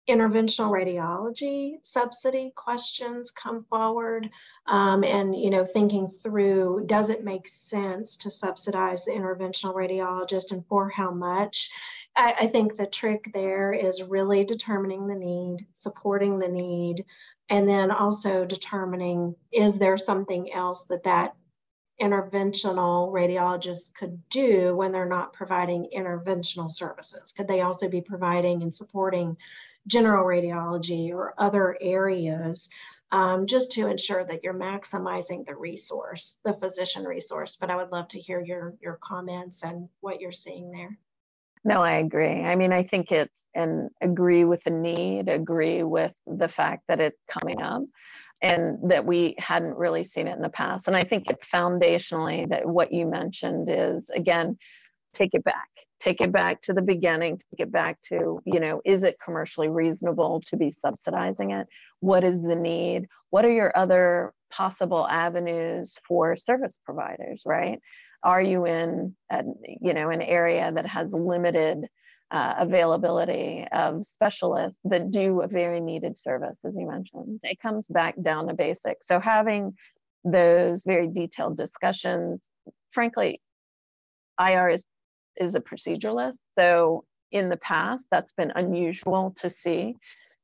interventional 0.08 0.70
radiology 0.70 1.74
subsidy 1.84 2.52
questions 2.56 3.30
come 3.30 3.64
forward 3.70 4.28
um, 4.66 5.04
and 5.04 5.36
you 5.36 5.48
know 5.48 5.64
thinking 5.64 6.08
through 6.08 6.82
does 6.86 7.08
it 7.08 7.22
make 7.22 7.46
sense 7.46 8.16
to 8.16 8.30
subsidize 8.30 9.04
the 9.04 9.12
interventional 9.12 9.74
radiologist 9.74 10.50
and 10.50 10.66
for 10.66 10.88
how 10.88 11.10
much? 11.10 11.70
I, 12.16 12.34
I 12.40 12.46
think 12.48 12.76
the 12.76 12.86
trick 12.86 13.30
there 13.32 13.72
is 13.72 14.02
really 14.02 14.44
determining 14.44 15.06
the 15.06 15.14
need 15.14 15.66
supporting 15.72 16.38
the 16.38 16.48
need 16.48 17.04
and 17.48 17.68
then 17.68 17.90
also 17.90 18.44
determining 18.44 19.36
is 19.52 19.78
there 19.78 19.98
something 19.98 20.52
else 20.52 20.84
that 20.84 21.04
that 21.04 21.34
interventional 22.00 23.12
radiologists 23.12 23.92
could 23.94 24.28
do 24.28 24.74
when 24.74 24.90
they're 24.90 25.06
not 25.06 25.32
providing 25.32 25.88
interventional 25.94 26.70
services? 26.70 27.32
Could 27.32 27.46
they 27.46 27.60
also 27.60 27.88
be 27.88 28.00
providing 28.00 28.62
and 28.62 28.74
supporting 28.74 29.36
general 29.86 30.24
radiology 30.24 31.10
or 31.10 31.34
other 31.38 31.76
areas 31.80 32.68
um, 33.10 33.46
just 33.46 33.72
to 33.72 33.88
ensure 33.88 34.24
that 34.24 34.42
you're 34.42 34.54
maximizing 34.54 35.44
the 35.44 35.54
resource, 35.54 36.40
the 36.44 36.54
physician 36.54 37.04
resource. 37.04 37.56
But 37.56 37.70
I 37.70 37.76
would 37.76 37.92
love 37.92 38.08
to 38.08 38.18
hear 38.18 38.40
your, 38.40 38.74
your 38.80 38.98
comments 39.02 39.64
and 39.64 39.88
what 40.00 40.20
you're 40.20 40.32
seeing 40.32 40.70
there. 40.70 40.98
No, 41.64 41.80
I 41.80 41.98
agree. 41.98 42.42
I 42.42 42.56
mean, 42.56 42.72
I 42.72 42.82
think 42.82 43.12
it's 43.12 43.46
and 43.54 43.90
agree 44.00 44.44
with 44.44 44.64
the 44.64 44.70
need, 44.70 45.28
agree 45.28 45.82
with 45.82 46.12
the 46.26 46.48
fact 46.48 46.84
that 46.88 47.00
it's 47.00 47.22
coming 47.28 47.62
up 47.62 47.82
and 48.40 48.90
that 48.90 49.04
we 49.04 49.36
hadn't 49.38 49.76
really 49.76 50.02
seen 50.02 50.26
it 50.26 50.34
in 50.34 50.42
the 50.42 50.48
past. 50.48 50.88
And 50.88 50.96
I 50.96 51.04
think 51.04 51.30
it 51.30 51.38
foundationally 51.42 52.48
that 52.48 52.66
what 52.66 52.92
you 52.92 53.06
mentioned 53.06 53.68
is 53.70 54.10
again, 54.10 54.58
take 55.14 55.34
it 55.34 55.44
back 55.44 55.68
take 56.02 56.20
it 56.20 56.32
back 56.32 56.60
to 56.62 56.72
the 56.72 56.82
beginning 56.82 57.38
take 57.38 57.66
it 57.66 57.72
back 57.72 58.00
to 58.02 58.40
you 58.44 58.60
know 58.60 58.80
is 58.84 59.02
it 59.02 59.18
commercially 59.24 59.68
reasonable 59.68 60.42
to 60.46 60.56
be 60.56 60.70
subsidizing 60.70 61.50
it? 61.52 61.66
What 62.00 62.24
is 62.24 62.42
the 62.42 62.56
need? 62.56 63.06
What 63.30 63.44
are 63.44 63.50
your 63.50 63.72
other 63.76 64.32
possible 64.50 65.06
avenues 65.08 65.96
for 66.06 66.36
service 66.36 66.78
providers 66.84 67.42
right? 67.46 67.78
Are 68.24 68.42
you 68.42 68.66
in 68.66 69.14
a, 69.30 69.42
you 69.80 69.94
know 69.94 70.10
an 70.10 70.22
area 70.22 70.70
that 70.72 70.86
has 70.86 71.12
limited 71.12 71.86
uh, 72.30 72.54
availability 72.58 73.66
of 73.72 74.06
specialists 74.06 74.80
that 74.84 75.10
do 75.10 75.42
a 75.42 75.48
very 75.48 75.80
needed 75.80 76.18
service 76.18 76.58
as 76.64 76.76
you 76.76 76.86
mentioned? 76.86 77.40
It 77.42 77.60
comes 77.60 77.86
back 77.86 78.14
down 78.20 78.48
to 78.48 78.54
basics. 78.54 79.06
So 79.06 79.20
having 79.20 79.74
those 80.24 80.84
very 80.84 81.08
detailed 81.08 81.56
discussions 81.56 82.48
frankly 82.92 83.40
IR 84.40 84.70
is 84.70 84.84
is 85.36 85.54
a 85.54 85.60
proceduralist. 85.60 86.38
So 86.58 87.04
in 87.30 87.48
the 87.48 87.56
past, 87.56 88.04
that's 88.10 88.32
been 88.32 88.52
unusual 88.54 89.34
to 89.38 89.48
see. 89.50 89.96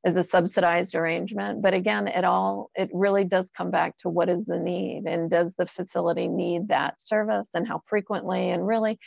as 0.05 0.15
a 0.17 0.23
subsidized 0.23 0.95
arrangement. 0.95 1.61
But 1.61 1.73
again, 1.73 2.07
it 2.07 2.23
all 2.23 2.71
it 2.75 2.89
really 2.93 3.25
does 3.25 3.49
come 3.55 3.71
back 3.71 3.97
to 3.99 4.09
what 4.09 4.29
is 4.29 4.45
the 4.45 4.57
need 4.57 5.03
and 5.05 5.29
does 5.29 5.55
the 5.55 5.65
facility 5.65 6.27
need 6.27 6.69
that 6.69 7.01
service 7.01 7.49
and 7.53 7.67
how 7.67 7.81
frequently 7.85 8.49
and 8.49 8.65
really 8.65 8.99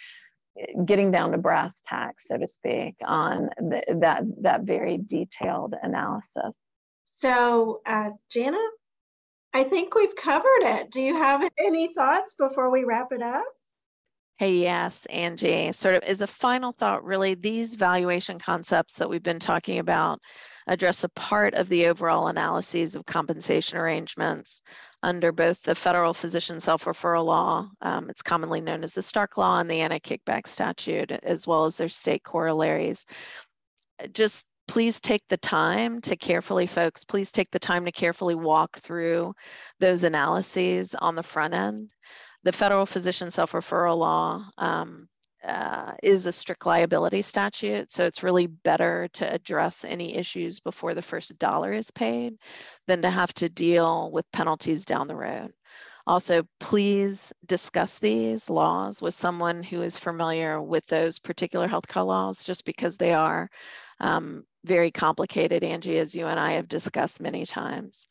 getting 0.84 1.10
down 1.10 1.32
to 1.32 1.38
brass 1.38 1.74
tacks, 1.86 2.28
so 2.28 2.36
to 2.36 2.46
speak, 2.46 2.96
on 3.06 3.48
the, 3.56 3.82
that 4.00 4.22
that 4.42 4.62
very 4.62 4.98
detailed 4.98 5.74
analysis. 5.82 6.54
So, 7.06 7.80
uh, 7.86 8.10
Jana, 8.30 8.58
I 9.54 9.64
think 9.64 9.94
we've 9.94 10.16
covered 10.16 10.62
it. 10.62 10.90
Do 10.90 11.00
you 11.00 11.16
have 11.16 11.42
any 11.58 11.94
thoughts 11.94 12.34
before 12.34 12.70
we 12.70 12.84
wrap 12.84 13.12
it 13.12 13.22
up? 13.22 13.46
Hey, 14.42 14.58
yes, 14.58 15.06
Angie. 15.06 15.70
Sort 15.70 15.94
of 15.94 16.02
as 16.02 16.20
a 16.20 16.26
final 16.26 16.72
thought, 16.72 17.04
really, 17.04 17.34
these 17.34 17.76
valuation 17.76 18.40
concepts 18.40 18.94
that 18.94 19.08
we've 19.08 19.22
been 19.22 19.38
talking 19.38 19.78
about 19.78 20.18
address 20.66 21.04
a 21.04 21.08
part 21.10 21.54
of 21.54 21.68
the 21.68 21.86
overall 21.86 22.26
analyses 22.26 22.96
of 22.96 23.06
compensation 23.06 23.78
arrangements 23.78 24.60
under 25.04 25.30
both 25.30 25.62
the 25.62 25.76
federal 25.76 26.12
physician 26.12 26.58
self-referral 26.58 27.24
law, 27.24 27.68
um, 27.82 28.10
it's 28.10 28.20
commonly 28.20 28.60
known 28.60 28.82
as 28.82 28.94
the 28.94 29.02
Stark 29.02 29.38
Law 29.38 29.60
and 29.60 29.70
the 29.70 29.80
anti-kickback 29.80 30.48
statute, 30.48 31.12
as 31.22 31.46
well 31.46 31.64
as 31.64 31.76
their 31.76 31.88
state 31.88 32.24
corollaries. 32.24 33.06
Just 34.12 34.46
please 34.66 35.00
take 35.00 35.22
the 35.28 35.36
time 35.36 36.00
to 36.00 36.16
carefully, 36.16 36.66
folks, 36.66 37.04
please 37.04 37.30
take 37.30 37.52
the 37.52 37.60
time 37.60 37.84
to 37.84 37.92
carefully 37.92 38.34
walk 38.34 38.78
through 38.78 39.34
those 39.78 40.02
analyses 40.02 40.96
on 40.96 41.14
the 41.14 41.22
front 41.22 41.54
end. 41.54 41.92
The 42.44 42.52
federal 42.52 42.86
physician 42.86 43.30
self-referral 43.30 43.98
law 43.98 44.44
um, 44.58 45.08
uh, 45.46 45.92
is 46.02 46.26
a 46.26 46.32
strict 46.32 46.66
liability 46.66 47.22
statute. 47.22 47.90
So 47.90 48.04
it's 48.04 48.22
really 48.22 48.46
better 48.46 49.08
to 49.14 49.32
address 49.32 49.84
any 49.84 50.16
issues 50.16 50.60
before 50.60 50.94
the 50.94 51.02
first 51.02 51.38
dollar 51.38 51.72
is 51.72 51.90
paid 51.90 52.34
than 52.86 53.02
to 53.02 53.10
have 53.10 53.32
to 53.34 53.48
deal 53.48 54.10
with 54.12 54.30
penalties 54.32 54.84
down 54.84 55.08
the 55.08 55.16
road. 55.16 55.52
Also, 56.06 56.42
please 56.58 57.32
discuss 57.46 57.98
these 57.98 58.50
laws 58.50 59.00
with 59.00 59.14
someone 59.14 59.62
who 59.62 59.82
is 59.82 59.96
familiar 59.96 60.60
with 60.60 60.84
those 60.88 61.20
particular 61.20 61.68
healthcare 61.68 62.04
laws, 62.04 62.42
just 62.42 62.64
because 62.64 62.96
they 62.96 63.12
are 63.12 63.48
um, 64.00 64.44
very 64.64 64.90
complicated, 64.90 65.62
Angie, 65.62 65.98
as 65.98 66.12
you 66.14 66.26
and 66.26 66.40
I 66.40 66.52
have 66.52 66.66
discussed 66.66 67.20
many 67.20 67.46
times. 67.46 68.06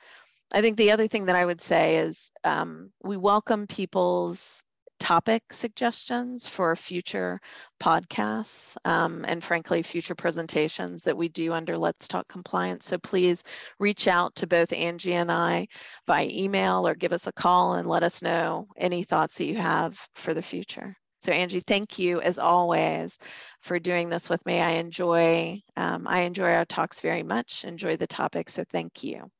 I 0.53 0.61
think 0.61 0.77
the 0.77 0.91
other 0.91 1.07
thing 1.07 1.25
that 1.25 1.35
I 1.35 1.45
would 1.45 1.61
say 1.61 1.97
is 1.97 2.31
um, 2.43 2.91
we 3.03 3.15
welcome 3.15 3.67
people's 3.67 4.63
topic 4.99 5.41
suggestions 5.51 6.45
for 6.45 6.75
future 6.75 7.39
podcasts 7.81 8.77
um, 8.85 9.25
and 9.27 9.43
frankly 9.43 9.81
future 9.81 10.13
presentations 10.13 11.01
that 11.03 11.17
we 11.17 11.29
do 11.29 11.53
under 11.53 11.77
Let's 11.77 12.07
Talk 12.07 12.27
Compliance. 12.27 12.85
So 12.85 12.97
please 12.99 13.43
reach 13.79 14.07
out 14.07 14.35
to 14.35 14.47
both 14.47 14.73
Angie 14.73 15.13
and 15.13 15.31
I 15.31 15.67
via 16.05 16.27
email 16.29 16.85
or 16.87 16.95
give 16.95 17.13
us 17.13 17.27
a 17.27 17.31
call 17.31 17.75
and 17.75 17.87
let 17.87 18.03
us 18.03 18.21
know 18.21 18.67
any 18.77 19.03
thoughts 19.03 19.37
that 19.37 19.45
you 19.45 19.55
have 19.55 19.97
for 20.15 20.33
the 20.33 20.41
future. 20.41 20.95
So 21.21 21.31
Angie, 21.31 21.61
thank 21.61 21.97
you 21.97 22.21
as 22.21 22.39
always 22.39 23.17
for 23.61 23.79
doing 23.79 24.09
this 24.09 24.29
with 24.29 24.45
me. 24.45 24.59
I 24.59 24.71
enjoy 24.71 25.61
um, 25.77 26.07
I 26.07 26.21
enjoy 26.21 26.51
our 26.51 26.65
talks 26.65 26.99
very 26.99 27.23
much. 27.23 27.63
Enjoy 27.63 27.95
the 27.95 28.07
topic. 28.07 28.49
So 28.49 28.63
thank 28.71 29.03
you. 29.03 29.31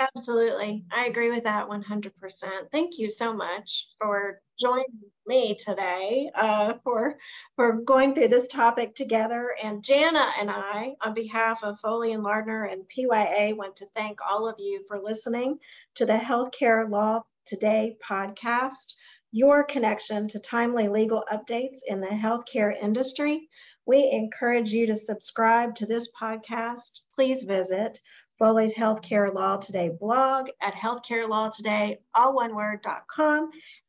Absolutely. 0.00 0.84
I 0.92 1.06
agree 1.06 1.30
with 1.30 1.44
that 1.44 1.68
100%. 1.68 2.70
Thank 2.70 2.98
you 2.98 3.08
so 3.08 3.32
much 3.32 3.88
for 4.00 4.40
joining 4.58 4.86
me 5.26 5.54
today, 5.56 6.30
uh, 6.34 6.74
for, 6.84 7.16
for 7.56 7.72
going 7.82 8.14
through 8.14 8.28
this 8.28 8.46
topic 8.46 8.94
together. 8.94 9.54
And 9.62 9.82
Jana 9.82 10.32
and 10.40 10.50
I, 10.50 10.94
on 11.00 11.14
behalf 11.14 11.64
of 11.64 11.80
Foley 11.80 12.12
and 12.12 12.22
Lardner 12.22 12.64
and 12.64 12.88
PYA, 12.88 13.54
want 13.56 13.76
to 13.76 13.86
thank 13.86 14.18
all 14.20 14.48
of 14.48 14.56
you 14.58 14.84
for 14.86 15.00
listening 15.00 15.58
to 15.96 16.06
the 16.06 16.16
Healthcare 16.18 16.88
Law 16.88 17.22
Today 17.44 17.96
podcast, 18.08 18.94
your 19.32 19.64
connection 19.64 20.28
to 20.28 20.38
timely 20.38 20.88
legal 20.88 21.24
updates 21.32 21.80
in 21.86 22.00
the 22.00 22.06
healthcare 22.08 22.72
industry. 22.80 23.48
We 23.86 24.08
encourage 24.12 24.70
you 24.70 24.86
to 24.88 24.96
subscribe 24.96 25.74
to 25.76 25.86
this 25.86 26.08
podcast. 26.12 27.00
Please 27.14 27.42
visit 27.42 27.98
Foley's 28.38 28.76
Healthcare 28.76 29.34
Law 29.34 29.56
Today 29.56 29.88
blog 29.88 30.48
at 30.62 30.74
healthcarelawtoday, 30.74 31.98
all 32.14 32.34
one 32.34 32.54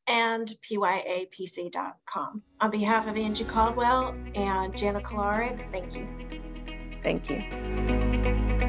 and 0.07 0.51
pyapc.com. 0.63 2.41
On 2.59 2.71
behalf 2.71 3.07
of 3.07 3.15
Angie 3.15 3.43
Caldwell 3.43 4.15
and 4.33 4.75
Jana 4.75 5.01
Kolarik, 5.01 5.71
thank 5.71 5.95
you. 5.95 6.07
Thank 7.03 7.29
you. 7.29 8.65